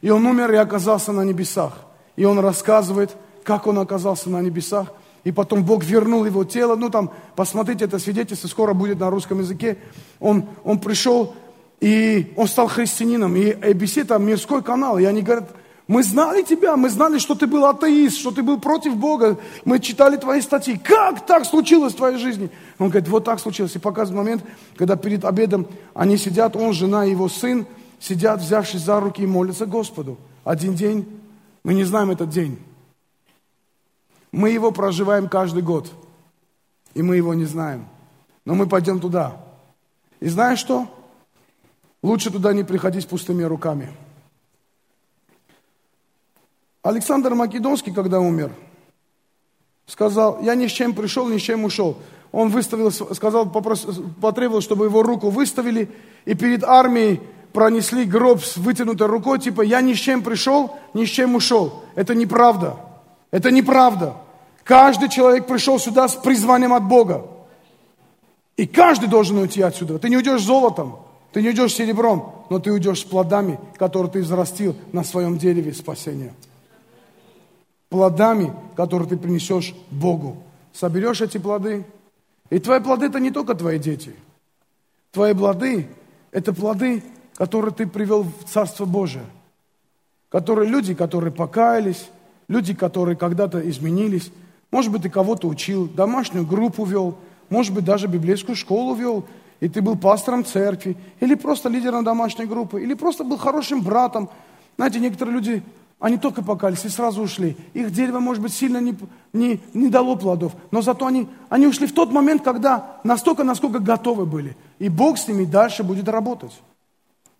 И 0.00 0.10
он 0.10 0.24
умер 0.26 0.52
и 0.52 0.56
оказался 0.56 1.12
на 1.12 1.22
небесах. 1.22 1.74
И 2.20 2.24
он 2.26 2.38
рассказывает, 2.38 3.16
как 3.44 3.66
он 3.66 3.78
оказался 3.78 4.28
на 4.28 4.42
небесах. 4.42 4.88
И 5.24 5.32
потом 5.32 5.64
Бог 5.64 5.82
вернул 5.82 6.26
его 6.26 6.44
тело. 6.44 6.76
Ну 6.76 6.90
там, 6.90 7.12
посмотрите, 7.34 7.86
это 7.86 7.98
свидетельство 7.98 8.46
скоро 8.46 8.74
будет 8.74 9.00
на 9.00 9.08
русском 9.08 9.38
языке. 9.38 9.78
Он, 10.18 10.44
он 10.62 10.80
пришел, 10.80 11.34
и 11.80 12.34
он 12.36 12.46
стал 12.46 12.68
христианином. 12.68 13.36
И 13.36 13.52
ABC 13.52 14.04
там 14.04 14.26
мирской 14.26 14.62
канал. 14.62 14.98
И 14.98 15.04
они 15.04 15.22
говорят, 15.22 15.48
мы 15.86 16.02
знали 16.02 16.42
тебя, 16.42 16.76
мы 16.76 16.90
знали, 16.90 17.16
что 17.16 17.34
ты 17.34 17.46
был 17.46 17.64
атеист, 17.64 18.18
что 18.18 18.32
ты 18.32 18.42
был 18.42 18.60
против 18.60 18.96
Бога. 18.96 19.38
Мы 19.64 19.78
читали 19.78 20.18
твои 20.18 20.42
статьи. 20.42 20.76
Как 20.76 21.24
так 21.24 21.46
случилось 21.46 21.94
в 21.94 21.96
твоей 21.96 22.18
жизни? 22.18 22.50
Он 22.78 22.90
говорит, 22.90 23.08
вот 23.08 23.24
так 23.24 23.40
случилось. 23.40 23.76
И 23.76 23.78
показывает 23.78 24.22
момент, 24.22 24.44
когда 24.76 24.96
перед 24.96 25.24
обедом 25.24 25.66
они 25.94 26.18
сидят, 26.18 26.54
он, 26.54 26.74
жена 26.74 27.04
его 27.04 27.30
сын, 27.30 27.64
сидят, 27.98 28.42
взявшись 28.42 28.82
за 28.82 29.00
руки 29.00 29.22
и 29.22 29.26
молятся 29.26 29.64
Господу. 29.64 30.18
Один 30.44 30.74
день, 30.74 31.06
мы 31.62 31.74
не 31.74 31.84
знаем 31.84 32.10
этот 32.10 32.30
день. 32.30 32.58
Мы 34.32 34.50
его 34.50 34.70
проживаем 34.70 35.28
каждый 35.28 35.62
год. 35.62 35.92
И 36.94 37.02
мы 37.02 37.16
его 37.16 37.34
не 37.34 37.44
знаем. 37.44 37.88
Но 38.44 38.54
мы 38.54 38.66
пойдем 38.66 39.00
туда. 39.00 39.36
И 40.20 40.28
знаешь 40.28 40.58
что? 40.58 40.88
Лучше 42.02 42.30
туда 42.30 42.52
не 42.52 42.64
приходить 42.64 43.06
пустыми 43.06 43.42
руками. 43.42 43.92
Александр 46.82 47.34
Македонский, 47.34 47.92
когда 47.92 48.20
умер, 48.20 48.54
сказал, 49.86 50.42
я 50.42 50.54
ни 50.54 50.66
с 50.66 50.70
чем 50.70 50.94
пришел, 50.94 51.28
ни 51.28 51.36
с 51.36 51.42
чем 51.42 51.64
ушел. 51.64 51.98
Он 52.32 52.48
выставил, 52.48 52.90
сказал, 52.90 53.50
попросил, 53.50 53.92
потребовал, 54.20 54.62
чтобы 54.62 54.86
его 54.86 55.02
руку 55.02 55.30
выставили, 55.30 55.90
и 56.24 56.34
перед 56.34 56.64
армией 56.64 57.20
пронесли 57.52 58.04
гроб 58.04 58.42
с 58.42 58.56
вытянутой 58.56 59.06
рукой, 59.06 59.38
типа, 59.38 59.62
я 59.62 59.80
ни 59.80 59.94
с 59.94 59.98
чем 59.98 60.22
пришел, 60.22 60.76
ни 60.94 61.04
с 61.04 61.08
чем 61.08 61.34
ушел. 61.34 61.82
Это 61.94 62.14
неправда. 62.14 62.76
Это 63.30 63.50
неправда. 63.50 64.14
Каждый 64.64 65.08
человек 65.08 65.46
пришел 65.46 65.78
сюда 65.78 66.08
с 66.08 66.14
призванием 66.14 66.72
от 66.72 66.84
Бога. 66.84 67.26
И 68.56 68.66
каждый 68.66 69.08
должен 69.08 69.38
уйти 69.38 69.62
отсюда. 69.62 69.98
Ты 69.98 70.08
не 70.08 70.16
уйдешь 70.16 70.42
золотом, 70.42 70.98
ты 71.32 71.42
не 71.42 71.48
уйдешь 71.48 71.74
серебром, 71.74 72.46
но 72.50 72.58
ты 72.58 72.72
уйдешь 72.72 73.00
с 73.00 73.04
плодами, 73.04 73.58
которые 73.76 74.12
ты 74.12 74.20
взрастил 74.20 74.76
на 74.92 75.02
своем 75.04 75.38
дереве 75.38 75.72
спасения 75.72 76.34
плодами, 77.90 78.54
которые 78.76 79.08
ты 79.08 79.16
принесешь 79.18 79.74
Богу. 79.90 80.36
Соберешь 80.72 81.20
эти 81.20 81.36
плоды. 81.36 81.84
И 82.48 82.58
твои 82.58 82.80
плоды 82.80 83.06
это 83.06 83.20
не 83.20 83.30
только 83.30 83.54
твои 83.54 83.78
дети. 83.78 84.14
Твои 85.10 85.34
плоды 85.34 85.88
это 86.30 86.52
плоды, 86.54 87.02
которые 87.40 87.72
ты 87.72 87.86
привел 87.86 88.24
в 88.24 88.44
Царство 88.52 88.84
Божие. 88.84 89.24
Которые 90.28 90.68
люди, 90.68 90.92
которые 90.92 91.32
покаялись, 91.32 92.10
люди, 92.48 92.74
которые 92.74 93.16
когда-то 93.16 93.66
изменились. 93.66 94.30
Может 94.70 94.92
быть, 94.92 95.04
ты 95.04 95.08
кого-то 95.08 95.48
учил, 95.48 95.88
домашнюю 95.88 96.44
группу 96.44 96.84
вел, 96.84 97.16
может 97.48 97.72
быть, 97.72 97.86
даже 97.86 98.08
библейскую 98.08 98.56
школу 98.56 98.94
вел, 98.94 99.24
и 99.60 99.70
ты 99.70 99.80
был 99.80 99.96
пастором 99.96 100.44
церкви, 100.44 100.98
или 101.20 101.34
просто 101.34 101.70
лидером 101.70 102.04
домашней 102.04 102.44
группы, 102.44 102.82
или 102.82 102.92
просто 102.92 103.24
был 103.24 103.38
хорошим 103.38 103.80
братом. 103.80 104.28
Знаете, 104.76 105.00
некоторые 105.00 105.34
люди 105.34 105.62
они 105.98 106.18
только 106.18 106.42
покались 106.42 106.84
и 106.84 106.90
сразу 106.90 107.22
ушли. 107.22 107.56
Их 107.72 107.90
дерево, 107.90 108.20
может 108.20 108.42
быть, 108.42 108.52
сильно 108.52 108.82
не, 108.82 108.94
не, 109.32 109.62
не 109.72 109.88
дало 109.88 110.16
плодов. 110.16 110.52
Но 110.72 110.82
зато 110.82 111.06
они, 111.06 111.26
они 111.48 111.66
ушли 111.66 111.86
в 111.86 111.94
тот 111.94 112.12
момент, 112.12 112.44
когда 112.44 113.00
настолько, 113.02 113.44
насколько 113.44 113.78
готовы 113.78 114.26
были. 114.26 114.58
И 114.78 114.90
Бог 114.90 115.16
с 115.16 115.26
ними 115.26 115.46
дальше 115.46 115.82
будет 115.82 116.06
работать. 116.06 116.52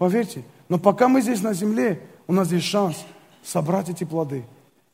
Поверьте. 0.01 0.45
Но 0.71 0.79
пока 0.79 1.09
мы 1.09 1.21
здесь 1.21 1.43
на 1.43 1.53
земле, 1.53 2.01
у 2.27 2.33
нас 2.33 2.51
есть 2.51 2.65
шанс 2.65 2.97
собрать 3.45 3.91
эти 3.91 4.05
плоды 4.05 4.47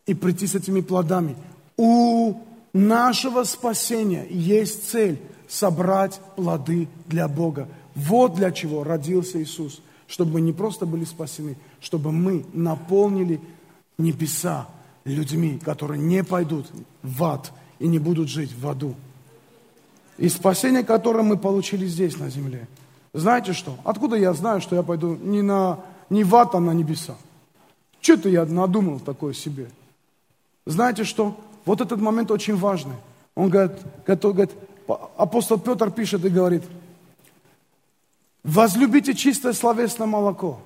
и 0.04 0.14
прийти 0.14 0.48
с 0.48 0.56
этими 0.56 0.80
плодами. 0.80 1.36
У 1.76 2.34
нашего 2.72 3.44
спасения 3.44 4.26
есть 4.28 4.90
цель 4.90 5.20
собрать 5.46 6.20
плоды 6.34 6.88
для 7.06 7.28
Бога. 7.28 7.68
Вот 7.94 8.34
для 8.34 8.50
чего 8.50 8.82
родился 8.82 9.40
Иисус. 9.40 9.80
Чтобы 10.08 10.32
мы 10.32 10.40
не 10.40 10.52
просто 10.52 10.86
были 10.86 11.04
спасены, 11.04 11.56
чтобы 11.80 12.10
мы 12.10 12.44
наполнили 12.52 13.40
небеса 13.98 14.66
людьми, 15.04 15.60
которые 15.64 16.02
не 16.02 16.24
пойдут 16.24 16.66
в 17.04 17.22
ад 17.22 17.52
и 17.78 17.86
не 17.86 18.00
будут 18.00 18.28
жить 18.28 18.50
в 18.52 18.68
аду. 18.68 18.96
И 20.18 20.28
спасение, 20.28 20.82
которое 20.82 21.22
мы 21.22 21.36
получили 21.36 21.86
здесь, 21.86 22.18
на 22.18 22.28
земле. 22.28 22.66
Знаете 23.12 23.52
что? 23.52 23.76
Откуда 23.84 24.16
я 24.16 24.32
знаю, 24.32 24.60
что 24.60 24.76
я 24.76 24.82
пойду 24.82 25.16
не, 25.16 25.42
на, 25.42 25.80
не 26.10 26.24
в 26.24 26.34
ад, 26.34 26.54
а 26.54 26.60
на 26.60 26.72
небеса? 26.72 27.14
Что-то 28.00 28.28
я 28.28 28.44
надумал 28.44 29.00
такое 29.00 29.32
себе. 29.32 29.68
Знаете 30.66 31.04
что? 31.04 31.36
Вот 31.64 31.80
этот 31.80 32.00
момент 32.00 32.30
очень 32.30 32.56
важный. 32.56 32.96
Он 33.34 33.48
говорит, 33.48 33.78
говорит, 34.06 34.50
апостол 35.16 35.58
Петр 35.58 35.90
пишет 35.90 36.24
и 36.24 36.28
говорит, 36.28 36.62
возлюбите 38.44 39.14
чистое 39.14 39.52
словесное 39.52 40.06
молоко. 40.06 40.60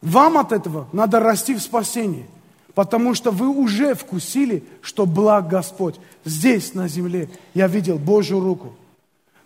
Вам 0.00 0.38
от 0.38 0.52
этого 0.52 0.86
надо 0.92 1.20
расти 1.20 1.54
в 1.54 1.60
спасении. 1.60 2.26
Потому 2.74 3.14
что 3.14 3.30
вы 3.30 3.48
уже 3.48 3.94
вкусили, 3.94 4.64
что 4.82 5.06
благ 5.06 5.48
Господь. 5.48 5.96
Здесь, 6.24 6.74
на 6.74 6.88
земле, 6.88 7.28
я 7.54 7.68
видел 7.68 7.98
Божью 7.98 8.40
руку. 8.40 8.74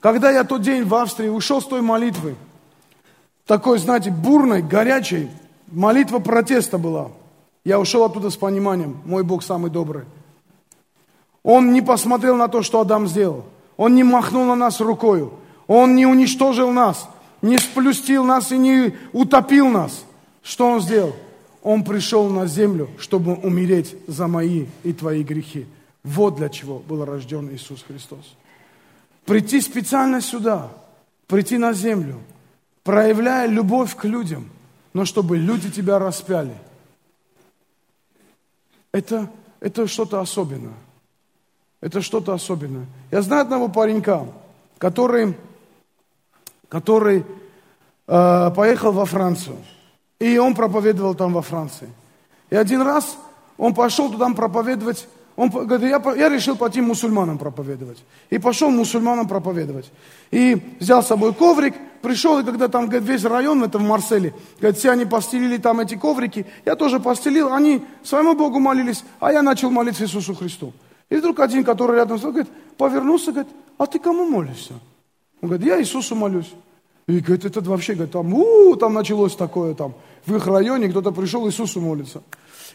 Когда 0.01 0.31
я 0.31 0.45
тот 0.45 0.63
день 0.63 0.85
в 0.85 0.95
Австрии 0.95 1.29
ушел 1.29 1.61
с 1.61 1.65
той 1.65 1.83
молитвы, 1.83 2.37
такой, 3.47 3.79
знаете, 3.79 4.11
бурной, 4.11 4.63
горячей, 4.63 5.31
молитва 5.67 6.19
протеста 6.19 6.79
была. 6.79 7.09
Я 7.65 7.81
ушел 7.81 8.05
оттуда 8.05 8.31
с 8.31 8.37
пониманием, 8.37 9.01
мой 9.05 9.25
Бог 9.25 9.43
самый 9.43 9.71
добрый. 9.71 10.05
Он 11.43 11.73
не 11.73 11.83
посмотрел 11.83 12.37
на 12.37 12.49
то, 12.49 12.63
что 12.63 12.81
Адам 12.81 13.09
сделал. 13.09 13.45
Он 13.77 13.95
не 13.95 14.05
махнул 14.05 14.45
на 14.45 14.55
нас 14.55 14.81
рукою. 14.81 15.33
Он 15.67 15.95
не 15.95 16.07
уничтожил 16.07 16.73
нас, 16.73 17.09
не 17.43 17.59
сплюстил 17.59 18.25
нас 18.25 18.53
и 18.53 18.59
не 18.59 18.95
утопил 19.13 19.69
нас. 19.69 20.05
Что 20.43 20.71
он 20.71 20.81
сделал? 20.81 21.15
Он 21.63 21.85
пришел 21.85 22.29
на 22.31 22.47
землю, 22.47 22.89
чтобы 22.99 23.35
умереть 23.35 23.95
за 24.07 24.27
мои 24.29 24.67
и 24.85 24.93
твои 24.93 25.23
грехи. 25.23 25.67
Вот 26.03 26.37
для 26.37 26.49
чего 26.49 26.79
был 26.79 27.05
рожден 27.05 27.51
Иисус 27.51 27.85
Христос. 27.87 28.35
Прийти 29.29 29.61
специально 29.61 30.23
сюда, 30.23 30.71
прийти 31.27 31.59
на 31.59 31.75
землю, 31.75 32.19
проявляя 32.83 33.47
любовь 33.47 33.95
к 33.95 34.07
людям, 34.07 34.49
но 34.95 35.05
чтобы 35.05 35.37
люди 35.37 35.71
тебя 35.71 35.99
распяли. 35.99 36.57
Это, 38.91 39.31
это 39.61 39.87
что-то 39.87 40.21
особенное. 40.21 40.73
Это 41.83 42.01
что-то 42.01 42.33
особенное. 42.33 42.87
Я 43.11 43.21
знаю 43.21 43.43
одного 43.43 43.69
паренька, 43.69 44.27
который, 44.79 45.37
который 46.71 47.27
э, 48.07 48.51
поехал 48.57 48.93
во 48.93 49.05
Францию. 49.05 49.59
И 50.21 50.39
он 50.39 50.55
проповедовал 50.55 51.15
там 51.15 51.35
во 51.35 51.43
Франции. 51.43 51.91
И 52.49 52.57
один 52.57 52.81
раз 52.81 53.19
он 53.59 53.75
пошел 53.75 54.11
туда 54.11 54.27
проповедовать 54.31 55.07
Он 55.39 55.51
говорит, 55.51 55.89
я, 55.89 56.15
я 56.17 56.29
решил 56.29 56.57
пойти 56.57 56.81
мусульманам 56.81 57.39
проповедовать. 57.39 57.99
И 58.29 58.39
пошел 58.39 58.71
мусульманам 58.71 59.29
проповедовать. 59.29 59.89
И 60.33 60.61
взял 60.81 61.01
с 61.01 61.07
собой 61.07 61.33
коврик, 61.33 61.75
пришел, 62.03 62.41
и 62.41 62.43
когда 62.43 62.67
там 62.67 62.87
говорит, 62.87 63.09
весь 63.09 63.23
район, 63.23 63.63
это 63.63 63.79
в 63.79 63.83
Марселе, 63.83 64.35
говорит, 64.59 64.81
все 64.81 64.91
они 64.91 65.05
постелили 65.05 65.57
там 65.59 65.79
эти 65.79 65.95
коврики, 65.95 66.45
я 66.65 66.75
тоже 66.75 66.99
постелил, 66.99 67.53
они 67.53 67.83
своему 68.03 68.35
Богу 68.35 68.59
молились, 68.59 69.05
а 69.21 69.31
я 69.31 69.43
начал 69.43 69.71
молиться 69.71 70.03
Иисусу 70.03 70.35
Христу. 70.35 70.73
И 71.09 71.15
вдруг 71.15 71.39
один, 71.39 71.63
который 71.63 71.99
рядом 71.99 72.19
стоял, 72.19 72.33
говорит, 72.33 72.53
повернулся, 72.77 73.31
говорит, 73.31 73.53
а 73.79 73.87
ты 73.87 74.01
кому 74.01 74.29
молишься? 74.29 74.75
Он 75.41 75.51
говорит, 75.51 75.65
я 75.69 75.81
Иисусу 75.81 76.17
молюсь. 76.17 76.51
И 77.07 77.21
говорит, 77.21 77.45
это 77.45 77.61
вообще, 77.61 77.95
говорит, 77.95 78.13
там, 78.13 78.35
у, 78.35 78.75
там 78.75 78.93
началось 78.93 79.37
такое, 79.37 79.75
там, 79.75 79.95
в 80.27 80.35
их 80.35 80.45
районе 80.49 80.89
кто-то 80.89 81.13
пришел 81.13 81.47
Иисусу 81.47 81.81
молиться. 81.81 82.25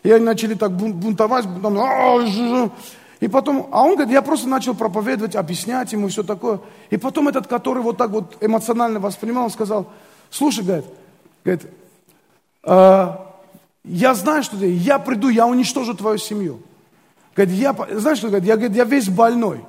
И 0.03 0.11
они 0.11 0.25
начали 0.25 0.53
так 0.53 0.71
бунтовать, 0.71 1.45
там, 1.61 1.77
«А, 1.79 2.69
и 3.23 3.27
потом, 3.29 3.69
а 3.71 3.83
он 3.83 3.93
говорит, 3.93 4.11
я 4.11 4.21
просто 4.21 4.49
начал 4.49 4.75
проповедовать, 4.75 5.37
объяснять 5.37 5.93
ему 5.93 6.09
все 6.09 6.23
такое. 6.23 6.59
И 6.89 6.97
потом 6.97 7.29
этот, 7.29 7.47
который 7.47 7.81
вот 7.81 7.97
так 7.97 8.11
вот 8.11 8.35
эмоционально 8.41 8.99
воспринимал, 8.99 9.49
сказал, 9.49 9.87
слушай, 10.29 10.61
говорит, 10.61 10.85
говорит 11.45 11.67
э, 12.63 13.07
я 13.85 14.13
знаю, 14.13 14.43
что 14.43 14.57
ты, 14.57 14.69
я 14.69 14.99
приду, 14.99 15.29
я 15.29 15.47
уничтожу 15.47 15.93
твою 15.93 16.17
семью. 16.17 16.59
Говорит, 17.33 17.55
я, 17.55 17.73
знаешь, 17.91 18.17
что 18.17 18.27
говорит, 18.27 18.45
я, 18.45 18.57
говорит, 18.57 18.75
я 18.75 18.83
весь 18.83 19.07
больной. 19.07 19.61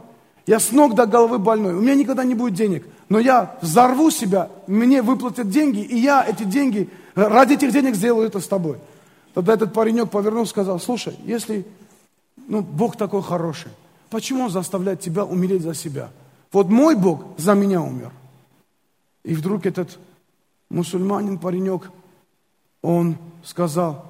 Я 0.46 0.58
с 0.58 0.72
ног 0.72 0.96
до 0.96 1.06
головы 1.06 1.38
больной. 1.38 1.74
У 1.74 1.80
меня 1.80 1.94
никогда 1.94 2.24
не 2.24 2.34
будет 2.34 2.54
денег. 2.54 2.84
Но 3.08 3.20
я 3.20 3.56
взорву 3.60 4.10
себя, 4.10 4.50
мне 4.66 5.00
выплатят 5.00 5.48
деньги, 5.48 5.80
и 5.80 5.96
я 5.96 6.24
эти 6.26 6.42
деньги, 6.42 6.90
ради 7.14 7.54
этих 7.54 7.70
денег 7.70 7.94
сделаю 7.94 8.26
это 8.26 8.40
с 8.40 8.48
тобой. 8.48 8.78
Тогда 9.34 9.54
этот 9.54 9.72
паренек 9.72 10.10
повернулся 10.10 10.50
и 10.50 10.54
сказал, 10.54 10.78
слушай, 10.78 11.16
если 11.24 11.66
ну, 12.46 12.62
Бог 12.62 12.96
такой 12.96 13.22
хороший, 13.22 13.72
почему 14.08 14.44
Он 14.44 14.50
заставляет 14.50 15.00
тебя 15.00 15.24
умереть 15.24 15.62
за 15.62 15.74
себя? 15.74 16.10
Вот 16.52 16.68
мой 16.68 16.94
Бог 16.94 17.24
за 17.36 17.54
меня 17.54 17.82
умер. 17.82 18.12
И 19.24 19.34
вдруг 19.34 19.66
этот 19.66 19.98
мусульманин, 20.70 21.38
паренек, 21.38 21.90
он 22.80 23.16
сказал, 23.42 24.04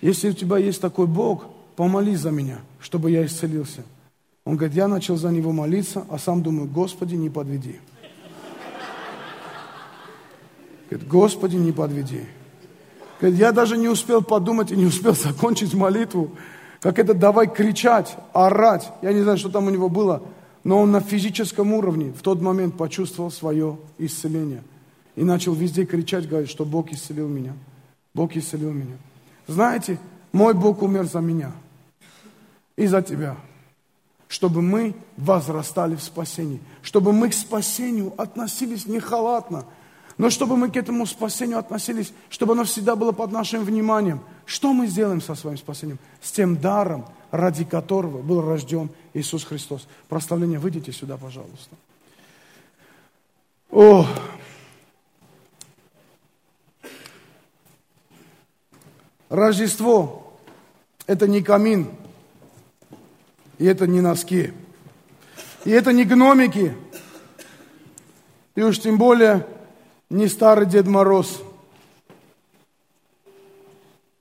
если 0.00 0.30
у 0.30 0.32
тебя 0.34 0.58
есть 0.58 0.80
такой 0.80 1.06
Бог, 1.06 1.46
помолись 1.74 2.20
за 2.20 2.30
меня, 2.30 2.60
чтобы 2.78 3.10
я 3.10 3.24
исцелился. 3.26 3.82
Он 4.44 4.56
говорит, 4.56 4.76
я 4.76 4.86
начал 4.86 5.16
за 5.16 5.30
него 5.30 5.50
молиться, 5.52 6.04
а 6.10 6.18
сам 6.18 6.42
думаю, 6.42 6.68
Господи, 6.68 7.14
не 7.14 7.30
подведи. 7.30 7.80
Говорит, 10.90 11.08
Господи, 11.08 11.56
не 11.56 11.72
подведи. 11.72 12.24
Я 13.28 13.52
даже 13.52 13.76
не 13.76 13.88
успел 13.88 14.22
подумать 14.22 14.70
и 14.70 14.76
не 14.76 14.86
успел 14.86 15.14
закончить 15.14 15.74
молитву, 15.74 16.30
как 16.80 16.98
это 16.98 17.14
давай 17.14 17.46
кричать, 17.46 18.16
орать. 18.32 18.90
Я 19.02 19.12
не 19.12 19.22
знаю, 19.22 19.38
что 19.38 19.48
там 19.48 19.66
у 19.66 19.70
него 19.70 19.88
было, 19.88 20.22
но 20.64 20.80
он 20.80 20.92
на 20.92 21.00
физическом 21.00 21.72
уровне 21.72 22.12
в 22.12 22.22
тот 22.22 22.40
момент 22.40 22.76
почувствовал 22.76 23.30
свое 23.30 23.78
исцеление. 23.98 24.62
И 25.16 25.22
начал 25.22 25.54
везде 25.54 25.84
кричать, 25.84 26.28
говорить, 26.28 26.50
что 26.50 26.64
Бог 26.64 26.92
исцелил 26.92 27.28
меня. 27.28 27.54
Бог 28.14 28.36
исцелил 28.36 28.72
меня. 28.72 28.96
Знаете, 29.46 29.98
мой 30.32 30.54
Бог 30.54 30.82
умер 30.82 31.04
за 31.04 31.20
меня 31.20 31.52
и 32.76 32.86
за 32.86 33.02
тебя, 33.02 33.36
чтобы 34.28 34.62
мы 34.62 34.94
возрастали 35.16 35.94
в 35.94 36.02
спасении, 36.02 36.60
чтобы 36.82 37.12
мы 37.12 37.28
к 37.28 37.34
спасению 37.34 38.12
относились 38.16 38.86
не 38.86 39.00
халатно, 39.00 39.64
но 40.16 40.30
чтобы 40.30 40.56
мы 40.56 40.70
к 40.70 40.76
этому 40.76 41.06
спасению 41.06 41.58
относились, 41.58 42.12
чтобы 42.30 42.52
оно 42.52 42.64
всегда 42.64 42.94
было 42.96 43.12
под 43.12 43.32
нашим 43.32 43.64
вниманием. 43.64 44.20
Что 44.46 44.72
мы 44.72 44.86
сделаем 44.86 45.20
со 45.20 45.34
своим 45.34 45.58
спасением? 45.58 45.98
С 46.22 46.30
тем 46.30 46.56
даром, 46.56 47.06
ради 47.30 47.64
которого 47.64 48.22
был 48.22 48.40
рожден 48.40 48.90
Иисус 49.12 49.44
Христос. 49.44 49.86
Прославление, 50.08 50.58
выйдите 50.58 50.92
сюда, 50.92 51.16
пожалуйста. 51.16 51.76
О! 53.70 54.06
Рождество– 59.28 60.38
это 61.08 61.26
не 61.26 61.42
камин, 61.42 61.90
и 63.58 63.64
это 63.64 63.88
не 63.88 64.00
носки, 64.00 64.52
и 65.64 65.70
это 65.70 65.92
не 65.92 66.04
гномики, 66.04 66.76
и 68.54 68.62
уж 68.62 68.78
тем 68.78 68.96
более 68.96 69.44
не 70.10 70.28
старый 70.28 70.66
Дед 70.66 70.86
Мороз 70.86 71.42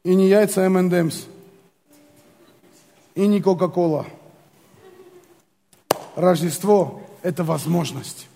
и 0.04 0.16
не 0.16 0.28
яйца 0.28 0.66
M&M's 0.66 1.28
и 3.16 3.28
не 3.28 3.42
Кока-Кола. 3.42 4.06
Рождество– 6.16 7.02
это 7.22 7.44
возможность. 7.44 8.28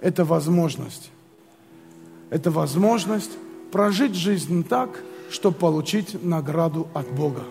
Это 0.00 0.24
возможность. 0.24 1.10
Это 2.30 2.50
возможность 2.50 3.32
прожить 3.70 4.14
жизнь 4.14 4.64
так, 4.64 5.02
чтобы 5.30 5.56
получить 5.56 6.22
награду 6.22 6.88
от 6.94 7.10
Бога. 7.12 7.44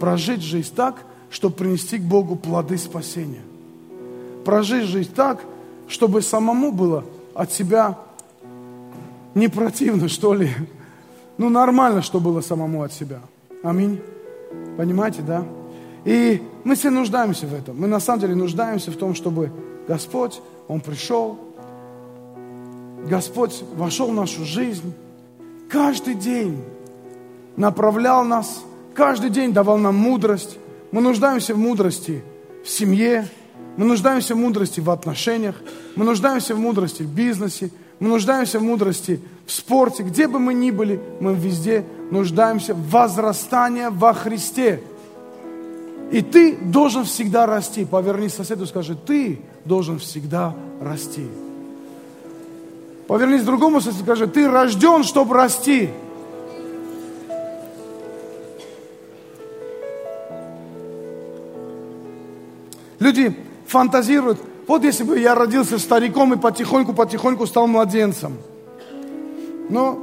Прожить 0.00 0.42
жизнь 0.42 0.74
так, 0.74 1.04
чтобы 1.30 1.56
принести 1.56 1.98
к 1.98 2.02
Богу 2.02 2.36
плоды 2.36 2.78
спасения. 2.78 3.42
Прожить 4.44 4.84
жизнь 4.84 5.12
так, 5.12 5.44
чтобы 5.88 6.22
самому 6.22 6.72
было 6.72 7.04
от 7.34 7.52
себя 7.52 7.98
не 9.34 9.48
противно, 9.48 10.08
что 10.08 10.34
ли. 10.34 10.50
Ну, 11.36 11.48
нормально, 11.48 12.02
что 12.02 12.20
было 12.20 12.40
самому 12.40 12.82
от 12.82 12.92
себя. 12.92 13.20
Аминь. 13.62 14.00
Понимаете, 14.76 15.22
да? 15.22 15.44
И 16.04 16.42
мы 16.64 16.76
все 16.76 16.90
нуждаемся 16.90 17.46
в 17.46 17.54
этом. 17.54 17.80
Мы 17.80 17.88
на 17.88 17.98
самом 17.98 18.20
деле 18.20 18.34
нуждаемся 18.34 18.90
в 18.90 18.96
том, 18.96 19.14
чтобы 19.14 19.50
Господь, 19.88 20.40
Он 20.68 20.80
пришел, 20.80 21.38
Господь 23.08 23.62
вошел 23.74 24.08
в 24.08 24.14
нашу 24.14 24.44
жизнь, 24.44 24.94
каждый 25.68 26.14
день 26.14 26.62
направлял 27.56 28.24
нас, 28.24 28.62
каждый 28.94 29.30
день 29.30 29.52
давал 29.52 29.78
нам 29.78 29.96
мудрость. 29.96 30.58
Мы 30.90 31.00
нуждаемся 31.00 31.54
в 31.54 31.58
мудрости 31.58 32.22
в 32.64 32.68
семье, 32.68 33.28
мы 33.76 33.84
нуждаемся 33.86 34.34
в 34.34 34.38
мудрости 34.38 34.80
в 34.80 34.90
отношениях, 34.90 35.56
мы 35.96 36.04
нуждаемся 36.04 36.54
в 36.54 36.58
мудрости 36.58 37.02
в 37.02 37.08
бизнесе, 37.08 37.70
мы 37.98 38.08
нуждаемся 38.08 38.58
в 38.58 38.62
мудрости 38.62 39.20
в 39.46 39.52
спорте, 39.52 40.02
где 40.02 40.28
бы 40.28 40.38
мы 40.38 40.54
ни 40.54 40.70
были, 40.70 41.00
мы 41.20 41.34
везде 41.34 41.84
нуждаемся 42.10 42.74
в 42.74 42.90
возрастании 42.90 43.86
во 43.90 44.12
Христе. 44.14 44.80
И 46.12 46.20
ты 46.22 46.56
должен 46.56 47.04
всегда 47.04 47.46
расти. 47.46 47.84
Поверни 47.84 48.28
соседу 48.28 48.66
скажи, 48.66 48.94
ты 48.94 49.40
должен 49.64 49.98
всегда 49.98 50.54
расти. 50.80 51.26
Повернись 53.08 53.42
к 53.42 53.46
другому 53.46 53.80
соседу 53.80 54.04
скажи, 54.04 54.26
ты 54.26 54.48
рожден, 54.48 55.02
чтобы 55.02 55.34
расти. 55.34 55.90
Люди 63.00 63.36
фантазируют, 63.66 64.38
вот 64.66 64.84
если 64.84 65.04
бы 65.04 65.18
я 65.18 65.34
родился 65.34 65.78
стариком 65.78 66.32
и 66.32 66.36
потихоньку-потихоньку 66.36 67.46
стал 67.46 67.66
младенцем. 67.66 68.38
Но, 69.68 69.98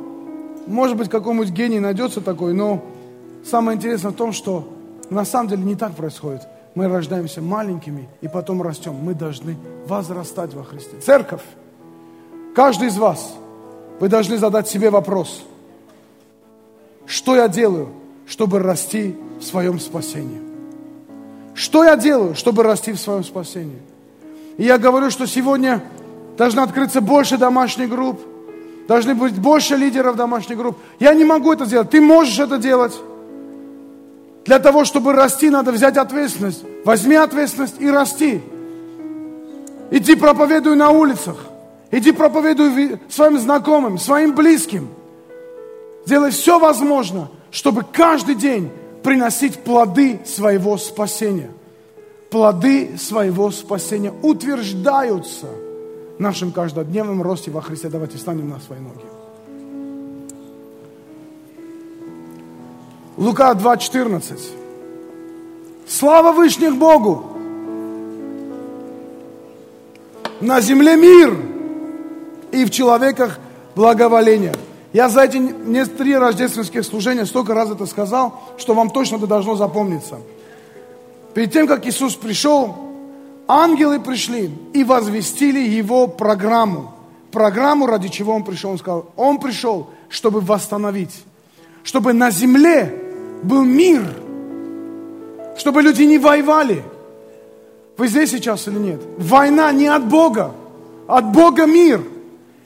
может 0.67 0.97
быть, 0.97 1.09
какой-нибудь 1.09 1.49
гений 1.49 1.79
найдется 1.79 2.21
такой, 2.21 2.53
но 2.53 2.83
самое 3.43 3.77
интересное 3.77 4.11
в 4.11 4.15
том, 4.15 4.33
что 4.33 4.67
на 5.09 5.25
самом 5.25 5.49
деле 5.49 5.63
не 5.63 5.75
так 5.75 5.95
происходит. 5.95 6.41
Мы 6.73 6.87
рождаемся 6.87 7.41
маленькими 7.41 8.07
и 8.21 8.27
потом 8.27 8.61
растем. 8.61 8.93
Мы 8.93 9.13
должны 9.13 9.57
возрастать 9.87 10.53
во 10.53 10.63
Христе. 10.63 10.99
Церковь, 10.99 11.41
каждый 12.55 12.87
из 12.87 12.97
вас, 12.97 13.35
вы 13.99 14.07
должны 14.07 14.37
задать 14.37 14.69
себе 14.69 14.89
вопрос. 14.89 15.43
Что 17.05 17.35
я 17.35 17.49
делаю, 17.49 17.89
чтобы 18.25 18.59
расти 18.59 19.15
в 19.39 19.43
своем 19.43 19.79
спасении? 19.79 20.50
Что 21.53 21.83
я 21.83 21.95
делаю, 21.95 22.35
чтобы 22.35 22.63
расти 22.63 22.91
в 22.91 22.99
своем 22.99 23.23
спасении? 23.23 23.79
И 24.57 24.63
я 24.63 24.77
говорю, 24.77 25.09
что 25.09 25.25
сегодня 25.25 25.83
должно 26.37 26.63
открыться 26.63 27.01
больше 27.01 27.37
домашних 27.37 27.89
групп, 27.89 28.21
должны 28.87 29.15
быть 29.15 29.39
больше 29.39 29.75
лидеров 29.75 30.15
домашних 30.15 30.57
групп. 30.57 30.77
Я 30.99 31.13
не 31.13 31.23
могу 31.23 31.51
это 31.53 31.65
сделать, 31.65 31.89
ты 31.89 32.01
можешь 32.01 32.39
это 32.39 32.57
делать. 32.57 32.93
Для 34.45 34.59
того, 34.59 34.85
чтобы 34.85 35.13
расти, 35.13 35.49
надо 35.49 35.71
взять 35.71 35.97
ответственность. 35.97 36.63
Возьми 36.83 37.15
ответственность 37.15 37.75
и 37.79 37.89
расти. 37.89 38.41
Иди 39.91 40.15
проповедуй 40.15 40.75
на 40.75 40.89
улицах. 40.89 41.37
Иди 41.91 42.11
проповедуй 42.11 42.99
своим 43.09 43.37
знакомым, 43.37 43.99
своим 43.99 44.33
близким. 44.33 44.87
Делай 46.07 46.31
все 46.31 46.57
возможное, 46.57 47.27
чтобы 47.51 47.83
каждый 47.83 48.35
день 48.35 48.71
приносить 49.03 49.59
плоды 49.59 50.19
своего 50.25 50.77
спасения. 50.77 51.51
Плоды 52.29 52.97
своего 52.97 53.51
спасения 53.51 54.13
утверждаются 54.21 55.47
в 56.17 56.21
нашем 56.21 56.51
каждодневном 56.51 57.21
росте 57.21 57.51
во 57.51 57.61
Христе. 57.61 57.89
Давайте 57.89 58.17
встанем 58.17 58.49
на 58.49 58.59
свои 58.59 58.79
ноги. 58.79 59.01
Лука 63.17 63.51
2,14. 63.51 64.39
Слава 65.87 66.31
Вышних 66.31 66.77
Богу! 66.77 67.25
На 70.39 70.61
земле 70.61 70.95
мир 70.95 71.37
и 72.51 72.65
в 72.65 72.71
человеках 72.71 73.39
благоволение. 73.75 74.55
Я 74.93 75.07
за 75.07 75.23
эти 75.23 75.37
не 75.37 75.85
три 75.85 76.17
рождественских 76.17 76.83
служения 76.83 77.25
столько 77.25 77.53
раз 77.53 77.71
это 77.71 77.85
сказал, 77.85 78.41
что 78.57 78.73
вам 78.73 78.89
точно 78.89 79.15
это 79.15 79.27
должно 79.27 79.55
запомниться. 79.55 80.19
Перед 81.33 81.53
тем, 81.53 81.65
как 81.65 81.85
Иисус 81.85 82.15
пришел, 82.15 82.75
ангелы 83.47 83.99
пришли 83.99 84.51
и 84.73 84.83
возвестили 84.83 85.59
Его 85.59 86.07
программу. 86.07 86.93
Программу, 87.31 87.85
ради 87.85 88.09
чего 88.09 88.33
Он 88.33 88.43
пришел. 88.43 88.71
Он 88.71 88.77
сказал, 88.77 89.05
Он 89.15 89.39
пришел, 89.39 89.89
чтобы 90.09 90.41
восстановить, 90.41 91.23
чтобы 91.83 92.11
на 92.11 92.29
земле 92.29 92.93
был 93.43 93.63
мир, 93.63 94.03
чтобы 95.57 95.81
люди 95.81 96.03
не 96.03 96.17
воевали. 96.17 96.83
Вы 97.95 98.07
здесь 98.09 98.31
сейчас 98.31 98.67
или 98.67 98.77
нет? 98.77 99.01
Война 99.17 99.71
не 99.71 99.87
от 99.87 100.05
Бога, 100.05 100.51
от 101.07 101.31
Бога 101.31 101.65
мир. 101.65 102.01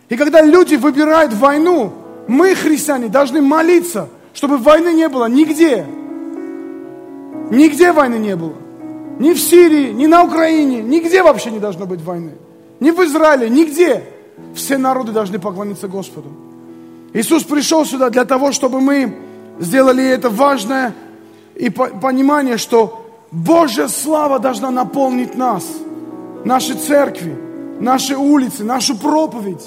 И 0.09 0.17
когда 0.17 0.41
люди 0.41 0.75
выбирают 0.75 1.33
войну, 1.33 1.93
мы, 2.27 2.55
христиане, 2.55 3.07
должны 3.07 3.41
молиться, 3.41 4.09
чтобы 4.33 4.57
войны 4.57 4.93
не 4.93 5.07
было 5.09 5.27
нигде. 5.29 5.85
Нигде 7.51 7.91
войны 7.91 8.15
не 8.15 8.35
было. 8.35 8.53
Ни 9.19 9.33
в 9.33 9.39
Сирии, 9.39 9.91
ни 9.91 10.07
на 10.07 10.23
Украине, 10.23 10.81
нигде 10.81 11.23
вообще 11.23 11.51
не 11.51 11.59
должно 11.59 11.85
быть 11.85 12.01
войны. 12.01 12.31
Ни 12.79 12.91
в 12.91 12.99
Израиле, 13.03 13.49
нигде. 13.49 14.03
Все 14.53 14.77
народы 14.77 15.11
должны 15.11 15.39
поклониться 15.39 15.87
Господу. 15.87 16.29
Иисус 17.13 17.43
пришел 17.43 17.85
сюда 17.85 18.09
для 18.09 18.25
того, 18.25 18.51
чтобы 18.51 18.81
мы 18.81 19.15
сделали 19.59 20.05
это 20.05 20.29
важное 20.29 20.93
и 21.55 21.69
понимание, 21.69 22.57
что 22.57 23.05
Божья 23.31 23.87
слава 23.87 24.39
должна 24.39 24.71
наполнить 24.71 25.35
нас, 25.35 25.65
наши 26.43 26.73
церкви, 26.73 27.37
наши 27.79 28.17
улицы, 28.17 28.63
нашу 28.63 28.97
проповедь. 28.97 29.65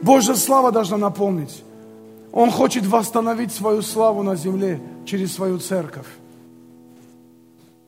Божья 0.00 0.34
слава 0.34 0.72
должна 0.72 0.96
наполнить. 0.96 1.62
Он 2.32 2.50
хочет 2.50 2.86
восстановить 2.86 3.52
свою 3.52 3.82
славу 3.82 4.22
на 4.22 4.36
земле 4.36 4.80
через 5.04 5.32
свою 5.32 5.58
церковь. 5.58 6.06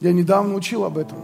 Я 0.00 0.12
недавно 0.12 0.54
учил 0.54 0.84
об 0.84 0.98
этом. 0.98 1.18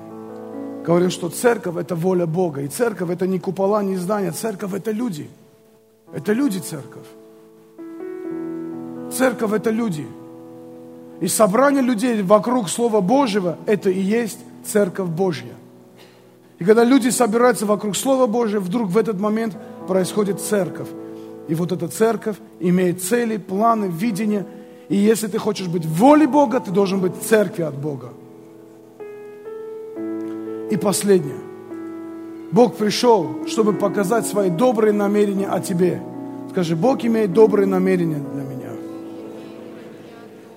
Говорил, 0.85 1.11
что 1.11 1.29
церковь– 1.29 1.77
это 1.79 1.97
воля 1.97 2.27
Бога. 2.27 2.63
И 2.63 2.69
церковь– 2.69 3.11
это 3.11 3.27
не 3.27 3.39
купола, 3.39 3.83
не 3.83 3.97
здания. 3.97 4.31
Церковь– 4.31 4.73
это 4.75 4.93
люди. 4.93 5.29
Это 6.13 6.33
люди 6.33 6.59
церковь. 6.59 7.07
Церковь– 9.13 9.53
это 9.55 9.71
люди. 9.71 10.07
И 11.21 11.27
собрание 11.27 11.83
людей 11.83 12.23
вокруг 12.23 12.69
Слова 12.69 13.01
Божьего– 13.01 13.59
это 13.67 13.91
и 13.91 14.01
есть 14.01 14.39
церковь 14.65 15.09
Божья. 15.09 15.55
И 16.61 16.65
когда 16.65 16.85
люди 16.85 17.09
собираются 17.11 17.67
вокруг 17.67 17.97
Слова 17.97 18.27
Божьего, 18.27 18.61
вдруг 18.61 18.91
в 18.91 18.97
этот 18.97 19.19
момент 19.19 19.57
происходит 19.89 20.41
церковь. 20.41 20.89
И 21.49 21.55
вот 21.55 21.73
эта 21.73 21.89
церковь 21.89 22.37
имеет 22.61 23.03
цели, 23.03 23.39
планы, 23.39 23.87
видения. 23.87 24.47
И 24.89 24.97
если 24.97 25.27
ты 25.27 25.39
хочешь 25.39 25.67
быть 25.67 25.85
в 25.85 25.95
воле 25.95 26.27
Бога, 26.27 26.61
ты 26.61 26.71
должен 26.71 27.01
быть 27.01 27.17
в 27.17 27.27
церкви 27.27 27.63
от 27.63 27.75
Бога. 27.75 28.11
И 30.71 30.77
последнее. 30.77 31.39
Бог 32.53 32.77
пришел, 32.77 33.47
чтобы 33.47 33.73
показать 33.73 34.27
свои 34.27 34.51
добрые 34.51 34.93
намерения 34.93 35.49
о 35.49 35.61
тебе. 35.61 36.03
Скажи, 36.51 36.77
Бог 36.77 37.05
имеет 37.05 37.33
добрые 37.33 37.67
намерения 37.67 38.23
для 38.35 38.43
меня. 38.43 38.71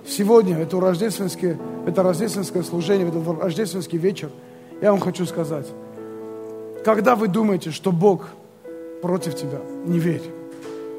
Сегодня, 0.05 0.57
это 0.57 0.79
рождественское, 0.79 1.57
это 1.85 2.03
рождественское 2.03 2.63
служение, 2.63 3.07
это 3.07 3.21
рождественский 3.41 3.97
вечер, 3.97 4.29
я 4.81 4.91
вам 4.91 4.99
хочу 4.99 5.25
сказать, 5.25 5.67
когда 6.83 7.15
вы 7.15 7.27
думаете, 7.27 7.71
что 7.71 7.91
Бог 7.91 8.29
против 9.01 9.35
тебя, 9.35 9.59
не 9.85 9.99
верь. 9.99 10.40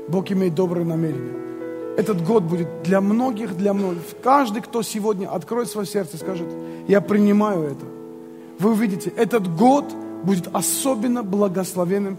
Бог 0.08 0.30
имеет 0.30 0.54
добрые 0.54 0.84
намерения. 0.84 1.40
Этот 1.96 2.24
год 2.24 2.42
будет 2.44 2.82
для 2.82 3.00
многих, 3.00 3.56
для 3.56 3.74
многих. 3.74 4.02
Каждый, 4.22 4.62
кто 4.62 4.82
сегодня 4.82 5.28
откроет 5.28 5.68
свое 5.68 5.86
сердце, 5.86 6.16
скажет, 6.16 6.48
я 6.88 7.00
принимаю 7.00 7.64
это 7.64 7.84
вы 8.62 8.70
увидите, 8.70 9.12
этот 9.16 9.54
год 9.54 9.84
будет 10.22 10.48
особенно 10.52 11.22
благословенным. 11.22 12.16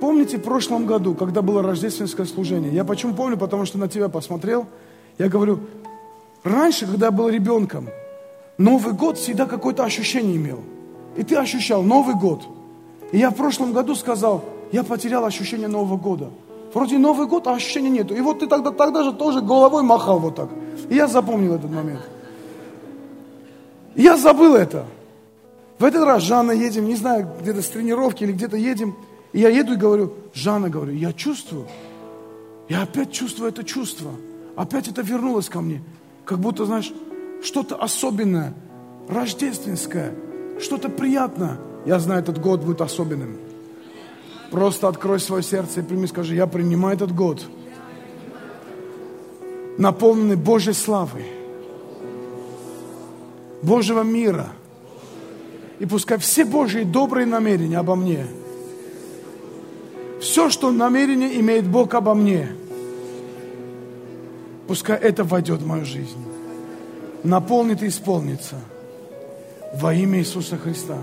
Помните 0.00 0.38
в 0.38 0.42
прошлом 0.42 0.86
году, 0.86 1.14
когда 1.14 1.42
было 1.42 1.62
рождественское 1.62 2.24
служение? 2.24 2.72
Я 2.72 2.84
почему 2.84 3.14
помню? 3.14 3.36
Потому 3.36 3.66
что 3.66 3.78
на 3.78 3.88
тебя 3.88 4.08
посмотрел. 4.08 4.66
Я 5.18 5.28
говорю, 5.28 5.60
раньше, 6.44 6.86
когда 6.86 7.06
я 7.06 7.12
был 7.12 7.28
ребенком, 7.28 7.88
Новый 8.56 8.92
год 8.92 9.18
всегда 9.18 9.46
какое-то 9.46 9.84
ощущение 9.84 10.36
имел. 10.36 10.60
И 11.16 11.22
ты 11.22 11.36
ощущал 11.36 11.82
Новый 11.82 12.14
год. 12.14 12.42
И 13.12 13.18
я 13.18 13.30
в 13.30 13.34
прошлом 13.34 13.72
году 13.72 13.94
сказал, 13.94 14.44
я 14.72 14.82
потерял 14.82 15.24
ощущение 15.24 15.68
Нового 15.68 15.96
года. 15.96 16.30
Вроде 16.74 16.98
Новый 16.98 17.26
год, 17.26 17.46
а 17.46 17.54
ощущения 17.54 17.90
нету. 17.90 18.14
И 18.14 18.20
вот 18.20 18.40
ты 18.40 18.46
тогда, 18.46 18.70
тогда 18.70 19.02
же 19.02 19.12
тоже 19.12 19.40
головой 19.40 19.82
махал 19.82 20.18
вот 20.18 20.36
так. 20.36 20.50
И 20.88 20.94
я 20.94 21.06
запомнил 21.06 21.54
этот 21.54 21.70
момент. 21.70 22.02
Я 23.94 24.16
забыл 24.16 24.54
это. 24.54 24.84
В 25.78 25.84
этот 25.84 26.04
раз 26.04 26.22
Жанна 26.22 26.52
едем, 26.52 26.86
не 26.86 26.96
знаю, 26.96 27.28
где-то 27.40 27.62
с 27.62 27.68
тренировки 27.68 28.24
или 28.24 28.32
где-то 28.32 28.56
едем. 28.56 28.96
И 29.32 29.40
я 29.40 29.48
еду 29.48 29.74
и 29.74 29.76
говорю, 29.76 30.12
Жанна, 30.34 30.68
говорю, 30.68 30.92
я 30.92 31.12
чувствую, 31.12 31.66
я 32.68 32.82
опять 32.82 33.12
чувствую 33.12 33.48
это 33.48 33.64
чувство. 33.64 34.10
Опять 34.56 34.88
это 34.88 35.02
вернулось 35.02 35.48
ко 35.48 35.60
мне. 35.60 35.82
Как 36.24 36.38
будто, 36.38 36.64
знаешь, 36.66 36.92
что-то 37.42 37.76
особенное, 37.76 38.54
рождественское, 39.08 40.14
что-то 40.60 40.88
приятное. 40.88 41.58
Я 41.86 41.98
знаю, 42.00 42.20
этот 42.20 42.40
год 42.40 42.62
будет 42.62 42.80
особенным. 42.80 43.38
Просто 44.50 44.88
открой 44.88 45.20
свое 45.20 45.42
сердце 45.42 45.80
и 45.80 45.82
прими, 45.82 46.06
скажи, 46.06 46.34
я 46.34 46.46
принимаю 46.46 46.96
этот 46.96 47.14
год, 47.14 47.44
наполненный 49.76 50.36
Божьей 50.36 50.72
славой 50.72 51.26
Божьего 53.62 54.02
мира. 54.02 54.48
И 55.78 55.86
пускай 55.86 56.18
все 56.18 56.44
Божьи 56.44 56.82
добрые 56.82 57.26
намерения 57.26 57.78
обо 57.78 57.94
мне, 57.94 58.26
все, 60.20 60.50
что 60.50 60.72
намерение 60.72 61.38
имеет 61.40 61.68
Бог 61.68 61.94
обо 61.94 62.14
мне, 62.14 62.48
пускай 64.66 64.98
это 64.98 65.22
войдет 65.22 65.60
в 65.60 65.66
мою 65.66 65.84
жизнь, 65.84 66.24
наполнит 67.22 67.82
и 67.82 67.88
исполнится 67.88 68.56
во 69.74 69.94
имя 69.94 70.18
Иисуса 70.18 70.56
Христа. 70.56 70.98